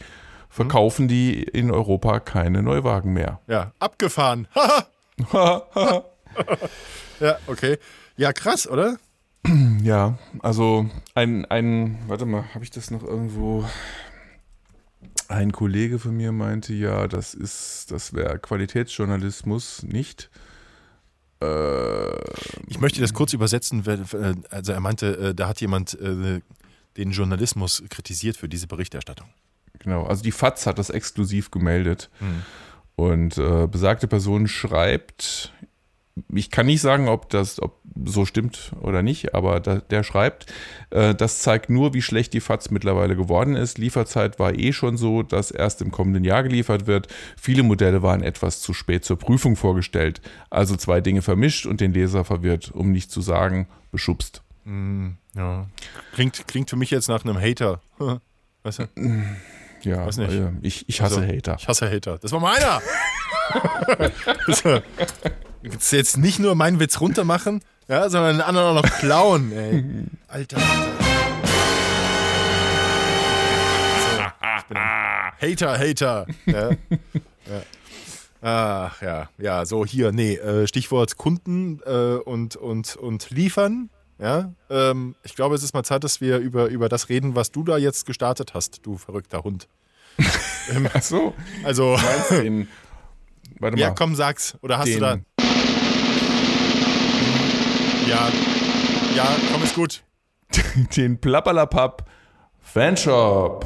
verkaufen 0.50 1.08
die 1.08 1.42
in 1.44 1.72
Europa 1.72 2.20
keine 2.20 2.62
Neuwagen 2.62 3.14
mehr. 3.14 3.40
ja, 3.48 3.72
abgefahren. 3.80 4.48
ja, 7.20 7.38
okay. 7.48 7.78
Ja, 8.18 8.34
krass, 8.34 8.68
oder? 8.68 8.98
Ja, 9.84 10.18
also 10.42 10.90
ein, 11.14 11.46
ein, 11.46 12.00
warte 12.08 12.26
mal, 12.26 12.46
habe 12.56 12.64
ich 12.64 12.72
das 12.72 12.90
noch 12.90 13.04
irgendwo? 13.04 13.64
Ein 15.28 15.52
Kollege 15.52 16.00
von 16.00 16.18
mir 16.18 16.32
meinte, 16.32 16.74
ja, 16.74 17.08
das 17.08 17.36
ist, 17.36 17.92
das 17.92 18.14
wäre 18.14 18.40
Qualitätsjournalismus 18.40 19.84
nicht. 19.84 20.32
Äh, 21.46 22.16
Ich 22.68 22.80
möchte 22.80 23.02
das 23.02 23.14
kurz 23.14 23.34
übersetzen. 23.34 23.84
Also 24.50 24.72
er 24.72 24.80
meinte, 24.80 25.18
äh, 25.18 25.36
da 25.36 25.48
hat 25.48 25.62
jemand 25.62 26.00
äh, 26.00 26.42
den 26.98 27.12
Journalismus 27.12 27.84
kritisiert 27.90 28.38
für 28.38 28.50
diese 28.50 28.68
Berichterstattung. 28.68 29.28
genau, 29.80 30.06
also 30.06 30.24
die 30.24 30.32
FAZ 30.32 30.66
hat 30.66 30.80
das 30.80 30.90
exklusiv 30.90 31.52
gemeldet. 31.52 32.10
Und 32.96 33.38
äh, 33.38 33.68
besagte 33.68 34.08
Person 34.08 34.48
schreibt, 34.48 35.52
ich 36.34 36.50
kann 36.50 36.66
nicht 36.66 36.82
sagen, 36.82 37.10
ob 37.10 37.30
das 37.30 37.62
ob 37.62 37.82
so 38.06 38.26
stimmt 38.26 38.72
oder 38.82 39.02
nicht, 39.02 39.36
aber 39.36 39.60
da, 39.60 39.78
der 39.78 40.04
schreibt, 40.04 40.52
äh, 40.90 41.14
das 41.16 41.40
zeigt 41.40 41.70
nur, 41.70 41.94
wie 41.94 42.02
schlecht 42.02 42.34
die 42.34 42.42
FAZ 42.42 42.72
mittlerweile 42.72 43.16
geworden 43.16 43.56
ist. 43.56 43.78
Lieferzeit 43.78 44.40
war 44.40 44.54
eh 44.54 44.74
schon 44.74 44.98
so, 44.98 45.24
dass 45.24 45.52
erst 45.52 45.82
im 45.82 45.92
kommenden 45.92 46.24
Jahr 46.24 46.44
geliefert 46.44 46.88
wird. 46.88 47.08
Viele 47.40 47.64
Modelle 47.64 48.02
waren 48.02 48.22
etwas 48.22 48.62
zu 48.62 48.74
spät 48.74 49.04
zur 49.06 49.18
Prüfung 49.18 49.56
vorgestellt. 49.56 50.22
Also 50.50 50.76
zwei 50.76 51.02
Dinge 51.02 51.22
vermischt 51.22 51.66
und 51.66 51.82
den 51.82 51.94
Leser 51.94 52.24
verwirrt, 52.24 52.72
um 52.72 52.92
nicht 52.92 53.12
zu 53.12 53.22
sagen, 53.22 53.68
beschubst. 53.92 54.42
Ja. 55.36 55.68
Klingt, 56.14 56.48
klingt 56.48 56.70
für 56.70 56.76
mich 56.76 56.92
jetzt 56.92 57.08
nach 57.08 57.24
einem 57.24 57.40
Hater. 57.40 57.82
Weißt 58.64 58.80
du? 58.80 58.88
Ja, 59.84 60.06
Weiß 60.08 60.18
nicht. 60.18 60.34
äh, 60.34 60.52
ich, 60.62 60.90
ich 60.90 61.02
hasse 61.02 61.22
Also, 61.22 61.34
Hater. 61.34 61.58
Ich 61.60 61.68
hasse 61.68 61.90
Hater. 61.92 62.18
Das 62.18 62.32
war 62.32 62.40
meiner. 62.40 62.82
Jetzt, 65.72 65.92
jetzt 65.92 66.18
nicht 66.18 66.40
nur 66.40 66.54
meinen 66.56 66.80
Witz 66.80 67.00
runter 67.02 67.24
machen, 67.24 67.62
ja, 67.88 68.10
sondern 68.10 68.38
den 68.38 68.42
anderen 68.42 68.78
auch 68.78 68.84
noch 68.84 68.98
klauen. 69.00 69.52
Ey. 69.52 69.84
Alter, 70.28 70.58
Alter. 70.58 70.96
So, 74.00 74.76
Hater, 75.42 75.78
Hater. 75.80 76.28
Ja. 76.46 76.70
Ja. 77.48 77.62
Ach 78.42 79.00
ja, 79.04 79.30
ja, 79.38 79.66
so 79.68 79.86
hier, 79.86 80.12
nee, 80.12 80.34
äh, 80.34 80.66
Stichwort 80.68 81.16
Kunden 81.16 81.80
äh, 81.86 82.16
und, 82.16 82.56
und, 82.56 82.96
und 82.96 83.30
liefern. 83.30 83.92
Ja, 84.18 84.52
ähm, 84.72 85.14
ich 85.22 85.36
glaube, 85.36 85.54
es 85.54 85.62
ist 85.62 85.76
mal 85.76 85.84
Zeit, 85.84 86.04
dass 86.04 86.22
wir 86.22 86.40
über, 86.40 86.66
über 86.70 86.90
das 86.90 87.08
reden, 87.10 87.36
was 87.36 87.52
du 87.52 87.64
da 87.64 87.78
jetzt 87.78 88.08
gestartet 88.08 88.56
hast, 88.56 88.84
du 88.84 88.98
verrückter 88.98 89.44
Hund. 89.44 89.68
Ach 90.92 91.02
so, 91.04 91.36
Also, 91.64 92.00
den, 92.32 92.68
warte 93.60 93.78
ja, 93.78 93.90
mal. 93.90 93.94
komm, 93.96 94.16
sag's. 94.16 94.58
Oder 94.64 94.80
hast 94.80 94.88
Den- 94.88 94.94
du 94.96 95.00
da. 95.02 95.18
Ja, 98.08 98.32
ja, 99.16 99.28
komm, 99.52 99.64
ist 99.64 99.76
gut. 99.76 100.04
den 100.98 101.20
Plappalapapp 101.20 102.08
Fanshop. 102.62 103.66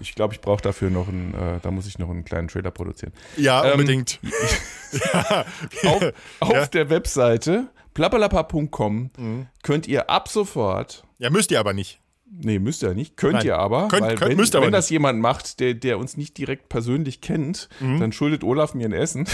Ich 0.00 0.14
glaube, 0.14 0.34
ich 0.34 0.40
brauche 0.40 0.60
dafür 0.62 0.90
noch 0.90 1.08
einen, 1.08 1.32
äh, 1.34 1.60
da 1.62 1.70
muss 1.70 1.86
ich 1.86 1.98
noch 1.98 2.10
einen 2.10 2.24
kleinen 2.24 2.48
Trailer 2.48 2.70
produzieren. 2.70 3.12
Ja, 3.36 3.64
Ähm, 3.64 3.72
unbedingt. 3.72 4.18
Auf, 5.84 6.02
auf 6.40 6.52
Ja. 6.52 6.66
der 6.66 6.90
Webseite 6.90 7.68
plappalapapp.com 7.94 9.10
Mhm. 9.16 9.46
könnt 9.62 9.86
ihr 9.86 10.10
ab 10.10 10.28
sofort, 10.28 11.04
Ja, 11.18 11.30
müsst 11.30 11.50
ihr 11.50 11.60
aber 11.60 11.72
nicht. 11.72 12.00
Nee, 12.34 12.58
müsst 12.58 12.82
ihr 12.82 12.94
nicht, 12.94 13.16
könnt 13.16 13.34
Nein. 13.34 13.46
ihr 13.46 13.58
aber, 13.58 13.88
Könnt- 13.88 14.02
weil 14.02 14.14
könnt- 14.16 14.30
wenn, 14.30 14.36
müsst 14.36 14.56
aber 14.56 14.66
wenn 14.66 14.72
das 14.72 14.86
nicht. 14.86 14.90
jemand 14.92 15.20
macht, 15.20 15.60
der, 15.60 15.74
der 15.74 15.98
uns 15.98 16.16
nicht 16.16 16.36
direkt 16.38 16.68
persönlich 16.68 17.20
kennt, 17.20 17.68
Mhm. 17.80 18.00
dann 18.00 18.12
schuldet 18.12 18.42
Olaf 18.44 18.74
mir 18.74 18.86
ein 18.86 18.92
Essen. 18.92 19.26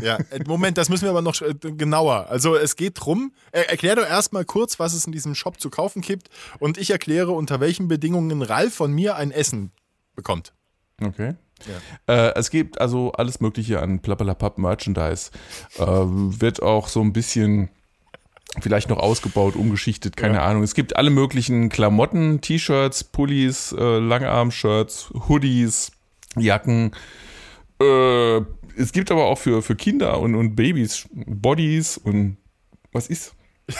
Ja, 0.00 0.16
äh, 0.30 0.42
Moment, 0.46 0.78
das 0.78 0.88
müssen 0.88 1.02
wir 1.04 1.10
aber 1.10 1.22
noch 1.22 1.40
äh, 1.42 1.54
genauer. 1.54 2.26
Also 2.28 2.56
es 2.56 2.76
geht 2.76 2.94
drum, 2.96 3.32
äh, 3.52 3.62
erklär 3.62 3.96
doch 3.96 4.06
erstmal 4.06 4.44
kurz, 4.44 4.78
was 4.78 4.94
es 4.94 5.06
in 5.06 5.12
diesem 5.12 5.34
Shop 5.34 5.60
zu 5.60 5.70
kaufen 5.70 6.02
gibt 6.02 6.28
und 6.58 6.78
ich 6.78 6.90
erkläre, 6.90 7.32
unter 7.32 7.60
welchen 7.60 7.88
Bedingungen 7.88 8.42
Ralf 8.42 8.74
von 8.74 8.92
mir 8.92 9.16
ein 9.16 9.30
Essen 9.30 9.72
bekommt. 10.14 10.52
Okay. 11.02 11.34
Äh, 12.06 12.32
es 12.34 12.50
gibt 12.50 12.80
also 12.80 13.12
alles 13.12 13.40
Mögliche 13.40 13.80
an 13.80 14.00
Plappalapapp 14.00 14.58
Merchandise. 14.58 15.30
Ähm, 15.78 16.40
wird 16.40 16.62
auch 16.62 16.88
so 16.88 17.00
ein 17.00 17.12
bisschen 17.12 17.70
vielleicht 18.60 18.88
noch 18.88 18.98
ausgebaut, 18.98 19.56
umgeschichtet, 19.56 20.16
keine 20.16 20.42
Ahnung. 20.42 20.62
Es 20.62 20.74
gibt 20.74 20.96
alle 20.96 21.10
möglichen 21.10 21.68
Klamotten, 21.68 22.40
T-Shirts, 22.40 23.04
Pullis, 23.04 23.72
äh, 23.72 23.98
Langarm-Shirts, 23.98 25.10
Hoodies, 25.28 25.92
Jacken. 26.36 26.92
Äh, 27.80 28.38
es 28.76 28.92
gibt 28.92 29.10
aber 29.10 29.26
auch 29.26 29.38
für, 29.38 29.62
für 29.62 29.76
Kinder 29.76 30.18
und, 30.20 30.34
und 30.34 30.56
Babys 30.56 31.08
Bodies 31.12 31.98
und 31.98 32.36
was 32.92 33.08
ist? 33.08 33.34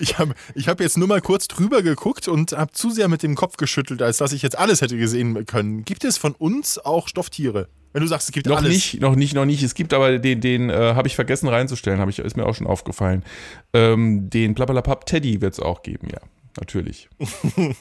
Ich 0.00 0.18
habe 0.18 0.34
ich 0.54 0.68
hab 0.68 0.80
jetzt 0.80 0.96
nur 0.96 1.08
mal 1.08 1.20
kurz 1.20 1.48
drüber 1.48 1.82
geguckt 1.82 2.28
und 2.28 2.52
habe 2.52 2.72
zu 2.72 2.90
sehr 2.90 3.08
mit 3.08 3.22
dem 3.22 3.34
Kopf 3.34 3.56
geschüttelt, 3.56 4.00
als 4.00 4.18
dass 4.18 4.32
ich 4.32 4.42
jetzt 4.42 4.56
alles 4.56 4.80
hätte 4.80 4.96
gesehen 4.96 5.44
können. 5.46 5.84
Gibt 5.84 6.04
es 6.04 6.18
von 6.18 6.34
uns 6.34 6.78
auch 6.78 7.08
Stofftiere? 7.08 7.68
Wenn 7.92 8.02
du 8.02 8.08
sagst, 8.08 8.28
es 8.28 8.32
gibt 8.32 8.46
Noch 8.46 8.58
alles. 8.58 8.70
nicht, 8.70 9.00
noch 9.00 9.16
nicht, 9.16 9.34
noch 9.34 9.44
nicht. 9.44 9.62
Es 9.62 9.74
gibt 9.74 9.94
aber 9.94 10.18
den, 10.18 10.40
den 10.40 10.70
äh, 10.70 10.94
habe 10.94 11.08
ich 11.08 11.14
vergessen 11.14 11.48
reinzustellen, 11.48 12.00
habe 12.00 12.10
ich, 12.10 12.18
ist 12.18 12.36
mir 12.36 12.46
auch 12.46 12.54
schon 12.54 12.66
aufgefallen. 12.66 13.24
Ähm, 13.72 14.28
den 14.30 14.54
Plappalapapp 14.54 15.06
Teddy 15.06 15.40
wird 15.40 15.54
es 15.54 15.60
auch 15.60 15.82
geben, 15.82 16.08
ja. 16.12 16.20
Natürlich. 16.58 17.08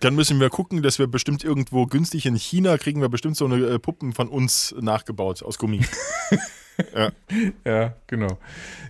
Dann 0.00 0.14
müssen 0.14 0.38
wir 0.38 0.48
gucken, 0.48 0.82
dass 0.82 1.00
wir 1.00 1.08
bestimmt 1.08 1.42
irgendwo 1.42 1.86
günstig 1.86 2.26
in 2.26 2.36
China 2.36 2.78
kriegen 2.78 3.00
wir 3.00 3.08
bestimmt 3.08 3.36
so 3.36 3.46
eine 3.46 3.56
äh, 3.66 3.78
Puppen 3.80 4.12
von 4.12 4.28
uns 4.28 4.74
nachgebaut 4.80 5.42
aus 5.42 5.58
Gummi. 5.58 5.80
Ja, 7.64 7.94
genau. 8.06 8.38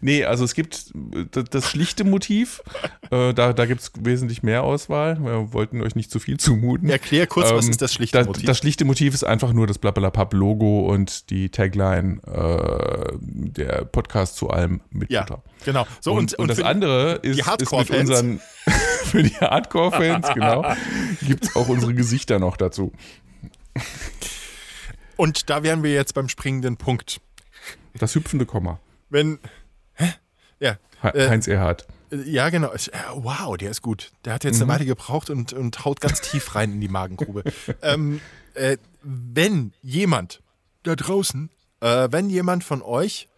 Nee, 0.01 0.25
also 0.25 0.45
es 0.45 0.55
gibt 0.55 0.93
äh, 1.15 1.25
das, 1.31 1.45
das 1.51 1.69
schlichte 1.71 2.05
Motiv. 2.05 2.63
Äh, 3.11 3.35
da 3.35 3.53
da 3.53 3.67
gibt 3.67 3.81
es 3.83 3.93
wesentlich 4.01 4.43
mehr 4.43 4.63
Auswahl. 4.63 5.23
Wir 5.23 5.53
wollten 5.53 5.81
euch 5.83 5.95
nicht 5.95 6.11
zu 6.11 6.19
viel 6.19 6.39
zumuten. 6.39 6.89
Erklär 6.89 7.27
kurz, 7.27 7.51
was 7.53 7.65
Ähm, 7.67 7.71
ist 7.73 7.83
das 7.83 7.93
schlichte 7.95 8.19
das, 8.19 8.27
Motiv? 8.27 8.45
Das 8.47 8.59
schlichte 8.59 8.85
Motiv 8.85 9.15
ist 9.15 9.25
einfach 9.25 9.53
nur 9.53 9.67
das 9.67 9.79
Blablabla-Logo 9.79 10.87
und 10.93 11.31
die 11.31 11.51
Tagline, 11.51 12.21
äh, 12.27 13.17
der 13.21 13.85
Podcast 13.85 14.37
zu 14.37 14.51
allem 14.51 14.81
mit 14.91 15.11
ja, 15.11 15.23
Butter. 15.23 15.43
genau. 15.65 15.87
So, 16.01 16.13
und, 16.15 16.35
und, 16.35 16.49
das 16.49 16.59
für- 16.59 16.67
andere 16.67 17.15
ist, 17.23 17.39
ist 17.41 17.73
mit 17.73 17.91
unseren, 17.91 18.41
für 19.05 19.23
die 19.23 19.35
Hardcore-Fans, 19.37 20.29
genau, 20.35 20.65
gibt 21.23 21.45
es 21.45 21.57
auch 21.57 21.69
unsere 21.69 21.95
Gesichter 21.95 22.39
noch 22.39 22.57
dazu. 22.57 22.93
Und 25.17 25.51
da 25.51 25.63
wären 25.63 25.83
wir 25.83 25.93
jetzt 25.93 26.15
beim 26.15 26.29
springenden 26.29 26.77
Punkt. 26.77 27.21
Das 27.99 28.15
hüpfende 28.15 28.47
Komma. 28.47 28.79
Wenn. 29.11 29.39
Hä? 29.95 30.13
Ja. 30.61 30.79
Äh, 31.03 31.29
Heinz 31.29 31.47
Erhardt. 31.49 31.87
Äh, 32.11 32.17
Ja, 32.31 32.49
genau. 32.51 32.73
Äh, 32.73 32.79
Wow, 33.15 33.57
der 33.57 33.71
ist 33.71 33.83
gut. 33.83 34.11
Der 34.25 34.35
hat 34.35 34.45
jetzt 34.45 34.57
Mhm. 34.57 34.63
eine 34.65 34.73
Weile 34.75 34.85
gebraucht 34.87 35.31
und, 35.31 35.53
und 35.53 35.85
haut 35.85 36.01
ganz 36.01 36.21
tief 36.21 36.55
rein 36.55 36.73
in 36.73 36.81
die 36.81 36.89
Magengrube. 36.89 37.43
ähm, 37.83 38.21
äh, 38.55 38.77
wenn 39.03 39.73
jemand 39.83 40.41
da 40.85 40.95
draußen, 40.97 41.51
äh, 41.81 42.09
wenn 42.11 42.31
jemand 42.31 42.65
von 42.65 42.83
euch 42.83 43.29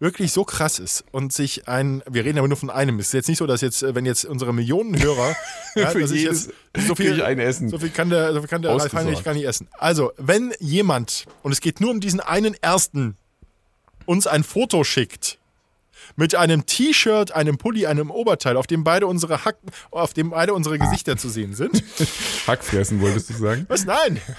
wirklich 0.00 0.32
so 0.32 0.44
krass 0.44 0.80
ist 0.80 1.04
und 1.12 1.32
sich 1.32 1.68
ein, 1.68 2.02
wir 2.10 2.24
reden 2.24 2.38
aber 2.38 2.48
nur 2.48 2.56
von 2.56 2.70
einem, 2.70 2.98
es 2.98 3.06
ist 3.08 3.12
jetzt 3.12 3.28
nicht 3.28 3.38
so, 3.38 3.46
dass 3.46 3.60
jetzt, 3.60 3.82
äh, 3.84 3.94
wenn 3.94 4.04
jetzt 4.04 4.24
unsere 4.24 4.52
Millionen 4.52 5.00
Hörer, 5.00 5.36
ja, 5.76 5.90
Für 5.90 6.00
jedes 6.00 6.46
jetzt 6.46 6.50
so 6.88 6.94
viel, 6.96 7.18
ich 7.18 7.24
ein 7.24 7.38
Essen. 7.38 7.68
so 7.68 7.78
viel 7.78 7.90
kann 7.90 8.10
der, 8.10 8.32
so 8.32 8.40
viel 8.40 8.48
kann 8.48 8.62
der 8.62 8.72
Ralf. 8.72 8.92
Heinrich 8.92 9.22
gar 9.22 9.34
nicht 9.34 9.44
essen. 9.46 9.68
Also, 9.78 10.12
wenn 10.16 10.52
jemand, 10.58 11.26
und 11.42 11.52
es 11.52 11.60
geht 11.60 11.80
nur 11.80 11.90
um 11.92 12.00
diesen 12.00 12.18
einen 12.20 12.54
ersten, 12.60 13.16
uns 14.06 14.26
ein 14.26 14.44
Foto 14.44 14.84
schickt, 14.84 15.38
mit 16.16 16.34
einem 16.34 16.66
T-Shirt, 16.66 17.32
einem 17.32 17.58
Pulli, 17.58 17.86
einem 17.86 18.10
Oberteil, 18.10 18.56
auf 18.56 18.66
dem 18.66 18.84
beide 18.84 19.06
unsere 19.06 19.44
Hacken, 19.44 19.70
auf 19.90 20.12
dem 20.12 20.30
beide 20.30 20.54
unsere 20.54 20.78
Gesichter 20.78 21.16
zu 21.16 21.28
sehen 21.28 21.54
sind. 21.54 21.82
Hackfressen, 22.46 23.00
wolltest 23.00 23.30
du 23.30 23.34
sagen? 23.34 23.66
Was? 23.68 23.84
Nein! 23.84 24.20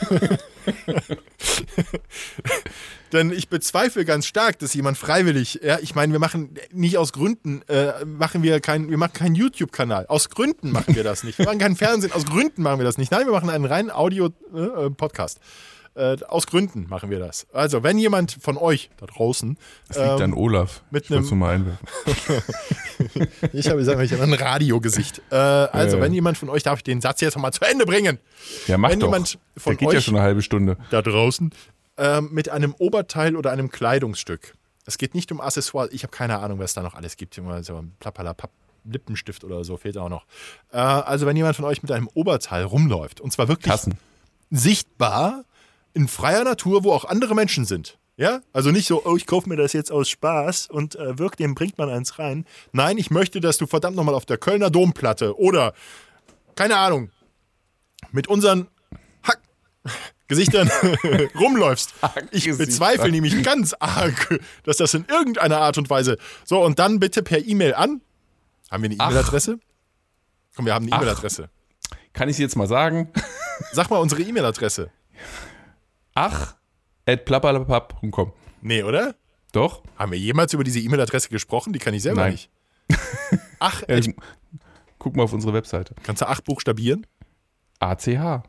Denn 3.12 3.32
ich 3.32 3.48
bezweifle 3.48 4.06
ganz 4.06 4.26
stark, 4.26 4.58
dass 4.60 4.74
jemand 4.74 4.98
freiwillig, 4.98 5.60
ja, 5.64 5.78
ich 5.80 5.94
meine, 5.94 6.14
wir 6.14 6.20
machen 6.20 6.56
nicht 6.72 6.98
aus 6.98 7.14
Gründen, 7.14 7.62
äh, 7.68 8.04
machen 8.06 8.42
wir 8.42 8.60
kein, 8.60 8.90
wir 8.90 8.98
machen 8.98 9.14
keinen 9.14 9.36
YouTube-Kanal. 9.36 10.08
Aus 10.08 10.30
Gründen 10.30 10.72
machen 10.72 10.96
wir 10.96 11.04
das 11.04 11.24
nicht. 11.24 11.38
Wir 11.38 11.46
machen 11.46 11.60
keinen 11.60 11.76
Fernsehen, 11.76 12.12
aus 12.12 12.26
Gründen 12.26 12.64
machen 12.64 12.80
wir 12.80 12.86
das 12.86 12.98
nicht. 12.98 13.12
Nein, 13.12 13.28
wir 13.28 13.34
machen 13.34 13.52
einen 13.52 13.66
reinen 13.66 13.92
Audio-Podcast. 13.92 15.38
Äh, 15.38 15.42
aus 15.96 16.48
Gründen 16.48 16.88
machen 16.90 17.10
wir 17.10 17.20
das. 17.20 17.46
Also, 17.54 17.84
wenn 17.84 17.98
jemand 17.98 18.38
von 18.42 18.58
euch 18.58 18.90
da 18.98 19.06
draußen, 19.06 19.58
Das 19.88 19.98
liegt 19.98 20.10
ähm, 20.10 20.22
an 20.22 20.34
Olaf. 20.34 20.82
mit 20.92 21.06
ich 21.06 21.12
einem- 21.16 21.38
mal 21.38 21.56
einwerfen. 21.56 21.88
ich 23.54 23.68
habe 23.68 23.78
gesagt, 23.80 24.02
ich 24.02 24.12
habe 24.14 24.24
ein 24.24 24.34
Radiogesicht. 24.34 25.22
Äh, 25.32 25.36
also, 25.36 25.98
Äh. 25.98 26.02
wenn 26.02 26.14
jemand 26.14 26.38
von 26.38 26.50
euch, 26.50 26.64
darf 26.64 26.80
ich 26.80 26.84
den 26.84 27.02
Satz 27.02 27.22
jetzt 27.22 27.36
noch 27.36 27.42
mal 27.42 27.52
zu 27.52 27.62
Ende 27.66 27.86
bringen. 27.86 28.20
Ja, 28.68 28.78
mach 28.78 28.90
wenn 28.90 29.00
doch. 29.00 29.08
jemand 29.08 29.38
von 29.58 29.72
Der 29.74 29.78
geht 29.78 29.92
ja 29.92 29.98
euch- 30.00 30.04
schon 30.06 30.16
eine 30.16 30.24
halbe 30.24 30.42
Stunde. 30.42 30.78
da 30.90 31.02
draußen 31.02 31.52
ähm, 31.98 32.30
mit 32.32 32.50
einem 32.50 32.74
Oberteil 32.80 33.36
oder 33.36 33.52
einem 33.52 33.70
Kleidungsstück. 33.70 34.56
Es 34.86 34.98
geht 34.98 35.14
nicht 35.14 35.32
um 35.32 35.40
Accessoires. 35.40 35.92
Ich 35.94 36.04
habe 36.04 36.12
keine 36.12 36.40
Ahnung, 36.40 36.60
was 36.60 36.74
da 36.74 36.82
noch 36.82 36.96
alles 36.96 37.18
gibt. 37.18 37.36
So 37.36 37.42
ein 37.78 37.94
Plappalapapp. 38.00 38.50
Lippenstift 38.86 39.46
oder 39.46 39.64
so 39.64 39.78
fehlt 39.78 39.98
auch 39.98 40.10
noch. 40.10 40.26
Äh, 40.74 40.78
also 40.78 41.26
wenn 41.26 41.38
jemand 41.38 41.56
von 41.56 41.64
euch 41.64 41.82
mit 41.84 41.92
einem 41.94 42.10
Oberteil 42.16 42.64
rumläuft 42.66 43.22
und 43.22 43.32
zwar 43.32 43.48
wirklich 43.48 43.72
Tassen. 43.72 43.98
sichtbar 44.52 45.46
in 45.94 46.08
freier 46.08 46.44
Natur, 46.44 46.84
wo 46.84 46.92
auch 46.92 47.06
andere 47.06 47.36
Menschen 47.36 47.66
sind. 47.66 47.98
Ja, 48.16 48.42
also 48.52 48.70
nicht 48.70 48.88
so, 48.88 49.04
oh, 49.06 49.16
ich 49.18 49.26
kaufe 49.26 49.50
mir 49.50 49.56
das 49.56 49.74
jetzt 49.74 49.92
aus 49.92 50.08
Spaß 50.08 50.68
und 50.68 50.96
äh, 50.96 51.18
wirkt 51.18 51.40
dem 51.40 51.56
bringt 51.56 51.80
man 51.80 51.90
eins 51.90 52.20
rein. 52.20 52.46
Nein, 52.72 53.00
ich 53.00 53.10
möchte, 53.10 53.40
dass 53.40 53.58
du 53.58 53.66
verdammt 53.66 53.96
nochmal 53.96 54.14
auf 54.14 54.26
der 54.26 54.38
Kölner 54.38 54.70
Domplatte 54.70 55.40
oder, 55.40 55.74
keine 56.56 56.78
Ahnung, 56.78 57.10
mit 58.12 58.28
unseren 58.28 58.68
Hack 59.24 59.40
Gesichtern 60.28 60.70
rumläufst. 61.40 61.96
Ich 62.30 62.46
bezweifle 62.46 63.10
nämlich 63.10 63.42
ganz 63.42 63.74
arg, 63.80 64.40
dass 64.64 64.78
das 64.78 64.94
in 64.94 65.06
irgendeiner 65.06 65.58
Art 65.58 65.80
und 65.80 65.90
Weise. 65.90 66.18
So, 66.46 66.64
und 66.64 66.78
dann 66.78 67.00
bitte 67.00 67.24
per 67.24 67.44
E-Mail 67.44 67.74
an. 67.74 68.02
Haben 68.70 68.84
wir 68.84 68.92
eine. 68.92 68.96
E-Mail-Adresse? 68.96 69.60
Komm, 70.56 70.66
wir 70.66 70.76
haben 70.76 70.86
eine. 70.86 70.96
E-Mail-Adresse. 70.96 71.50
Kann 72.14 72.30
ich 72.30 72.38
jetzt 72.38 72.56
mal 72.56 72.68
sagen? 72.68 73.12
Sag 73.72 73.90
mal 73.90 73.98
unsere 73.98 74.22
E-Mail-Adresse. 74.22 74.92
Ach, 76.16 76.56
at 77.06 77.26
plappalapapp.com. 77.26 78.34
Nee, 78.62 78.84
oder? 78.84 79.16
Doch? 79.52 79.84
Haben 79.98 80.12
wir 80.14 80.20
jemals 80.20 80.54
über 80.54 80.64
diese 80.64 80.80
E-Mail-Adresse 80.80 81.30
gesprochen? 81.30 81.74
Die 81.74 81.80
kann 81.80 81.94
ich 81.94 82.02
selber 82.04 82.22
Nein. 82.22 82.32
nicht. 82.34 82.50
Ach, 83.60 83.84
Ja, 83.88 83.98
ich, 83.98 84.14
guck 85.00 85.16
mal 85.16 85.24
auf 85.24 85.34
unsere 85.34 85.54
Webseite. 85.54 85.96
kannst 86.04 86.22
du 86.22 86.28
acht 86.28 86.44
buchstabieren? 86.44 87.06
ACH. 87.80 88.08
Mhm. 88.08 88.44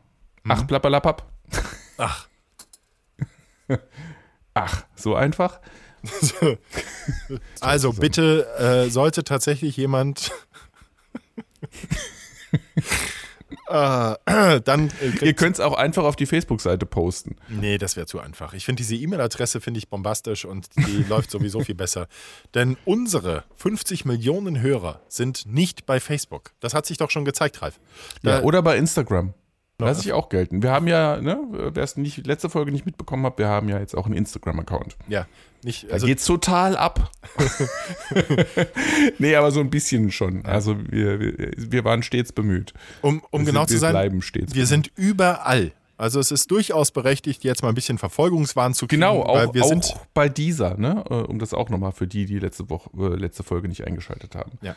Ach, 0.49 0.67
plappalapapp. 0.67 1.31
Ach, 1.99 2.29
Ach, 4.55 4.85
so 4.95 5.15
einfach? 5.15 5.61
also 7.61 7.93
bitte 7.95 8.47
äh, 8.59 8.91
sollte 8.91 9.25
tatsächlich 9.25 9.77
jemand. 9.79 10.33
Äh, 13.69 14.61
dann 14.65 14.91
äh, 15.01 15.25
Ihr 15.25 15.35
könnt 15.35 15.57
es 15.57 15.61
auch 15.61 15.75
einfach 15.75 16.05
auf 16.05 16.17
die 16.17 16.27
Facebook-Seite 16.27 16.87
posten. 16.87 17.37
Nee, 17.49 17.79
das 17.79 17.97
wäre 17.97 18.07
zu 18.07 18.21
einfach. 18.21 18.55
Ich 18.55 18.65
finde 18.65 18.83
diese 18.83 18.97
E-Mail-Adresse 18.97 19.61
finde 19.61 19.79
ich 19.79 19.89
bombastisch 19.89 20.45
und 20.45 20.69
die 20.77 21.05
läuft 21.09 21.31
sowieso 21.31 21.61
viel 21.61 21.75
besser. 21.75 22.09
Denn 22.55 22.77
unsere 22.85 23.45
50 23.57 24.05
Millionen 24.05 24.61
Hörer 24.61 25.01
sind 25.09 25.47
nicht 25.47 25.87
bei 25.87 26.01
Facebook. 26.01 26.53
Das 26.61 26.75
hat 26.75 26.87
sich 26.87 26.99
doch 26.99 27.11
schon 27.11 27.25
gezeigt, 27.25 27.63
Ralf. 27.63 27.81
Da, 28.23 28.39
Ja, 28.39 28.43
oder 28.43 28.63
bei 28.63 28.77
Instagram. 28.77 29.35
Lass 29.79 30.05
ich 30.05 30.13
auch 30.13 30.29
gelten. 30.29 30.63
Wir 30.63 30.71
haben 30.71 30.87
ja, 30.87 31.21
ne, 31.21 31.39
wer 31.51 31.83
es 31.83 31.97
nicht 31.97 32.27
letzte 32.27 32.49
Folge 32.49 32.71
nicht 32.71 32.87
mitbekommen 32.87 33.27
hat, 33.27 33.39
wir 33.39 33.49
haben 33.49 33.69
ja 33.69 33.79
jetzt 33.81 33.97
auch 33.97 34.07
einen 34.07 34.15
Instagram-Account. 34.15 34.97
ja, 35.09 35.27
nicht, 35.65 35.89
Da 35.89 35.95
also 35.95 36.07
geht's 36.07 36.25
total 36.25 36.77
ab. 36.77 37.11
nee, 39.19 39.35
aber 39.35 39.51
so 39.51 39.61
ein 39.61 39.71
bisschen 39.71 40.11
schon. 40.13 40.45
Also 40.45 40.77
wir, 40.91 41.21
wir, 41.21 41.53
wir 41.57 41.85
waren 41.85 42.03
stets 42.03 42.33
bemüht. 42.33 42.73
um, 43.03 43.23
um 43.31 43.43
Wir 43.43 43.47
genau 43.53 43.61
sind- 43.61 43.69
zu 43.69 43.75
wir 43.75 43.81
sein, 43.81 43.93
bleiben 43.93 44.23
stets 44.23 44.55
wir 44.55 44.67
sind 44.67 44.91
überall. 44.97 45.73
Also 45.97 46.19
es 46.19 46.33
ist 46.33 46.51
durchaus 46.51 46.91
berechtigt, 46.91 47.45
jetzt 47.45 47.63
mal 47.63 47.69
ein 47.69 47.75
bisschen 47.77 47.99
Verfolgungswahn 47.99 48.75
zu 48.75 48.89
kriegen. 48.89 49.01
Genau, 49.03 49.27
weil 49.29 49.47
auch, 49.49 49.55
wir 49.55 49.63
auch 49.63 49.69
sind 49.69 49.95
bei 50.13 50.29
dieser, 50.29 50.77
ne? 50.77 51.05
äh, 51.09 51.15
um 51.15 51.39
das 51.39 51.55
auch 51.55 51.69
nochmal 51.71 51.93
für 51.93 52.09
die, 52.09 52.27
die 52.27 52.41
letzte 52.41 52.69
Woche, 52.69 52.91
äh, 52.99 53.15
letzte 53.17 53.45
Folge 53.45 53.69
nicht 53.69 53.87
eingeschaltet 53.87 54.35
haben. 54.35 54.53
Ja. 54.61 54.75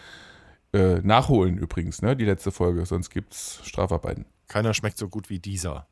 Äh, 0.74 1.02
nachholen 1.02 1.58
übrigens, 1.58 2.02
ne? 2.04 2.16
Die 2.16 2.26
letzte 2.26 2.52
Folge, 2.52 2.86
sonst 2.86 3.10
gibt's 3.10 3.62
Strafarbeiten. 3.64 4.26
keiner 4.48 4.74
schmeckt 4.76 4.98
so 5.00 5.10
gut 5.10 5.30
wie 5.32 5.40
dieser. 5.40 5.88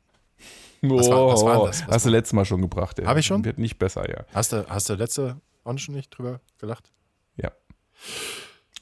Was 0.82 1.08
war- 1.10 1.26
was 1.28 1.44
war 1.44 1.66
das? 1.66 1.82
Was 1.86 1.94
Hast 1.96 2.06
du 2.06 2.10
letztes 2.10 2.32
Mal 2.32 2.44
schon 2.44 2.60
gebracht, 2.60 2.98
ja. 2.98 3.06
Hab 3.06 3.16
ich 3.16 3.26
schon? 3.26 3.44
Wird 3.44 3.58
nicht 3.58 3.78
besser, 3.78 4.08
ja. 4.08 4.24
Hast 4.34 4.52
du, 4.52 4.66
hast 4.68 4.88
du 4.88 4.94
letzte 4.94 5.40
Woche 5.64 5.78
schon 5.78 5.94
nicht 5.94 6.10
drüber 6.16 6.40
gelacht? 6.58 6.90
Ja. 7.36 7.50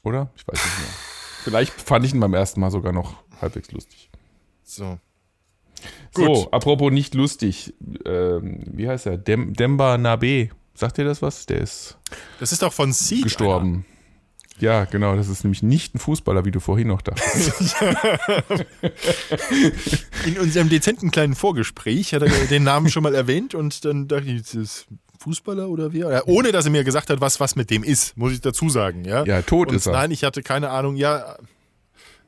Oder? 0.03 0.29
Ich 0.35 0.47
weiß 0.47 0.55
nicht 0.63 0.77
mehr. 0.79 0.87
Vielleicht 1.43 1.73
fand 1.73 2.05
ich 2.05 2.13
ihn 2.13 2.19
beim 2.19 2.33
ersten 2.33 2.59
Mal 2.59 2.71
sogar 2.71 2.91
noch 2.91 3.15
halbwegs 3.41 3.71
lustig. 3.71 4.09
So. 4.63 4.99
So, 6.15 6.25
Gut. 6.25 6.53
apropos 6.53 6.91
nicht 6.91 7.13
lustig. 7.13 7.73
Ähm, 8.05 8.63
wie 8.65 8.87
heißt 8.87 9.05
er? 9.05 9.17
Dem, 9.17 9.53
Demba 9.53 9.97
Nabe. 9.97 10.49
Sagt 10.73 10.97
ihr 10.97 11.05
das 11.05 11.21
was? 11.21 11.45
Der 11.45 11.61
ist 11.61 11.97
Das 12.39 12.51
ist 12.51 12.61
doch 12.61 12.73
von 12.73 12.91
Seed. 12.93 13.23
gestorben. 13.23 13.85
Ja, 14.59 14.85
genau. 14.85 15.15
Das 15.15 15.27
ist 15.27 15.43
nämlich 15.43 15.63
nicht 15.63 15.95
ein 15.95 15.99
Fußballer, 15.99 16.45
wie 16.45 16.51
du 16.51 16.59
vorhin 16.59 16.87
noch 16.87 17.01
dachtest. 17.01 17.75
In 20.25 20.39
unserem 20.39 20.69
dezenten 20.69 21.11
kleinen 21.11 21.35
Vorgespräch 21.35 22.13
hat 22.13 22.23
er 22.23 22.29
den 22.47 22.63
Namen 22.63 22.89
schon 22.89 23.03
mal 23.03 23.15
erwähnt 23.15 23.55
und 23.55 23.85
dann 23.85 24.07
dachte 24.07 24.25
ich, 24.25 24.41
ist 24.41 24.55
das 24.55 24.85
Fußballer 25.19 25.69
oder 25.69 25.93
wie? 25.93 25.99
Ja, 25.99 26.23
ohne 26.25 26.51
dass 26.51 26.65
er 26.65 26.71
mir 26.71 26.83
gesagt 26.83 27.09
hat, 27.09 27.21
was, 27.21 27.39
was 27.39 27.55
mit 27.55 27.69
dem 27.69 27.83
ist, 27.83 28.17
muss 28.17 28.33
ich 28.33 28.41
dazu 28.41 28.69
sagen. 28.69 29.05
Ja, 29.05 29.23
Ja, 29.25 29.41
tot 29.41 29.69
und 29.69 29.75
ist 29.75 29.85
er. 29.87 29.93
Nein, 29.93 30.11
ich 30.11 30.23
hatte 30.23 30.41
keine 30.41 30.69
Ahnung. 30.69 30.95
Ja, 30.95 31.35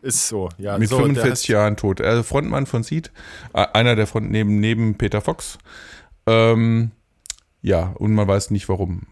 ist 0.01 0.27
so. 0.27 0.49
Ja, 0.57 0.77
Mit 0.77 0.89
so, 0.89 0.97
der 0.97 1.05
45 1.07 1.49
heißt- 1.49 1.51
Jahren 1.51 1.77
tot. 1.77 2.01
Also 2.01 2.23
Frontmann 2.23 2.65
von 2.65 2.83
Seed. 2.83 3.11
Äh, 3.53 3.65
Einer 3.73 3.95
der 3.95 4.07
Front 4.07 4.31
neben, 4.31 4.59
neben 4.59 4.97
Peter 4.97 5.21
Fox. 5.21 5.57
Ähm, 6.27 6.91
ja, 7.61 7.93
und 7.97 8.13
man 8.13 8.27
weiß 8.27 8.51
nicht 8.51 8.69
warum. 8.69 9.03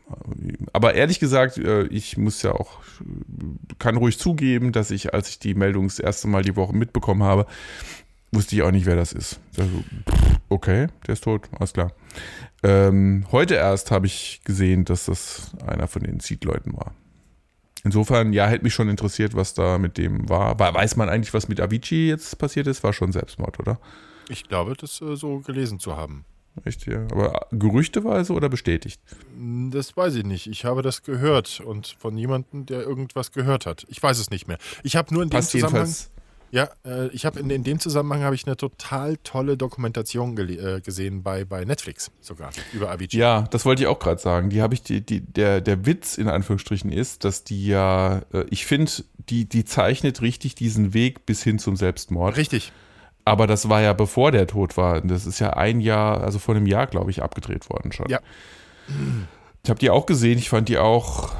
Aber 0.71 0.93
ehrlich 0.93 1.19
gesagt, 1.19 1.57
äh, 1.57 1.83
ich 1.87 2.17
muss 2.17 2.41
ja 2.41 2.51
auch, 2.53 2.79
kann 3.79 3.97
ruhig 3.97 4.19
zugeben, 4.19 4.71
dass 4.71 4.91
ich, 4.91 5.13
als 5.13 5.29
ich 5.29 5.39
die 5.39 5.55
Meldung 5.55 5.87
das 5.87 5.99
erste 5.99 6.27
Mal 6.27 6.43
die 6.43 6.55
Woche 6.55 6.75
mitbekommen 6.75 7.23
habe, 7.23 7.47
wusste 8.31 8.55
ich 8.55 8.61
auch 8.61 8.71
nicht, 8.71 8.85
wer 8.85 8.95
das 8.95 9.13
ist. 9.13 9.39
Also, 9.57 9.83
okay, 10.49 10.87
der 11.07 11.13
ist 11.13 11.23
tot, 11.23 11.49
alles 11.57 11.73
klar. 11.73 11.91
Ähm, 12.63 13.25
heute 13.31 13.55
erst 13.55 13.91
habe 13.91 14.07
ich 14.07 14.41
gesehen, 14.43 14.85
dass 14.85 15.05
das 15.05 15.51
einer 15.65 15.87
von 15.87 16.03
den 16.03 16.19
Seed-Leuten 16.19 16.75
war. 16.75 16.93
Insofern, 17.83 18.33
ja, 18.33 18.47
hätte 18.47 18.63
mich 18.63 18.73
schon 18.73 18.89
interessiert, 18.89 19.35
was 19.35 19.53
da 19.53 19.77
mit 19.77 19.97
dem 19.97 20.27
war. 20.27 20.57
war. 20.57 20.73
Weiß 20.73 20.95
man 20.95 21.07
eigentlich, 21.07 21.35
was 21.35 21.47
mit 21.47 21.61
Avicii 21.61 22.09
jetzt 22.09 22.37
passiert 22.39 22.65
ist? 22.65 22.83
War 22.83 22.93
schon 22.93 23.11
Selbstmord, 23.11 23.59
oder? 23.59 23.79
Ich 24.27 24.47
glaube, 24.47 24.73
das 24.75 25.01
äh, 25.01 25.15
so 25.15 25.39
gelesen 25.39 25.79
zu 25.79 25.95
haben. 25.95 26.25
Echt, 26.63 26.87
ja. 26.87 27.03
Aber 27.11 27.47
gerüchteweise 27.51 28.33
oder 28.33 28.49
bestätigt? 28.49 29.01
Das 29.71 29.95
weiß 29.95 30.15
ich 30.15 30.23
nicht. 30.23 30.47
Ich 30.47 30.65
habe 30.65 30.81
das 30.81 31.03
gehört 31.03 31.59
und 31.59 31.95
von 31.99 32.17
jemandem, 32.17 32.65
der 32.65 32.81
irgendwas 32.81 33.31
gehört 33.31 33.65
hat. 33.65 33.85
Ich 33.89 34.01
weiß 34.01 34.19
es 34.19 34.29
nicht 34.29 34.47
mehr. 34.47 34.57
Ich 34.83 34.95
habe 34.95 35.13
nur 35.13 35.23
in 35.23 35.29
dem 35.29 35.37
Passt 35.37 35.51
Zusammenhang. 35.51 35.93
Ja, 36.51 36.69
äh, 36.85 37.07
ich 37.07 37.25
habe 37.25 37.39
in, 37.39 37.49
in 37.49 37.63
dem 37.63 37.79
Zusammenhang 37.79 38.23
habe 38.23 38.35
ich 38.35 38.45
eine 38.45 38.55
total 38.55 39.17
tolle 39.23 39.57
Dokumentation 39.57 40.37
äh, 40.37 40.79
gesehen 40.79 41.21
bei, 41.21 41.43
bei 41.43 41.65
Netflix 41.65 42.11
sogar 42.21 42.51
über 42.71 42.89
Avicii. 42.91 43.19
Ja, 43.19 43.41
das 43.41 43.65
wollte 43.65 43.83
ich 43.83 43.87
auch 43.87 43.99
gerade 43.99 44.21
sagen. 44.21 44.49
Die 44.49 44.61
habe 44.61 44.73
ich, 44.73 44.81
die, 44.81 45.01
die, 45.01 45.19
der, 45.19 45.59
der 45.59 45.85
Witz 45.85 46.17
in 46.17 46.29
Anführungsstrichen 46.29 46.93
ist, 46.93 47.25
dass 47.25 47.43
die 47.43 47.67
ja, 47.67 48.21
äh, 48.31 48.45
ich 48.49 48.65
finde, 48.65 48.91
die, 49.29 49.49
die 49.49 49.65
zeichnet 49.65 50.21
richtig 50.21 50.55
diesen 50.55 50.93
Weg 50.93 51.25
bis 51.25 51.43
hin 51.43 51.59
zum 51.59 51.75
Selbstmord. 51.75 52.37
Richtig. 52.37 52.71
Aber 53.25 53.47
das 53.47 53.69
war 53.69 53.81
ja 53.81 53.93
bevor 53.93 54.31
der 54.31 54.45
tot 54.45 54.77
war. 54.77 55.01
Das 55.01 55.25
ist 55.25 55.39
ja 55.39 55.51
ein 55.53 55.81
Jahr, 55.81 56.21
also 56.21 56.37
vor 56.37 56.55
einem 56.55 56.67
Jahr, 56.67 56.85
glaube 56.85 57.09
ich, 57.09 57.23
abgedreht 57.23 57.69
worden 57.71 57.91
schon. 57.91 58.07
Ja. 58.07 58.19
Ich 59.63 59.69
habe 59.69 59.79
die 59.79 59.89
auch 59.89 60.05
gesehen. 60.05 60.37
Ich 60.37 60.49
fand 60.49 60.69
die 60.69 60.77
auch, 60.77 61.33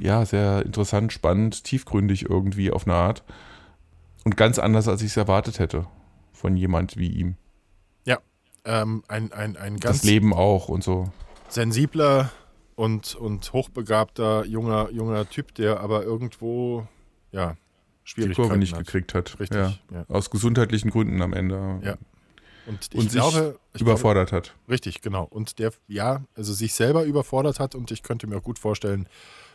ja, 0.00 0.24
sehr 0.26 0.66
interessant, 0.66 1.12
spannend, 1.12 1.62
tiefgründig 1.62 2.28
irgendwie 2.28 2.72
auf 2.72 2.86
eine 2.88 2.96
Art. 2.96 3.22
Und 4.24 4.36
ganz 4.36 4.58
anders, 4.58 4.88
als 4.88 5.00
ich 5.02 5.12
es 5.12 5.16
erwartet 5.16 5.60
hätte 5.60 5.86
von 6.32 6.56
jemand 6.56 6.96
wie 6.96 7.08
ihm. 7.08 7.36
Ja. 8.04 8.18
Ähm, 8.64 9.04
ein, 9.06 9.32
ein, 9.32 9.56
ein 9.56 9.76
Das 9.76 9.98
ganz 9.98 10.04
Leben 10.04 10.34
auch 10.34 10.68
und 10.68 10.82
so. 10.82 11.04
sensibler 11.48 12.32
und, 12.74 13.14
und 13.14 13.52
hochbegabter 13.52 14.44
junger, 14.44 14.90
junger 14.90 15.30
Typ, 15.30 15.54
der 15.54 15.78
aber 15.78 16.02
irgendwo, 16.02 16.88
ja, 17.30 17.54
Die 18.16 18.28
Kurve 18.30 18.56
nicht 18.56 18.72
hat. 18.74 18.86
gekriegt 18.86 19.14
hat. 19.14 19.38
Richtig, 19.40 19.58
Ja. 19.58 19.74
ja. 19.92 20.04
Aus 20.08 20.30
gesundheitlichen 20.30 20.90
Gründen 20.90 21.20
am 21.22 21.32
Ende. 21.32 21.80
Ja. 21.82 21.96
Und 22.66 22.88
ich 22.92 22.98
Und 22.98 23.10
sich 23.10 23.20
glaube, 23.20 23.58
ich 23.74 23.80
überfordert 23.80 24.32
hat. 24.32 24.44
Glaube, 24.54 24.72
richtig, 24.72 25.00
genau. 25.00 25.24
Und 25.24 25.58
der, 25.58 25.72
ja, 25.88 26.24
also 26.34 26.52
sich 26.52 26.74
selber 26.74 27.04
überfordert 27.04 27.60
hat 27.60 27.74
und 27.74 27.90
ich 27.90 28.02
könnte 28.02 28.26
mir 28.26 28.38
auch 28.38 28.42
gut 28.42 28.58
vorstellen, 28.58 29.08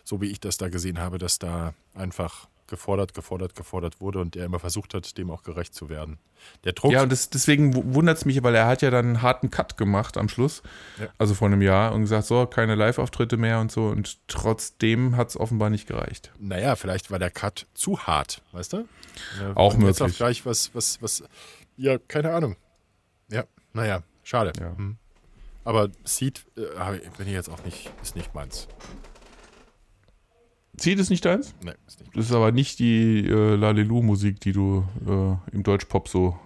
so 0.04 0.22
wie 0.22 0.28
ich 0.28 0.40
das 0.40 0.58
da 0.58 0.70
gesehen 0.70 1.00
habe, 1.00 1.18
dass 1.18 1.38
da 1.40 1.74
einfach 1.94 2.48
gefordert, 2.72 3.14
gefordert, 3.14 3.54
gefordert 3.54 4.02
wurde 4.02 4.18
und 4.20 4.36
er 4.36 4.46
immer 4.46 4.58
versucht 4.58 4.96
hat, 4.96 5.16
dem 5.20 5.30
auch 5.30 5.44
gerecht 5.44 5.76
zu 5.76 5.90
werden. 5.90 6.18
Der 6.64 6.74
Druck, 6.74 6.92
Ja, 6.92 7.04
und 7.04 7.12
das, 7.12 7.30
deswegen 7.30 7.94
wundert 7.94 8.18
es 8.18 8.26
mich, 8.26 8.42
weil 8.42 8.56
er 8.56 8.66
hat 8.66 8.82
ja 8.82 8.90
dann 8.90 9.06
einen 9.06 9.22
harten 9.22 9.52
Cut 9.52 9.78
gemacht 9.78 10.18
am 10.18 10.28
Schluss, 10.30 10.64
Ja. 11.00 11.08
also 11.20 11.36
vor 11.36 11.48
einem 11.48 11.62
Jahr, 11.62 11.94
und 11.94 12.02
gesagt, 12.02 12.26
so, 12.26 12.48
keine 12.48 12.74
Live-Auftritte 12.74 13.38
mehr 13.38 13.60
und 13.60 13.72
so. 13.72 13.86
Und 13.86 14.18
trotzdem 14.28 15.16
hat 15.16 15.30
es 15.30 15.38
offenbar 15.40 15.70
nicht 15.70 15.86
gereicht. 15.88 16.32
naja, 16.40 16.76
vielleicht 16.76 17.12
war 17.12 17.20
der 17.20 17.30
Cut 17.30 17.68
zu 17.76 18.00
hart, 18.00 18.42
weißt 18.54 18.74
du? 18.74 18.88
Ja, 19.40 19.52
Auch 19.56 19.74
von 19.74 19.82
jetzt 19.86 20.00
möglich. 20.00 20.14
Auf 20.14 20.18
gleich 20.18 20.46
was, 20.48 20.74
was, 20.74 21.00
was, 21.02 21.24
ja, 21.78 22.00
keine 22.00 22.34
Ahnung. 22.34 22.56
Ja, 23.30 23.44
naja, 23.74 24.02
schade. 24.24 24.52
Ja. 24.60 24.76
Hm. 24.76 24.98
Aber 25.64 25.90
Seed, 26.06 26.44
äh, 26.58 26.62
bin 27.18 27.28
ich 27.28 27.34
jetzt 27.34 27.50
auch 27.50 27.64
nicht, 27.66 27.92
ist 28.02 28.16
nicht 28.16 28.34
meins. 28.34 28.68
Zieht 30.78 31.00
es 31.00 31.10
nicht 31.10 31.26
deins? 31.26 31.54
Nee, 31.62 31.74
ist 31.88 32.00
nicht 32.00 32.16
Das 32.16 32.26
ist 32.26 32.32
aber 32.32 32.52
nicht 32.52 32.80
die 32.80 33.28
äh, 33.28 33.56
Lalelu-Musik, 33.56 34.40
die 34.40 34.52
du 34.52 34.86
äh, 35.06 35.56
im 35.56 35.64
Deutschpop 35.64 36.08
so 36.08 36.40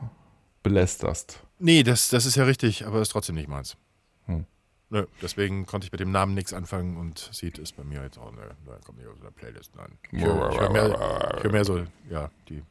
belästerst. 0.63 1.41
Nee, 1.59 1.83
das, 1.83 2.09
das 2.09 2.25
ist 2.25 2.35
ja 2.35 2.43
richtig, 2.43 2.85
aber 2.85 3.01
ist 3.01 3.09
trotzdem 3.09 3.35
nicht 3.35 3.47
meins. 3.47 3.77
Hm. 4.25 4.45
Nö, 4.89 5.05
deswegen 5.21 5.65
konnte 5.65 5.85
ich 5.85 5.91
mit 5.91 5.99
dem 5.99 6.11
Namen 6.11 6.33
nichts 6.33 6.53
anfangen 6.53 6.97
und 6.97 7.29
Seed 7.31 7.59
ist 7.59 7.77
bei 7.77 7.83
mir 7.83 8.01
jetzt 8.01 8.17
auch, 8.17 8.31
nö, 8.31 8.41
nö, 8.65 8.71
kommt 8.83 8.97
nicht 8.97 9.07
aus 9.07 9.19
der 9.21 9.31
Playlist, 9.31 9.75
nein. 9.75 9.97
Ich 10.11 10.23
höre 10.23 10.59
hör 10.59 10.69
mehr, 10.71 11.35
ich 11.37 11.43
hör 11.43 11.51
mehr 11.51 11.65
so, 11.65 11.83
ja, 12.09 12.29
die. 12.49 12.61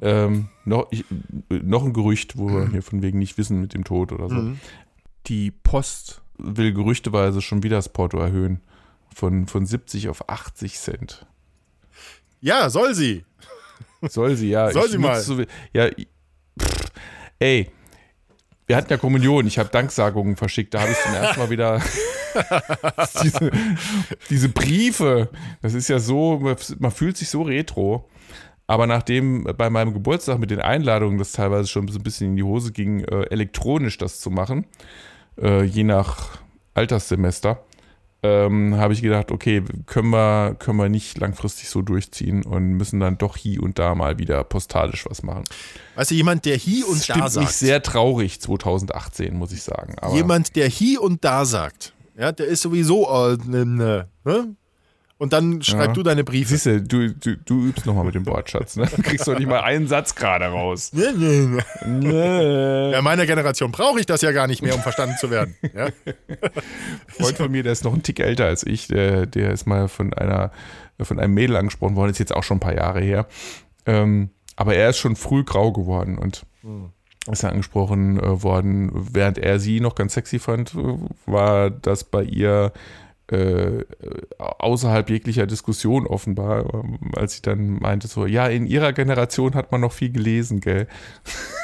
Ähm, 0.00 0.48
noch, 0.64 0.86
ich, 0.90 1.04
noch 1.50 1.84
ein 1.84 1.92
Gerücht, 1.92 2.38
wo 2.38 2.48
wir 2.48 2.70
hier 2.70 2.82
von 2.82 3.02
wegen 3.02 3.18
nicht 3.18 3.36
wissen 3.36 3.60
mit 3.60 3.74
dem 3.74 3.84
Tod 3.84 4.12
oder 4.12 4.28
so. 4.28 4.34
Mhm. 4.34 4.58
Die 5.26 5.50
Post 5.50 6.22
will 6.38 6.72
gerüchteweise 6.72 7.42
schon 7.42 7.62
wieder 7.62 7.76
das 7.76 7.92
Porto 7.92 8.18
erhöhen. 8.18 8.60
Von, 9.14 9.46
von 9.46 9.64
70 9.64 10.08
auf 10.08 10.28
80 10.28 10.78
Cent. 10.78 11.26
Ja, 12.40 12.68
soll 12.68 12.94
sie. 12.94 13.24
Soll 14.02 14.36
sie, 14.36 14.50
ja. 14.50 14.70
Soll 14.72 14.86
Ich 14.86 14.90
sie 14.90 14.98
mal. 14.98 15.20
So, 15.20 15.40
ja, 15.72 15.88
pff, 16.60 16.90
ey, 17.38 17.70
wir 18.66 18.76
hatten 18.76 18.90
ja 18.90 18.96
Kommunion. 18.96 19.46
Ich 19.46 19.58
habe 19.58 19.68
Danksagungen 19.70 20.36
verschickt. 20.36 20.74
Da 20.74 20.82
habe 20.82 20.92
ich 20.92 20.98
zum 20.98 21.14
ersten 21.14 21.40
Mal 21.40 21.50
wieder 21.50 21.80
diese, 23.22 23.50
diese 24.30 24.48
Briefe. 24.48 25.30
Das 25.62 25.74
ist 25.74 25.88
ja 25.88 25.98
so, 25.98 26.56
man 26.78 26.90
fühlt 26.90 27.16
sich 27.16 27.28
so 27.28 27.42
retro. 27.42 28.08
Aber 28.66 28.86
nachdem 28.86 29.44
bei 29.58 29.68
meinem 29.68 29.92
Geburtstag 29.92 30.38
mit 30.38 30.50
den 30.50 30.60
Einladungen 30.60 31.18
das 31.18 31.32
teilweise 31.32 31.68
schon 31.68 31.86
so 31.88 31.98
ein 31.98 32.02
bisschen 32.02 32.30
in 32.30 32.36
die 32.36 32.42
Hose 32.42 32.72
ging, 32.72 33.04
äh, 33.04 33.24
elektronisch 33.24 33.98
das 33.98 34.20
zu 34.20 34.30
machen, 34.30 34.66
äh, 35.38 35.64
je 35.64 35.84
nach 35.84 36.38
Alterssemester, 36.72 37.62
ähm, 38.24 38.76
habe 38.76 38.94
ich 38.94 39.02
gedacht, 39.02 39.30
okay, 39.30 39.62
können 39.86 40.10
wir, 40.10 40.56
können 40.58 40.78
wir 40.78 40.88
nicht 40.88 41.18
langfristig 41.18 41.68
so 41.68 41.82
durchziehen 41.82 42.42
und 42.42 42.72
müssen 42.72 42.98
dann 42.98 43.18
doch 43.18 43.36
hier 43.36 43.62
und 43.62 43.78
da 43.78 43.94
mal 43.94 44.18
wieder 44.18 44.42
postalisch 44.44 45.04
was 45.08 45.22
machen. 45.22 45.44
Weißt 45.94 46.10
du, 46.10 46.14
jemand, 46.14 46.44
der 46.46 46.56
hier 46.56 46.88
und 46.88 46.98
Das 46.98 47.06
da 47.06 47.14
stimmt 47.14 47.32
sagt. 47.32 47.46
mich 47.46 47.56
sehr 47.56 47.82
traurig 47.82 48.40
2018, 48.40 49.36
muss 49.36 49.52
ich 49.52 49.62
sagen. 49.62 49.96
Jemand, 50.14 50.56
der 50.56 50.68
hier 50.68 51.02
und 51.02 51.24
da 51.24 51.44
sagt. 51.44 51.92
Ja, 52.16 52.32
der 52.32 52.46
ist 52.46 52.62
sowieso 52.62 53.06
äh, 53.08 53.36
ne, 53.46 53.66
ne, 53.66 54.08
ne? 54.24 54.56
Und 55.16 55.32
dann 55.32 55.62
schreib 55.62 55.88
Ja. 55.88 55.92
du 55.92 56.02
deine 56.02 56.24
Briefe. 56.24 56.56
Siehst 56.56 56.66
du, 56.66 57.12
du, 57.14 57.36
du, 57.36 57.66
übst 57.66 57.86
nochmal 57.86 58.04
mit 58.04 58.16
dem 58.16 58.26
Wortschatz, 58.26 58.76
ne? 58.76 58.86
Du 58.94 59.00
kriegst 59.00 59.26
doch 59.28 59.38
nicht 59.38 59.48
mal 59.48 59.60
einen 59.60 59.86
Satz 59.86 60.14
gerade 60.14 60.46
raus. 60.46 60.92
Ne, 60.92 61.12
ne, 61.16 61.62
ne. 61.86 62.00
Nee. 62.00 62.90
Ja, 62.92 63.00
meiner 63.00 63.24
Generation 63.24 63.70
brauche 63.70 64.00
ich 64.00 64.06
das 64.06 64.22
ja 64.22 64.32
gar 64.32 64.48
nicht 64.48 64.62
mehr, 64.62 64.74
um 64.74 64.80
verstanden 64.80 65.14
zu 65.18 65.30
werden. 65.30 65.54
Ja? 65.72 65.88
Freund 67.06 67.36
von 67.36 67.50
mir, 67.50 67.62
der 67.62 67.72
ist 67.72 67.84
noch 67.84 67.94
ein 67.94 68.02
Tick 68.02 68.18
älter 68.18 68.46
als 68.46 68.66
ich, 68.66 68.88
der, 68.88 69.26
der 69.26 69.52
ist 69.52 69.66
mal 69.66 69.88
von 69.88 70.12
einer, 70.12 70.50
von 71.00 71.20
einem 71.20 71.34
Mädel 71.34 71.56
angesprochen 71.56 71.94
worden, 71.94 72.10
ist 72.10 72.18
jetzt 72.18 72.34
auch 72.34 72.42
schon 72.42 72.56
ein 72.56 72.60
paar 72.60 72.74
Jahre 72.74 73.00
her. 73.00 73.26
Ähm, 73.86 74.30
aber 74.56 74.74
er 74.74 74.90
ist 74.90 74.98
schon 74.98 75.14
früh 75.16 75.44
grau 75.44 75.72
geworden 75.72 76.18
und 76.18 76.44
ist 77.30 77.42
ja 77.42 77.48
angesprochen 77.48 78.18
äh, 78.18 78.42
worden, 78.42 78.90
während 78.92 79.38
er 79.38 79.58
sie 79.58 79.80
noch 79.80 79.94
ganz 79.94 80.14
sexy 80.14 80.38
fand, 80.38 80.74
äh, 80.74 80.98
war 81.26 81.70
das 81.70 82.04
bei 82.04 82.22
ihr 82.22 82.72
äh, 83.28 83.84
außerhalb 84.38 85.08
jeglicher 85.08 85.46
Diskussion 85.46 86.06
offenbar, 86.06 86.74
ähm, 86.74 86.98
als 87.16 87.36
sie 87.36 87.42
dann 87.42 87.78
meinte 87.78 88.06
so, 88.06 88.26
ja, 88.26 88.46
in 88.48 88.66
ihrer 88.66 88.92
Generation 88.92 89.54
hat 89.54 89.72
man 89.72 89.80
noch 89.80 89.92
viel 89.92 90.10
gelesen, 90.10 90.60
gell? 90.60 90.86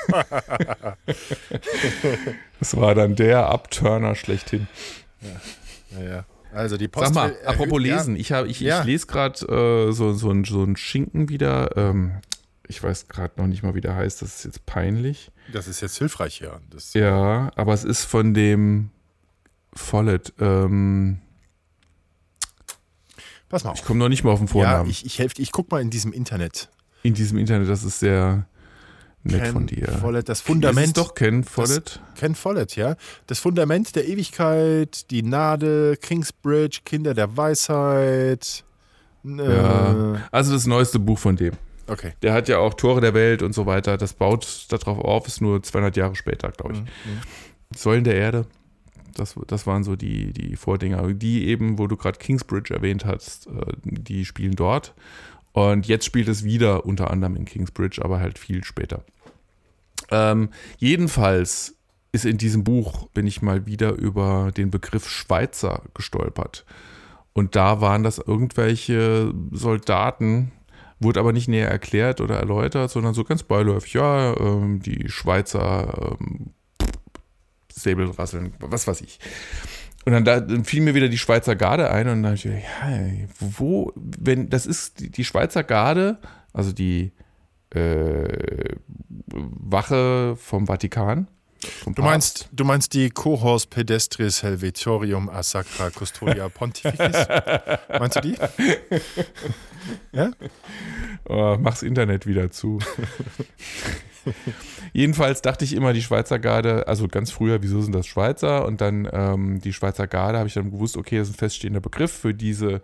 das 2.59 2.77
war 2.77 2.95
dann 2.95 3.17
der 3.17 3.51
Upturner 3.53 4.15
schlechthin. 4.15 4.69
Ja, 5.91 6.03
ja. 6.03 6.25
Also 6.53 6.77
die 6.77 6.89
Post 6.89 7.07
Sag 7.07 7.15
mal, 7.15 7.37
apropos 7.45 7.81
lesen, 7.81 8.17
ich, 8.17 8.33
hab, 8.33 8.47
ich, 8.47 8.61
Ja. 8.61 8.81
ich 8.81 8.87
lese 8.87 9.07
gerade 9.07 9.39
äh, 9.89 9.93
so, 9.93 10.13
so, 10.13 10.31
ein, 10.31 10.45
so 10.45 10.65
ein 10.65 10.77
Schinken 10.77 11.29
wieder. 11.29 11.77
Ähm, 11.77 12.21
ich 12.67 12.83
weiß 12.83 13.09
gerade 13.09 13.35
noch 13.37 13.47
nicht 13.47 13.63
mal, 13.63 13.75
wie 13.75 13.81
der 13.81 13.95
heißt. 13.97 14.23
Das 14.23 14.37
ist 14.37 14.45
jetzt 14.45 14.67
peinlich. 14.67 15.31
Ja, 15.49 15.53
das 15.55 15.69
ist 15.69 15.81
jetzt 15.81 15.99
hilfreich 15.99 16.37
hier. 16.39 16.61
Das, 16.71 16.95
Ja, 16.95 17.51
aber 17.55 17.73
es 17.75 17.85
ist 17.85 18.05
von 18.05 18.35
dem 18.35 18.91
Follett. 19.75 20.33
Ähm, 20.41 21.21
Pass 23.51 23.65
mal 23.65 23.75
ich 23.75 23.81
auf. 23.81 23.87
komme 23.87 23.99
noch 23.99 24.09
nicht 24.09 24.25
mal 24.25 24.31
auf 24.31 24.39
den 24.39 24.47
Ja, 24.47 24.53
Vornamen. 24.53 24.89
ich, 24.91 25.05
ich 25.05 25.19
helfe 25.19 25.43
Ich 25.43 25.53
guck 25.53 25.71
mal 25.71 25.83
in 25.83 25.91
diesem 25.91 26.13
Internet. 26.15 26.71
In 27.03 27.13
diesem 27.15 27.37
Internet, 27.37 27.69
das 27.69 27.85
ist 27.85 27.99
sehr 28.01 28.47
nett 29.23 29.43
Ken 29.43 29.53
von 29.53 29.67
dir. 29.67 29.89
Follett, 30.01 30.29
das 30.31 30.41
Fundament. 30.41 30.87
ist 30.89 30.97
doch 30.97 31.15
Ken 31.15 31.45
Follett. 31.45 32.01
Ken 32.15 32.35
Follett, 32.35 32.77
ja. 32.77 32.97
Das 33.27 33.39
Fundament 33.39 33.95
der 33.97 34.09
Ewigkeit, 34.09 35.11
die 35.11 35.23
Gnade, 35.23 35.97
Kingsbridge, 36.01 36.81
Kinder 36.87 37.13
der 37.13 37.37
Weisheit. 37.37 38.65
Äh, 39.25 39.29
Ja. 39.57 40.23
Also 40.31 40.53
das 40.55 40.67
neueste 40.67 40.99
Buch 40.99 41.19
von 41.19 41.37
dem. 41.37 41.53
Okay. 41.87 42.13
Der 42.23 42.33
hat 42.33 42.49
ja 42.49 42.59
auch 42.59 42.75
Tore 42.75 43.01
der 43.01 43.15
Welt 43.15 43.43
und 43.43 43.53
so 43.53 43.67
weiter. 43.67 43.97
Das 43.97 44.15
baut 44.15 44.67
darauf 44.71 44.99
auf, 44.99 45.27
ist 45.27 45.41
nur 45.41 45.61
200 45.63 45.97
Jahre 45.97 46.15
später, 46.15 46.51
glaube 46.53 46.75
ich. 46.75 47.79
Säulen 47.79 48.05
der 48.05 48.15
Erde. 48.15 48.47
Das, 49.15 49.37
das 49.47 49.67
waren 49.67 49.85
so 49.85 49.97
die, 49.97 50.33
die 50.33 50.57
Vordinger. 50.57 51.13
Die 51.15 51.47
eben, 51.49 51.79
wo 51.79 51.87
du 51.87 51.97
gerade 51.97 52.19
Kingsbridge 52.19 52.75
erwähnt 52.75 53.05
hast, 53.05 53.47
äh, 53.47 53.73
die 53.85 54.25
spielen 54.25 54.57
dort. 54.57 54.95
Und 55.53 55.87
jetzt 55.87 56.05
spielt 56.05 56.29
es 56.29 56.45
wieder 56.45 56.87
unter 56.87 57.11
anderem 57.11 57.37
in 57.37 57.45
Kingsbridge, 57.45 58.01
aber 58.05 58.21
halt 58.21 58.39
viel 58.39 58.63
später. 58.65 59.05
Ähm, 60.11 60.51
jedenfalls 60.79 61.77
ist 62.13 62.25
in 62.25 62.39
diesem 62.39 62.65
Buch, 62.65 63.09
bin 63.09 63.27
ich 63.27 63.43
mal 63.43 63.67
wieder 63.67 63.93
über 63.93 64.51
den 64.57 64.71
Begriff 64.71 65.09
Schweizer 65.09 65.83
gestolpert. 65.95 66.65
Und 67.33 67.55
da 67.57 67.81
waren 67.81 68.03
das 68.03 68.19
irgendwelche 68.19 69.33
Soldaten, 69.53 70.53
wurde 70.99 71.21
aber 71.21 71.33
nicht 71.33 71.49
näher 71.49 71.71
erklärt 71.71 72.21
oder 72.21 72.37
erläutert, 72.37 72.91
sondern 72.91 73.15
so 73.15 73.25
ganz 73.25 73.43
beiläufig, 73.43 73.95
ja, 73.95 74.37
ähm, 74.37 74.81
die 74.83 75.09
Schweizer 75.09 76.17
ähm, 76.21 76.53
Säbelrasseln, 77.73 78.55
was 78.59 78.87
weiß 78.87 79.01
ich. 79.03 79.19
Und 80.05 80.13
dann, 80.13 80.25
da, 80.25 80.41
dann 80.41 80.65
fiel 80.65 80.83
mir 80.83 80.95
wieder 80.95 81.09
die 81.09 81.19
Schweizer 81.19 81.57
Garde 81.57 81.91
ein 81.91 82.09
und 82.09 82.23
dann 82.23 82.35
dachte 82.35 82.49
ich, 82.49 82.65
ja, 82.65 83.29
wo, 83.39 83.93
wenn, 83.97 84.49
das 84.49 84.67
ist 84.67 85.01
die, 85.01 85.11
die 85.11 85.25
Schweizer 85.25 85.63
Garde, 85.63 86.19
also 86.53 86.73
die 86.73 87.13
äh, 87.71 88.75
Wache 89.27 90.37
vom 90.37 90.67
Vatikan. 90.67 91.29
vom 91.85 91.95
Du 91.95 92.03
meinst, 92.03 92.49
du 92.53 92.65
meinst 92.65 92.95
die 92.95 93.11
Cohors 93.11 93.67
Pedestris 93.67 94.43
Helvetorium 94.43 95.29
a 95.29 95.43
Sacra 95.43 95.91
Custodia 95.91 96.49
Pontificis? 96.49 97.27
meinst 97.99 98.17
du 98.17 98.21
die? 98.21 98.37
Oh, 101.25 101.57
mach's 101.61 101.83
Internet 101.83 102.27
wieder 102.27 102.51
zu. 102.51 102.81
Jedenfalls 104.93 105.43
dachte 105.43 105.65
ich 105.65 105.75
immer, 105.75 105.93
die 105.93 106.03
Schweizer 106.03 106.39
Garde, 106.39 106.89
also 106.89 107.09
ganz 107.09 107.31
früher, 107.31 107.63
wieso 107.63 107.81
sind 107.81 107.95
das 107.95 108.07
Schweizer? 108.07 108.67
Und 108.67 108.81
dann 108.81 109.09
ähm, 109.13 109.61
die 109.61 109.73
Schweizer 109.73 110.07
Garde, 110.07 110.39
habe 110.39 110.49
ich 110.49 110.55
dann 110.55 110.71
gewusst, 110.71 110.97
okay, 110.97 111.19
das 111.19 111.29
ist 111.29 111.35
ein 111.35 111.39
feststehender 111.39 111.81
Begriff 111.81 112.13
für 112.13 112.35
diese 112.35 112.81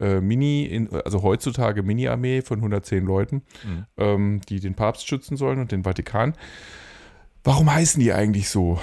äh, 0.00 0.20
Mini, 0.20 0.64
in, 0.64 0.90
also 0.92 1.22
heutzutage 1.22 1.82
Mini-Armee 1.82 2.42
von 2.42 2.58
110 2.58 3.04
Leuten, 3.04 3.42
ähm, 3.96 4.40
die 4.48 4.60
den 4.60 4.74
Papst 4.74 5.08
schützen 5.08 5.36
sollen 5.36 5.58
und 5.58 5.72
den 5.72 5.84
Vatikan. 5.84 6.34
Warum 7.44 7.72
heißen 7.72 8.00
die 8.00 8.12
eigentlich 8.12 8.48
so? 8.48 8.80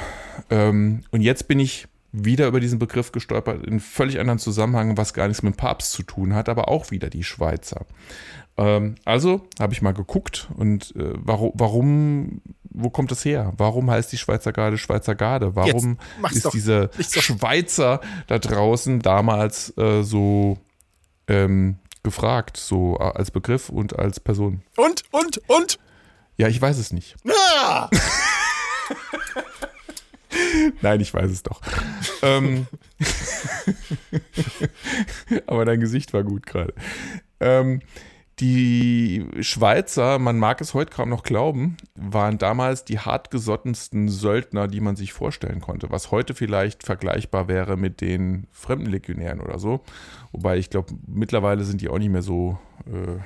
Ähm, 0.49 1.01
und 1.11 1.21
jetzt 1.21 1.47
bin 1.47 1.59
ich 1.59 1.87
wieder 2.13 2.47
über 2.47 2.59
diesen 2.59 2.79
Begriff 2.79 3.11
gestolpert, 3.11 3.65
in 3.65 3.79
völlig 3.79 4.19
anderen 4.19 4.39
Zusammenhang, 4.39 4.97
was 4.97 5.13
gar 5.13 5.27
nichts 5.27 5.41
mit 5.41 5.55
dem 5.55 5.57
Papst 5.57 5.91
zu 5.91 6.03
tun 6.03 6.33
hat, 6.33 6.47
aber 6.47 6.69
auch 6.69 6.91
wieder 6.91 7.09
die 7.09 7.23
Schweizer. 7.23 7.85
Ähm, 8.55 8.95
also 9.03 9.41
habe 9.59 9.73
ich 9.73 9.81
mal 9.81 9.93
geguckt 9.93 10.47
und 10.55 10.95
äh, 10.95 11.13
warum, 11.15 11.51
warum 11.55 12.41
wo 12.73 12.89
kommt 12.89 13.11
das 13.11 13.23
her? 13.23 13.53
Warum 13.57 13.89
heißt 13.89 14.11
die 14.11 14.17
Schweizer 14.17 14.51
Garde 14.51 14.77
Schweizer 14.77 15.15
Garde? 15.15 15.55
Warum 15.55 15.97
ist 16.31 16.45
doch 16.45 16.53
so. 16.53 17.21
Schweizer 17.21 18.01
da 18.27 18.39
draußen 18.39 18.99
damals 18.99 19.75
äh, 19.77 20.03
so 20.03 20.57
ähm, 21.27 21.77
gefragt, 22.03 22.57
so 22.57 22.97
äh, 22.99 23.03
als 23.03 23.31
Begriff 23.31 23.69
und 23.69 23.97
als 23.97 24.19
Person? 24.19 24.61
Und, 24.75 25.03
und, 25.11 25.37
und? 25.47 25.79
Ja, 26.37 26.47
ich 26.47 26.59
weiß 26.59 26.77
es 26.77 26.91
nicht. 26.91 27.15
Ah! 27.27 27.89
Nein, 30.81 31.01
ich 31.01 31.13
weiß 31.13 31.31
es 31.31 31.43
doch. 31.43 31.61
ähm, 32.21 32.67
aber 35.47 35.65
dein 35.65 35.79
Gesicht 35.79 36.13
war 36.13 36.23
gut 36.23 36.45
gerade. 36.45 36.73
Ähm, 37.39 37.81
die 38.39 39.25
Schweizer, 39.41 40.17
man 40.17 40.39
mag 40.39 40.59
es 40.59 40.73
heute 40.73 40.91
kaum 40.91 41.09
noch 41.09 41.23
glauben, 41.23 41.77
waren 41.95 42.39
damals 42.39 42.83
die 42.83 42.99
hartgesottensten 42.99 44.09
Söldner, 44.09 44.67
die 44.67 44.81
man 44.81 44.95
sich 44.95 45.13
vorstellen 45.13 45.61
konnte, 45.61 45.91
was 45.91 46.09
heute 46.09 46.33
vielleicht 46.33 46.83
vergleichbar 46.83 47.47
wäre 47.47 47.77
mit 47.77 48.01
den 48.01 48.47
Fremdenlegionären 48.51 49.39
oder 49.39 49.59
so. 49.59 49.81
Wobei 50.31 50.57
ich 50.57 50.71
glaube, 50.71 50.93
mittlerweile 51.05 51.63
sind 51.63 51.81
die 51.81 51.89
auch 51.89 51.99
nicht 51.99 52.11
mehr 52.11 52.23
so. 52.23 52.57
Äh, 52.87 53.19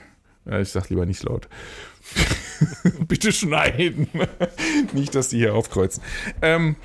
ja, 0.49 0.59
ich 0.59 0.69
sag 0.69 0.89
lieber 0.89 1.05
nicht 1.05 1.23
laut. 1.23 1.47
Bitte 3.07 3.31
schneiden. 3.31 4.07
nicht, 4.93 5.13
dass 5.13 5.29
die 5.29 5.37
hier 5.37 5.53
aufkreuzen. 5.55 6.01
Ähm, 6.41 6.75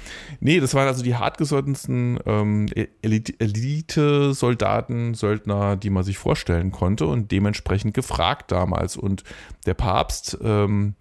nee, 0.40 0.60
das 0.60 0.74
waren 0.74 0.88
also 0.88 1.02
die 1.02 1.14
hartgesottensten 1.14 2.18
ähm, 2.26 2.66
Elite- 3.02 3.34
Elite-Soldaten, 3.38 5.14
Söldner, 5.14 5.76
die 5.76 5.90
man 5.90 6.02
sich 6.02 6.18
vorstellen 6.18 6.72
konnte 6.72 7.06
und 7.06 7.30
dementsprechend 7.30 7.94
gefragt 7.94 8.50
damals. 8.52 8.96
Und 8.96 9.22
der 9.66 9.74
Papst, 9.74 10.38
ähm, 10.42 10.94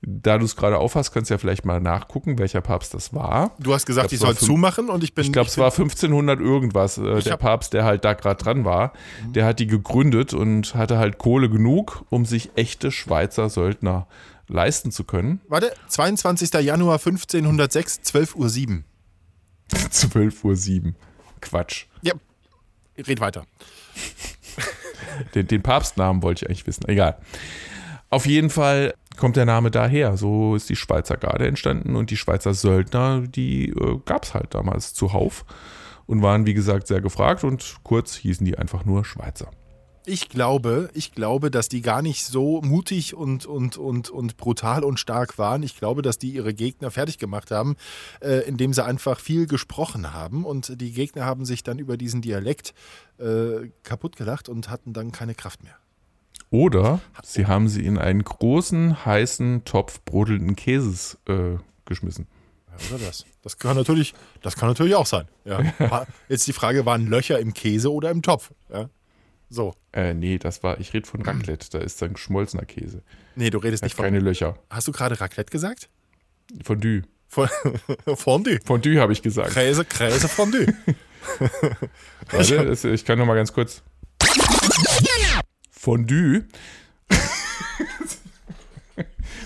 da 0.00 0.38
du 0.38 0.44
es 0.44 0.54
gerade 0.54 0.78
aufhast, 0.78 1.12
kannst 1.12 1.28
du 1.30 1.34
ja 1.34 1.38
vielleicht 1.38 1.64
mal 1.64 1.80
nachgucken, 1.80 2.38
welcher 2.38 2.60
Papst 2.60 2.94
das 2.94 3.12
war. 3.12 3.50
Du 3.58 3.74
hast 3.74 3.84
gesagt, 3.84 4.06
Ich 4.06 4.12
ich, 4.12 4.18
glaub, 4.20 4.28
soll 4.28 4.34
war 4.34 4.38
fünf- 4.38 4.46
zumachen 4.48 4.88
und 4.90 5.02
ich 5.02 5.14
bin. 5.14 5.24
Ich 5.24 5.32
glaube, 5.32 5.48
es 5.48 5.58
war 5.58 5.70
1500 5.72 6.38
irgendwas. 6.40 6.98
Äh, 6.98 7.20
der 7.22 7.36
Papst, 7.36 7.72
der 7.72 7.84
halt 7.84 8.04
da 8.04 8.14
gerade 8.14 8.42
dran 8.42 8.64
war, 8.64 8.92
der 9.26 9.44
hat 9.44 9.58
die 9.58 9.66
gegründet 9.66 10.34
und 10.34 10.74
hatte 10.74 10.98
halt 10.98 11.18
Kohle 11.18 11.50
genug, 11.50 12.04
um 12.10 12.24
sich 12.26 12.50
echte 12.54 12.92
Schweizer 12.92 13.48
Söldner 13.50 14.06
leisten 14.46 14.92
zu 14.92 15.04
können. 15.04 15.40
Warte, 15.48 15.72
22. 15.88 16.52
Januar 16.64 16.94
1506, 16.98 18.00
12 18.02 18.34
Uhr 18.36 18.48
7. 18.48 18.84
12.07 19.72 20.84
Uhr. 20.86 20.92
Quatsch. 21.40 21.84
Ja, 22.02 22.14
red 22.96 23.20
weiter. 23.20 23.44
Den, 25.34 25.46
den 25.46 25.62
Papstnamen 25.62 26.22
wollte 26.22 26.44
ich 26.44 26.48
eigentlich 26.50 26.66
wissen. 26.66 26.88
Egal. 26.88 27.18
Auf 28.10 28.24
jeden 28.26 28.48
Fall 28.50 28.94
kommt 29.18 29.36
der 29.36 29.44
Name 29.44 29.70
daher. 29.70 30.16
So 30.16 30.54
ist 30.54 30.68
die 30.68 30.76
Schweizer 30.76 31.16
Garde 31.16 31.46
entstanden 31.46 31.96
und 31.96 32.10
die 32.10 32.16
Schweizer 32.16 32.54
Söldner, 32.54 33.22
die 33.26 33.68
äh, 33.70 33.98
gab 34.06 34.24
es 34.24 34.34
halt 34.34 34.54
damals 34.54 34.94
zuhauf 34.94 35.44
und 36.06 36.22
waren, 36.22 36.46
wie 36.46 36.54
gesagt, 36.54 36.86
sehr 36.86 37.02
gefragt 37.02 37.44
und 37.44 37.76
kurz 37.82 38.16
hießen 38.16 38.46
die 38.46 38.56
einfach 38.56 38.84
nur 38.84 39.04
Schweizer. 39.04 39.50
Ich 40.06 40.30
glaube, 40.30 40.88
ich 40.94 41.12
glaube, 41.12 41.50
dass 41.50 41.68
die 41.68 41.82
gar 41.82 42.00
nicht 42.00 42.24
so 42.24 42.62
mutig 42.62 43.14
und, 43.14 43.44
und, 43.44 43.76
und, 43.76 44.08
und 44.08 44.38
brutal 44.38 44.82
und 44.82 44.98
stark 44.98 45.36
waren. 45.36 45.62
Ich 45.62 45.76
glaube, 45.76 46.00
dass 46.00 46.16
die 46.16 46.30
ihre 46.30 46.54
Gegner 46.54 46.90
fertig 46.90 47.18
gemacht 47.18 47.50
haben, 47.50 47.76
äh, 48.20 48.48
indem 48.48 48.72
sie 48.72 48.82
einfach 48.82 49.20
viel 49.20 49.46
gesprochen 49.46 50.14
haben. 50.14 50.46
Und 50.46 50.80
die 50.80 50.92
Gegner 50.92 51.26
haben 51.26 51.44
sich 51.44 51.62
dann 51.62 51.78
über 51.78 51.98
diesen 51.98 52.22
Dialekt 52.22 52.72
äh, 53.18 53.68
kaputt 53.82 54.16
gelacht 54.16 54.48
und 54.48 54.70
hatten 54.70 54.94
dann 54.94 55.12
keine 55.12 55.34
Kraft 55.34 55.62
mehr. 55.62 55.76
Oder 56.50 57.00
sie 57.22 57.46
haben 57.46 57.68
sie 57.68 57.84
in 57.84 57.98
einen 57.98 58.24
großen, 58.24 59.04
heißen 59.04 59.64
Topf 59.64 60.00
brodelnden 60.04 60.56
Käses 60.56 61.18
äh, 61.28 61.56
geschmissen. 61.84 62.26
Ja, 62.68 62.96
oder 62.96 63.04
das? 63.06 63.26
Das 63.42 63.58
kann 63.58 63.76
natürlich, 63.76 64.14
das 64.42 64.56
kann 64.56 64.68
natürlich 64.68 64.94
auch 64.94 65.06
sein. 65.06 65.26
Ja. 65.44 65.62
Jetzt 66.28 66.46
die 66.46 66.52
Frage, 66.52 66.86
waren 66.86 67.06
Löcher 67.06 67.38
im 67.38 67.54
Käse 67.54 67.92
oder 67.92 68.10
im 68.10 68.22
Topf? 68.22 68.50
So. 69.50 69.74
Äh, 69.92 70.14
nee, 70.14 70.38
das 70.38 70.62
war, 70.62 70.78
ich 70.78 70.92
rede 70.92 71.06
von 71.06 71.22
Raclette, 71.22 71.68
da 71.70 71.78
ist 71.78 72.00
dann 72.02 72.14
geschmolzener 72.14 72.64
Käse. 72.64 73.02
Nee, 73.34 73.50
du 73.50 73.58
redest 73.58 73.82
nicht 73.82 73.96
von. 73.96 74.04
keine 74.04 74.20
Löcher. 74.20 74.58
Hast 74.70 74.88
du 74.88 74.92
gerade 74.92 75.20
Raclette 75.20 75.50
gesagt? 75.50 75.88
Fondue. 76.62 77.02
Von, 77.28 77.48
Fondue. 78.16 78.58
Fondue 78.64 79.00
habe 79.00 79.12
ich 79.12 79.22
gesagt. 79.22 79.52
Käse, 79.52 79.84
Käse, 79.84 80.28
Fondue. 80.28 80.66
Warte, 82.30 82.90
ich 82.90 83.04
kann 83.04 83.18
noch 83.18 83.26
mal 83.26 83.34
ganz 83.34 83.52
kurz. 83.52 83.82
Fondue. 85.88 86.44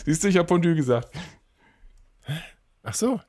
Siehst 0.04 0.24
du, 0.24 0.28
ich 0.28 0.36
habe 0.36 0.48
Fondue 0.48 0.74
gesagt. 0.74 1.08
Ach 2.82 2.94
so. 2.94 3.20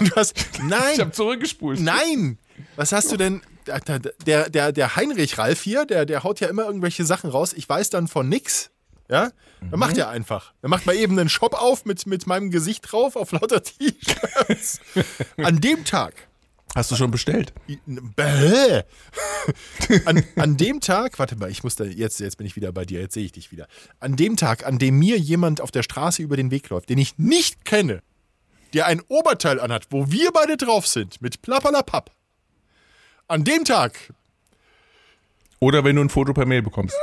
Du 0.00 0.10
hast. 0.14 0.36
Ich 0.36 0.62
Nein! 0.62 0.98
habe 0.98 1.12
zurückgespult. 1.12 1.80
Nein! 1.80 2.38
Was 2.76 2.92
hast 2.92 3.10
du 3.10 3.16
denn? 3.16 3.40
Der, 4.26 4.50
der, 4.50 4.72
der 4.72 4.96
Heinrich 4.96 5.38
Ralf 5.38 5.62
hier, 5.62 5.86
der, 5.86 6.04
der 6.04 6.22
haut 6.22 6.40
ja 6.40 6.48
immer 6.48 6.66
irgendwelche 6.66 7.06
Sachen 7.06 7.30
raus. 7.30 7.54
Ich 7.54 7.66
weiß 7.66 7.88
dann 7.88 8.08
von 8.08 8.28
nix. 8.28 8.70
Ja? 9.08 9.30
Dann 9.70 9.80
macht 9.80 9.96
er 9.96 10.10
einfach. 10.10 10.52
Dann 10.60 10.70
macht 10.70 10.84
mal 10.84 10.94
eben 10.94 11.18
einen 11.18 11.30
Shop 11.30 11.54
auf 11.54 11.86
mit, 11.86 12.06
mit 12.06 12.26
meinem 12.26 12.50
Gesicht 12.50 12.92
drauf 12.92 13.16
auf 13.16 13.32
lauter 13.32 13.62
T-Shirts. 13.62 14.80
An 15.38 15.62
dem 15.62 15.86
Tag. 15.86 16.28
Hast 16.74 16.90
du 16.90 16.96
schon 16.96 17.10
bestellt? 17.10 17.52
Bäh. 17.86 18.82
An, 20.06 20.24
an 20.36 20.56
dem 20.56 20.80
Tag, 20.80 21.18
warte 21.18 21.36
mal, 21.36 21.50
ich 21.50 21.62
muss 21.62 21.76
da, 21.76 21.84
jetzt, 21.84 22.18
jetzt 22.18 22.36
bin 22.36 22.46
ich 22.46 22.56
wieder 22.56 22.72
bei 22.72 22.84
dir, 22.84 23.00
jetzt 23.00 23.14
sehe 23.14 23.24
ich 23.24 23.32
dich 23.32 23.52
wieder. 23.52 23.68
An 24.00 24.16
dem 24.16 24.36
Tag, 24.36 24.66
an 24.66 24.78
dem 24.78 24.98
mir 24.98 25.18
jemand 25.18 25.60
auf 25.60 25.70
der 25.70 25.82
Straße 25.82 26.22
über 26.22 26.36
den 26.36 26.50
Weg 26.50 26.68
läuft, 26.70 26.88
den 26.88 26.98
ich 26.98 27.16
nicht 27.18 27.64
kenne, 27.64 28.02
der 28.72 28.86
ein 28.86 29.00
Oberteil 29.08 29.60
anhat, 29.60 29.86
wo 29.90 30.10
wir 30.10 30.32
beide 30.32 30.56
drauf 30.56 30.86
sind, 30.86 31.22
mit 31.22 31.42
Plappalapapp. 31.42 32.10
An 33.28 33.44
dem 33.44 33.64
Tag, 33.64 34.12
Oder 35.60 35.84
wenn 35.84 35.96
du 35.96 36.02
ein 36.02 36.10
Foto 36.10 36.34
per 36.34 36.46
Mail 36.46 36.62
bekommst. 36.62 36.96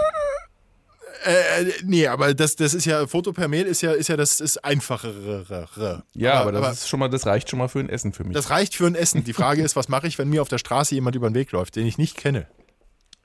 Äh, 1.24 1.72
nee, 1.84 2.08
aber 2.08 2.34
das, 2.34 2.56
das 2.56 2.74
ist 2.74 2.86
ja, 2.86 3.06
Foto 3.08 3.34
per 3.34 3.48
Mail 3.48 3.66
ist 3.66 3.82
ja, 3.82 3.92
ist 3.92 4.10
ja 4.10 4.18
das 4.18 4.40
ist 4.40 4.64
einfachere. 4.64 6.04
Ja, 6.14 6.42
aber, 6.42 6.52
das 6.52 6.80
ist 6.80 6.90
schon 6.90 7.00
mal, 7.00 7.10
das 7.10 7.26
reicht 7.26 7.50
schon 7.50 7.60
mal 7.60 7.68
für 7.68 7.80
ein 7.80 7.90
Essen 7.90 8.14
für 8.14 8.24
mich. 8.24 8.34
Das 8.34 8.50
reicht 8.50 8.76
für 8.76 8.88
ein 8.88 8.96
Essen. 8.96 9.24
Die 9.24 9.34
Frage 9.34 9.62
ist, 9.62 9.76
was 9.76 9.90
mache 9.90 10.08
ich, 10.08 10.18
wenn 10.18 10.30
mir 10.30 10.42
auf 10.42 10.50
der 10.50 10.58
Straße 10.58 10.96
jemand 10.96 11.16
über 11.16 11.30
den 11.30 11.36
Weg 11.36 11.52
läuft, 11.52 11.76
den 11.76 11.86
ich 11.86 11.98
nicht 11.98 12.18
kenne, 12.18 12.48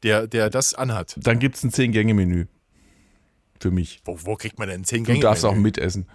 der, 0.03 0.26
der 0.26 0.51
das 0.51 0.74
anhat? 0.74 1.16
Dann 1.18 1.38
gibt 1.38 1.57
es 1.57 1.64
ein 1.64 1.70
10-Gänge-Menü. 1.70 2.47
Für 3.61 3.70
mich. 3.70 4.01
Wo, 4.05 4.18
wo 4.24 4.36
kriegt 4.36 4.59
man 4.59 4.68
denn 4.68 4.84
zehn 4.84 5.05
Du 5.05 5.12
Gänge? 5.12 5.20
darfst 5.20 5.44
auch 5.44 5.55
mitessen. 5.55 6.07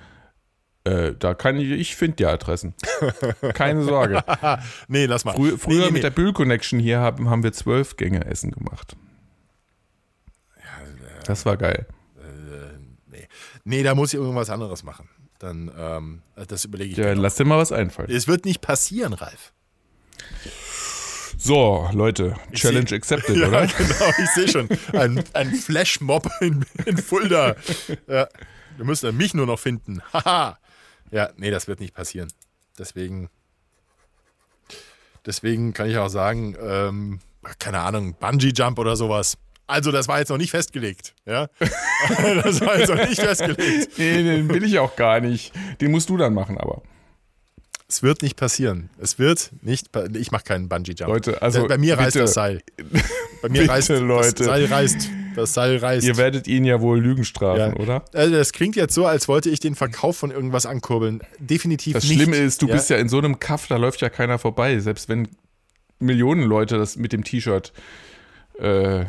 Äh, 0.84 1.14
da 1.18 1.34
kann 1.34 1.58
ich, 1.58 1.70
ich 1.70 1.96
finde 1.96 2.18
die 2.18 2.26
Adressen. 2.26 2.74
Keine 3.54 3.84
Sorge. 3.84 4.24
Nee, 4.88 5.06
lass 5.06 5.26
mal. 5.26 5.36
Frü 5.36 5.58
früher 5.58 5.80
nee, 5.80 5.86
nee, 5.86 5.92
mit 5.92 6.04
der 6.04 6.10
Bühl 6.10 6.34
Connection 6.34 6.80
hier 6.80 7.00
haben, 7.00 7.30
haben 7.30 7.44
wir 7.44 7.54
zwölf 7.54 7.98
Gänge 7.98 8.26
Essen 8.26 8.52
gemacht. 8.52 8.96
Das 11.32 11.46
war 11.46 11.56
geil. 11.56 11.86
nee. 13.08 13.28
nee, 13.64 13.84
da 13.84 13.96
muss 13.96 14.14
ich 14.14 14.20
irgendwas 14.20 14.50
anderes 14.50 14.84
machen. 14.84 15.08
Dann, 15.40 15.72
ähm, 15.78 16.22
das 16.48 16.66
überlege 16.66 16.92
ich 16.92 16.98
Ja, 16.98 17.06
mir. 17.06 17.16
lass 17.16 17.36
dir 17.36 17.46
mal 17.46 17.58
was 17.58 17.72
einfallen. 17.72 18.12
Es 18.12 18.28
wird 18.28 18.44
nicht 18.46 18.60
passieren, 18.62 19.14
Ralf. 19.14 19.54
So, 21.38 21.90
Leute, 21.94 22.36
Challenge 22.54 22.88
seh- 22.90 22.96
accepted, 22.98 23.38
Ja, 23.38 23.48
oder? 23.48 23.66
genau, 23.66 24.10
ich 24.22 24.30
sehe 24.36 24.48
schon. 24.50 24.68
Ein, 24.94 25.24
ein 25.34 25.54
Flashmob 25.56 26.30
in, 26.42 26.66
in 26.86 26.98
Fulda. 26.98 27.56
Ja, 28.08 28.28
wir 28.76 28.86
müssen 28.86 29.16
mich 29.16 29.34
nur 29.34 29.46
noch 29.48 29.58
finden. 29.58 30.02
Haha. 30.14 30.60
ja, 31.12 31.30
nee, 31.38 31.50
das 31.50 31.68
wird 31.68 31.80
nicht 31.80 31.94
passieren. 31.96 32.28
Deswegen, 32.78 33.30
deswegen 35.26 35.74
kann 35.74 35.90
ich 35.90 35.98
auch 35.98 36.10
sagen, 36.10 36.56
ähm, 36.62 37.20
keine 37.58 37.80
Ahnung, 37.80 38.16
Bungee-Jump 38.20 38.78
oder 38.78 38.96
sowas. 38.96 39.38
Also, 39.72 39.92
das 39.92 40.08
war 40.08 40.20
jetzt 40.20 40.30
noch 40.30 40.38
nicht 40.38 40.52
festgelegt. 40.52 41.14
Ja? 41.26 41.48
das 42.44 42.62
war 42.62 42.78
jetzt 42.78 42.90
noch 42.90 43.08
nicht 43.08 43.22
festgelegt. 43.22 43.98
Nee, 43.98 44.24
den 44.24 44.50
will 44.50 44.64
ich 44.64 44.78
auch 44.80 44.96
gar 44.96 45.20
nicht. 45.20 45.54
Den 45.80 45.92
musst 45.92 46.10
du 46.10 46.18
dann 46.18 46.34
machen, 46.34 46.58
aber. 46.58 46.82
Es 47.88 48.04
wird 48.04 48.22
nicht 48.22 48.38
passieren. 48.38 48.90
Es 49.00 49.20
wird 49.20 49.52
nicht. 49.62 49.90
Ich 50.16 50.32
mache 50.32 50.44
keinen 50.46 50.70
Bungee-Jump. 50.70 51.10
Leute, 51.12 51.42
also 51.42 51.68
bei 51.68 51.78
mir 51.78 51.98
reißt 51.98 52.14
bitte. 52.14 52.20
das 52.20 52.34
Seil. 52.34 52.62
Bei 53.42 53.50
mir 53.50 53.62
Bitte, 53.62 53.70
reißt 53.70 53.90
Leute. 53.90 54.34
das 54.36 54.46
Seil 54.46 54.66
reißt. 54.66 55.10
Das 55.36 55.54
Seil 55.54 55.78
reißt. 55.78 56.06
Ihr 56.08 56.16
werdet 56.18 56.48
ihn 56.48 56.64
ja 56.66 56.80
wohl 56.82 57.00
Lügen 57.02 57.26
strafen, 57.26 57.74
Ja. 57.76 57.82
oder? 57.82 58.06
Also 58.14 58.34
das 58.34 58.54
klingt 58.54 58.76
jetzt 58.78 58.94
so, 58.94 59.06
als 59.06 59.28
wollte 59.28 59.50
ich 59.50 59.60
den 59.60 59.76
Verkauf 59.76 60.16
von 60.18 60.32
irgendwas 60.32 60.66
ankurbeln. 60.66 61.22
Definitiv 61.40 61.94
Das 61.94 62.04
nicht. 62.06 62.14
Schlimme 62.16 62.38
ist, 62.38 62.62
du 62.62 62.68
ja? 62.68 62.74
bist 62.76 62.90
ja 62.90 62.98
in 62.98 63.10
so 63.10 63.18
einem 63.18 63.40
Kaff, 63.40 63.68
da 63.68 63.76
läuft 63.78 64.00
ja 64.02 64.10
keiner 64.10 64.40
vorbei. 64.40 64.80
Selbst 64.80 65.10
wenn 65.10 65.28
Millionen 66.00 66.44
Leute 66.44 66.78
das 66.78 66.96
mit 66.96 67.12
dem 67.14 67.24
T-Shirt 67.26 67.74
äh, 68.60 69.06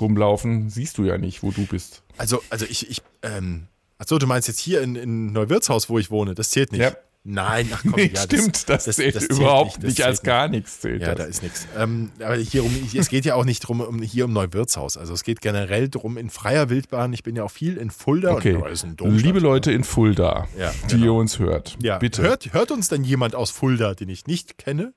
rumlaufen, 0.00 0.70
siehst 0.70 0.98
du 0.98 1.04
ja 1.04 1.18
nicht, 1.18 1.42
wo 1.42 1.50
du 1.50 1.66
bist. 1.66 2.02
Also, 2.16 2.42
also 2.50 2.64
ich, 2.68 2.90
ich, 2.90 3.02
ähm, 3.22 3.66
achso, 3.98 4.18
du 4.18 4.26
meinst 4.26 4.48
jetzt 4.48 4.58
hier 4.60 4.80
in, 4.82 4.96
in 4.96 5.32
Neuwirtshaus, 5.32 5.88
wo 5.88 5.98
ich 5.98 6.10
wohne, 6.10 6.34
das 6.34 6.50
zählt 6.50 6.72
nicht. 6.72 6.80
Ja. 6.82 6.92
Nein, 7.28 7.68
ach 7.74 7.82
komm, 7.82 7.92
Nee, 7.96 8.12
ja, 8.14 8.20
stimmt, 8.22 8.68
das, 8.68 8.84
das- 8.84 8.94
zählt 8.96 9.16
das 9.16 9.26
zählt 9.26 9.40
überhaupt 9.40 9.82
nicht, 9.82 10.00
als 10.04 10.22
gar 10.22 10.46
nichts 10.46 10.78
zählt. 10.80 11.02
Ja, 11.02 11.08
das. 11.16 11.18
da 11.18 11.24
ist 11.24 11.42
nichts. 11.42 11.66
Ähm, 11.76 12.12
aber 12.20 12.36
hier 12.36 12.62
um, 12.64 12.72
es 12.94 13.08
geht 13.08 13.24
ja 13.24 13.34
auch 13.34 13.44
nicht 13.44 13.60
drum, 13.60 13.80
um, 13.80 14.00
hier 14.00 14.26
um 14.26 14.32
Neuwirtshaus. 14.32 14.96
Also 14.96 15.12
es 15.12 15.24
geht 15.24 15.40
generell 15.40 15.88
drum 15.88 16.18
in 16.18 16.30
freier 16.30 16.70
Wildbahn. 16.70 17.12
Ich 17.12 17.24
bin 17.24 17.34
ja 17.34 17.42
auch 17.42 17.50
viel 17.50 17.78
in 17.78 17.90
Fulda. 17.90 18.30
Okay, 18.34 18.54
Und, 18.54 19.00
liebe 19.20 19.40
Leute 19.40 19.72
in 19.72 19.82
Fulda, 19.82 20.46
Ja, 20.56 20.72
die 20.84 20.94
genau. 20.94 21.04
ihr 21.06 21.12
uns 21.14 21.40
hört, 21.40 21.76
ja, 21.82 21.98
bitte. 21.98 22.22
Hört, 22.22 22.52
hört 22.54 22.70
uns 22.70 22.88
denn 22.90 23.02
jemand 23.02 23.34
aus 23.34 23.50
Fulda, 23.50 23.94
den 23.94 24.08
ich 24.08 24.28
nicht 24.28 24.56
kenne? 24.56 24.94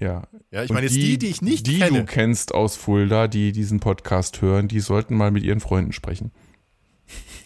Ja, 0.00 0.22
Ja, 0.50 0.62
ich 0.62 0.70
Und 0.70 0.74
meine 0.74 0.86
jetzt 0.86 0.96
die, 0.96 1.18
die 1.18 1.26
ich 1.28 1.42
nicht 1.42 1.66
die 1.66 1.80
kenne. 1.80 2.00
du 2.00 2.04
kennst 2.06 2.54
aus 2.54 2.76
Fulda, 2.76 3.26
die 3.28 3.52
diesen 3.52 3.80
Podcast 3.80 4.40
hören, 4.42 4.68
die 4.68 4.80
sollten 4.80 5.16
mal 5.16 5.30
mit 5.30 5.42
ihren 5.42 5.60
Freunden 5.60 5.92
sprechen. 5.92 6.30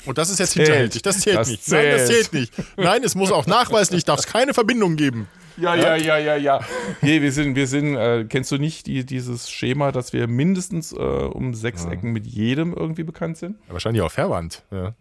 Und 0.05 0.19
das 0.19 0.31
ist 0.31 0.39
jetzt 0.41 0.53
Zählt. 0.53 0.67
hinterhältig. 0.67 1.03
Das 1.03 1.21
zählt 1.21 1.37
Das 1.37 1.49
nicht. 1.49 1.69
Nein, 1.69 1.85
das 1.93 2.07
zählt. 2.09 2.31
zählt 2.31 2.33
nicht. 2.33 2.53
Nein, 2.77 3.05
es 3.05 3.15
muss 3.15 3.31
auch 3.33 3.47
nachweislich, 3.47 4.05
darf 4.05 4.19
es 4.21 4.27
keine 4.27 4.53
Verbindung 4.53 4.97
geben. 4.97 5.29
Ja, 5.57 5.75
ja, 5.77 5.95
ja, 5.97 6.17
ja, 6.19 6.35
ja. 6.37 6.61
Nee, 7.03 7.21
wir 7.23 7.31
sind, 7.31 7.55
wir 7.55 7.67
sind, 7.67 7.95
äh, 7.95 8.25
kennst 8.29 8.51
du 8.51 8.57
nicht 8.59 8.87
die, 8.87 9.05
dieses 9.05 9.51
Schema, 9.51 9.93
dass 9.93 10.13
wir 10.13 10.27
mindestens 10.27 10.93
äh, 10.93 10.97
um 10.97 11.55
sechs 11.55 11.85
Ecken 11.85 12.11
mit 12.13 12.27
jedem 12.27 12.73
irgendwie 12.75 13.05
bekannt 13.05 13.37
sind? 13.37 13.57
Ja, 13.69 13.75
wahrscheinlich 13.75 14.03
auch 14.03 14.11
Verwandt. 14.11 14.65
Ja. 14.71 14.95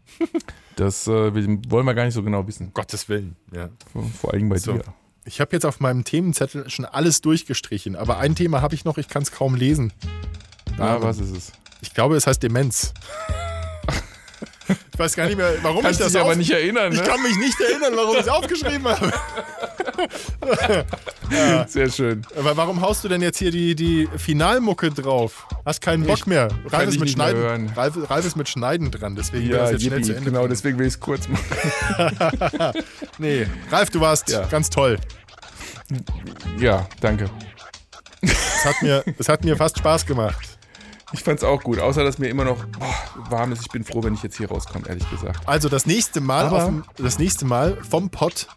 Das 0.76 1.08
äh, 1.08 1.12
wollen 1.70 1.86
wir 1.86 1.94
gar 1.96 2.06
nicht 2.06 2.14
so 2.14 2.22
genau 2.22 2.46
wissen. 2.48 2.72
Gottes 2.74 3.08
Willen. 3.10 3.36
Ja. 3.56 3.70
Vor, 3.92 4.04
vor 4.22 4.34
allem 4.34 4.50
bei 4.50 4.58
So. 4.58 4.74
dir. 4.74 4.84
Ich 5.24 5.40
habe 5.40 5.52
jetzt 5.54 5.66
auf 5.66 5.80
meinem 5.80 6.04
Themenzettel 6.04 6.68
schon 6.70 6.86
alles 6.86 7.22
durchgestrichen, 7.22 7.96
aber 7.96 8.18
ein 8.18 8.36
Thema 8.36 8.62
habe 8.62 8.74
ich 8.74 8.86
noch, 8.86 8.98
ich 8.98 9.08
kann 9.08 9.22
es 9.22 9.32
kaum 9.32 9.54
lesen. 9.56 9.94
Na, 10.78 11.02
was 11.02 11.20
ist 11.20 11.36
es? 11.36 11.52
Ich 11.82 11.94
glaube, 11.94 12.16
es 12.16 12.26
heißt 12.26 12.42
Demenz. 12.42 12.94
Ich 14.94 15.00
weiß 15.00 15.16
gar 15.16 15.26
nicht 15.26 15.38
mehr, 15.38 15.54
warum 15.62 15.84
Kannst 15.84 16.00
ich 16.00 16.04
das 16.06 16.14
dich 16.14 16.22
aber 16.22 16.36
nicht 16.36 16.52
erinnern, 16.52 16.92
Ich 16.92 17.00
ne? 17.00 17.06
kann 17.08 17.22
mich 17.24 17.36
nicht 17.38 17.60
erinnern, 17.60 17.94
warum 17.96 18.16
ich 18.16 18.22
es 18.22 18.28
aufgeschrieben 18.28 18.88
habe. 18.88 19.12
Sehr 21.68 21.90
schön. 21.90 22.22
Aber 22.38 22.56
warum 22.58 22.82
haust 22.82 23.04
du 23.04 23.08
denn 23.08 23.22
jetzt 23.22 23.38
hier 23.40 23.52
die, 23.52 23.76
die 23.76 24.08
Finalmucke 24.18 24.92
drauf? 24.92 25.48
Hast 25.66 25.82
keinen 25.82 26.06
Bock 26.06 26.28
mehr. 26.28 26.50
Ralf 26.70 26.88
ist, 26.90 26.96
ich 26.96 27.00
mit 27.00 27.10
Schneiden. 27.10 27.72
Ralf, 27.76 28.10
Ralf 28.10 28.26
ist 28.26 28.36
mit 28.36 28.50
Schneiden 28.50 28.92
dran, 28.92 29.16
deswegen 29.16 29.50
Ja, 29.50 29.60
das 29.60 29.72
jetzt 29.72 29.84
schnell 29.84 30.04
zu 30.04 30.12
Ende. 30.14 30.26
genau, 30.26 30.40
bringen. 30.42 30.50
deswegen 30.52 30.78
will 30.80 30.88
ich 30.88 30.94
es 30.94 31.00
kurz 31.00 31.28
machen. 31.28 32.74
Nee, 33.18 33.48
Ralf, 33.72 33.90
du 33.90 34.00
warst 34.00 34.30
Ja. 34.30 34.46
ganz 34.48 34.70
toll. 34.70 34.98
Ja, 36.60 36.88
danke. 37.00 37.30
Es 38.22 38.66
hat, 38.66 38.82
mir, 38.82 39.04
es 39.18 39.30
hat 39.30 39.44
mir 39.44 39.56
fast 39.58 39.78
Spaß 39.80 40.06
gemacht. 40.06 40.51
Ich 41.14 41.24
fand's 41.24 41.44
auch 41.44 41.62
gut, 41.62 41.80
außer 41.80 42.04
dass 42.04 42.20
mir 42.20 42.30
immer 42.30 42.46
noch 42.46 42.66
boah, 42.66 42.96
warm 43.30 43.52
ist. 43.52 43.62
Ich 43.62 43.70
bin 43.70 43.84
froh, 43.84 44.04
wenn 44.04 44.14
ich 44.14 44.24
jetzt 44.24 44.38
hier 44.38 44.50
rauskomme, 44.50 44.88
ehrlich 44.88 45.10
gesagt. 45.10 45.48
Also 45.48 45.68
das 45.70 45.86
nächste 45.86 46.22
Mal, 46.22 46.50
dem, 46.50 46.84
das 46.98 47.20
nächste 47.20 47.46
Mal 47.46 47.78
vom 47.84 48.10
Pod, 48.10 48.48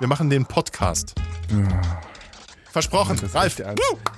wir 0.00 0.08
machen 0.08 0.28
den 0.30 0.44
Podcast. 0.46 1.14
Versprochen, 2.74 3.16
Das 3.20 3.30
ist 3.30 3.34
Ralf. 3.36 3.56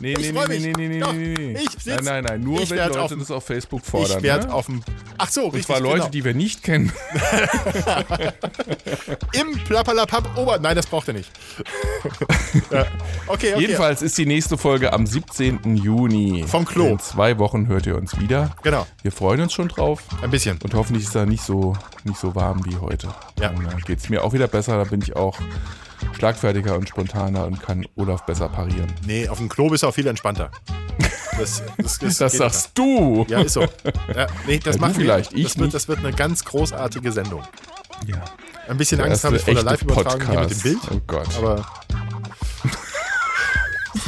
Nee, 0.01 0.15
ich 0.15 0.33
nee, 0.33 0.35
nee, 0.49 0.59
nee, 0.59 0.73
nee, 0.75 0.89
nee, 0.89 0.99
Doch, 0.99 1.13
nee, 1.13 1.35
nee. 1.37 1.59
Ich 1.63 1.71
sitz, 1.73 1.85
Nein, 1.85 2.05
nein, 2.05 2.25
nein. 2.25 2.41
Nur 2.41 2.61
wenn 2.71 2.79
Leute 2.79 3.03
auf, 3.03 3.15
das 3.15 3.31
auf 3.31 3.45
Facebook 3.45 3.85
fordern. 3.85 4.17
Ich 4.17 4.23
werde 4.23 4.47
ne? 4.47 4.55
auf 4.55 4.65
dem. 4.65 4.83
Ach 5.19 5.29
so, 5.29 5.43
Und 5.43 5.47
richtig. 5.49 5.67
zwar 5.67 5.81
Leute, 5.81 5.99
genau. 5.99 6.09
die 6.09 6.25
wir 6.25 6.33
nicht 6.33 6.63
kennen. 6.63 6.91
Im 9.35 9.53
Plappalapapp 9.67 10.39
Ober. 10.39 10.59
Nein, 10.59 10.75
das 10.75 10.87
braucht 10.87 11.07
er 11.09 11.13
nicht. 11.13 11.31
ja. 12.71 12.87
Okay, 13.27 13.53
okay. 13.53 13.61
Jedenfalls 13.61 14.01
ist 14.01 14.17
die 14.17 14.25
nächste 14.25 14.57
Folge 14.57 14.91
am 14.91 15.07
17. 15.07 15.77
Juni. 15.77 16.43
Vom 16.49 16.65
Klo. 16.65 16.87
In 16.87 16.99
zwei 16.99 17.39
Wochen 17.39 17.67
hört 17.67 17.85
ihr 17.85 17.99
uns 17.99 18.19
wieder. 18.19 18.57
Genau, 18.63 18.87
Wir 19.03 19.13
freuen 19.13 19.43
uns 19.43 19.53
schon 19.53 19.69
drauf. 19.69 20.03
ein 20.23 20.31
bisschen. 20.31 20.59
Und 20.63 20.73
hoffentlich 20.73 21.05
ist 21.05 21.15
er 21.15 21.27
nicht 21.27 21.45
so, 21.45 21.77
nicht 22.05 22.19
so 22.19 22.35
warm 22.35 22.65
wie 22.65 22.77
heute. 22.77 23.09
Ja. 23.39 23.51
Dann 23.51 23.67
äh, 23.67 23.83
geht 23.83 23.99
es 23.99 24.09
mir 24.09 24.25
auch 24.25 24.33
wieder 24.33 24.49
besser. 24.49 24.79
Da 24.79 24.85
bin 24.85 25.03
ich 25.03 25.15
auch 25.15 25.39
schlagfertiger 26.17 26.77
und 26.77 26.89
spontaner 26.89 27.47
und 27.47 27.63
kann 27.63 27.87
Olaf 27.97 28.25
besser 28.27 28.49
parieren. 28.49 28.93
Nee, 29.07 29.29
auf 29.29 29.39
dem 29.39 29.49
Klo 29.49 29.69
bist 29.69 29.83
du 29.83 29.89
auch 29.89 29.95
viel 29.95 30.07
entspannter. 30.07 30.51
Das, 31.39 31.63
das, 31.77 31.99
das, 31.99 32.19
Das 32.19 32.33
sagst 32.33 32.71
du. 32.75 33.27
Ja, 33.29 33.41
ist 33.43 33.53
so. 33.55 33.63
Ja, 34.15 34.27
nee, 34.47 34.59
das 34.59 34.77
Ja, 34.77 34.81
machen 34.81 34.95
vielleicht, 34.95 35.33
wir. 35.33 35.39
ich 35.39 35.53
das, 35.55 35.59
wird, 35.59 35.75
das 35.75 35.89
wird 35.89 35.99
eine 36.01 36.13
ganz 36.13 36.45
großartige 36.45 37.13
Sendung. 37.13 37.43
Ja. 38.07 38.23
Ein 38.69 38.79
bisschen 38.79 39.01
Angst 39.01 39.25
habe 39.25 39.37
ich 39.37 39.43
vor 39.43 39.55
der 39.55 39.63
Live-Übertragung 39.63 40.41
mit 40.41 40.51
dem 40.51 40.59
Bild. 40.61 40.79
Oh 40.91 41.01
Gott. 41.07 41.29
Aber 41.39 41.65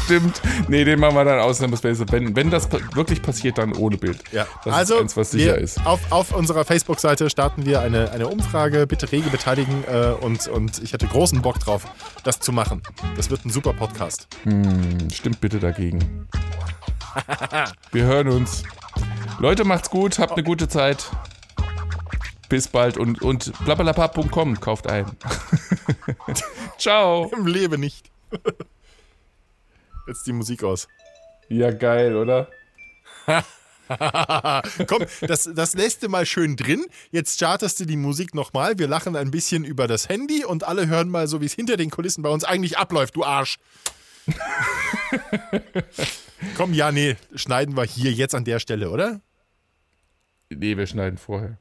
Stimmt. 0.05 0.41
Nee, 0.69 0.85
den 0.85 1.01
machen 1.01 1.15
wir 1.17 1.25
dann 1.25 1.39
aus. 1.41 1.59
Dann 1.59 1.71
müssen 1.71 1.85
wir 1.85 1.95
so- 1.95 2.05
Wenn, 2.11 2.35
wenn 2.37 2.51
das 2.51 2.69
wirklich 2.95 3.23
passiert, 3.23 3.59
dann 3.59 3.73
ohne 3.75 3.97
Bild. 3.97 4.19
ja, 4.33 4.47
Das 4.65 4.75
also 4.75 4.95
ist 4.97 5.01
eins, 5.03 5.17
was 5.17 5.31
sicher 5.31 5.57
wir, 5.57 5.59
ist. 5.59 5.85
Auf, 5.87 6.01
auf 6.11 6.33
unserer 6.35 6.65
Facebook-Seite 6.65 7.29
starten 7.31 7.65
wir 7.67 7.81
eine, 7.81 8.11
eine 8.13 8.29
Umfrage. 8.29 8.87
Bitte 8.87 9.11
rege 9.13 9.31
beteiligen 9.31 9.85
äh, 9.91 10.13
und, 10.21 10.49
und 10.49 10.83
ich 10.83 10.93
hätte 10.93 11.07
großen 11.07 11.41
Bock 11.43 11.59
drauf, 11.61 11.85
das 12.25 12.41
zu 12.41 12.53
machen. 12.53 12.83
Das 13.17 13.31
wird 13.31 13.45
ein 13.45 13.51
super 13.51 13.73
Podcast. 13.73 14.29
Stimmt 15.13 15.41
bitte 15.41 15.59
dagegen. 15.59 16.29
Wir 17.93 18.05
hören 18.05 18.29
uns. 18.29 18.63
Leute, 19.41 19.65
macht's 19.65 19.91
gut, 19.91 20.19
habt 20.19 20.33
eine 20.33 20.43
gute 20.45 20.69
Zeit. 20.69 21.11
Bis 22.49 22.69
bald 22.69 22.97
und, 22.97 23.21
und 23.23 23.53
blablabla.com 23.65 24.59
kauft 24.61 24.87
ein. 24.87 25.07
Ciao. 26.79 27.31
Im 27.37 27.47
Leben 27.47 27.81
nicht. 27.81 28.11
Jetzt 30.09 30.27
die 30.27 30.33
Musik 30.33 30.65
aus. 30.65 30.89
Ja, 31.49 31.71
geil, 31.71 32.17
oder? 32.17 32.49
Komm, 34.87 35.05
das, 35.21 35.51
das 35.55 35.75
lässt 35.75 36.03
du 36.03 36.09
mal 36.09 36.25
schön 36.25 36.57
drin. 36.57 36.87
Jetzt 37.11 37.35
startest 37.35 37.81
du 37.81 37.85
die 37.85 37.97
Musik 37.97 38.35
nochmal. 38.35 38.79
Wir 38.79 38.89
lachen 38.89 39.17
ein 39.17 39.31
bisschen 39.31 39.65
über 39.65 39.87
das 39.87 40.09
Handy 40.09 40.45
und 40.47 40.65
alle 40.65 40.87
hören 40.89 41.11
mal 41.11 41.29
so, 41.29 41.43
wie 41.43 41.47
es 41.47 41.53
hinter 41.53 41.77
den 41.77 41.91
Kulissen 41.91 42.23
bei 42.23 42.31
uns 42.31 42.45
eigentlich 42.45 42.79
abläuft, 42.79 43.17
du 43.17 43.25
Arsch. 43.25 43.59
Komm, 46.57 46.73
ja, 46.73 46.91
nee, 46.91 47.17
schneiden 47.35 47.77
wir 47.77 47.85
hier 47.85 48.13
jetzt 48.13 48.35
an 48.35 48.45
der 48.45 48.61
Stelle, 48.61 48.91
oder? 48.91 49.21
Nee, 50.49 50.77
wir 50.77 50.87
schneiden 50.87 51.19
vorher. 51.19 51.59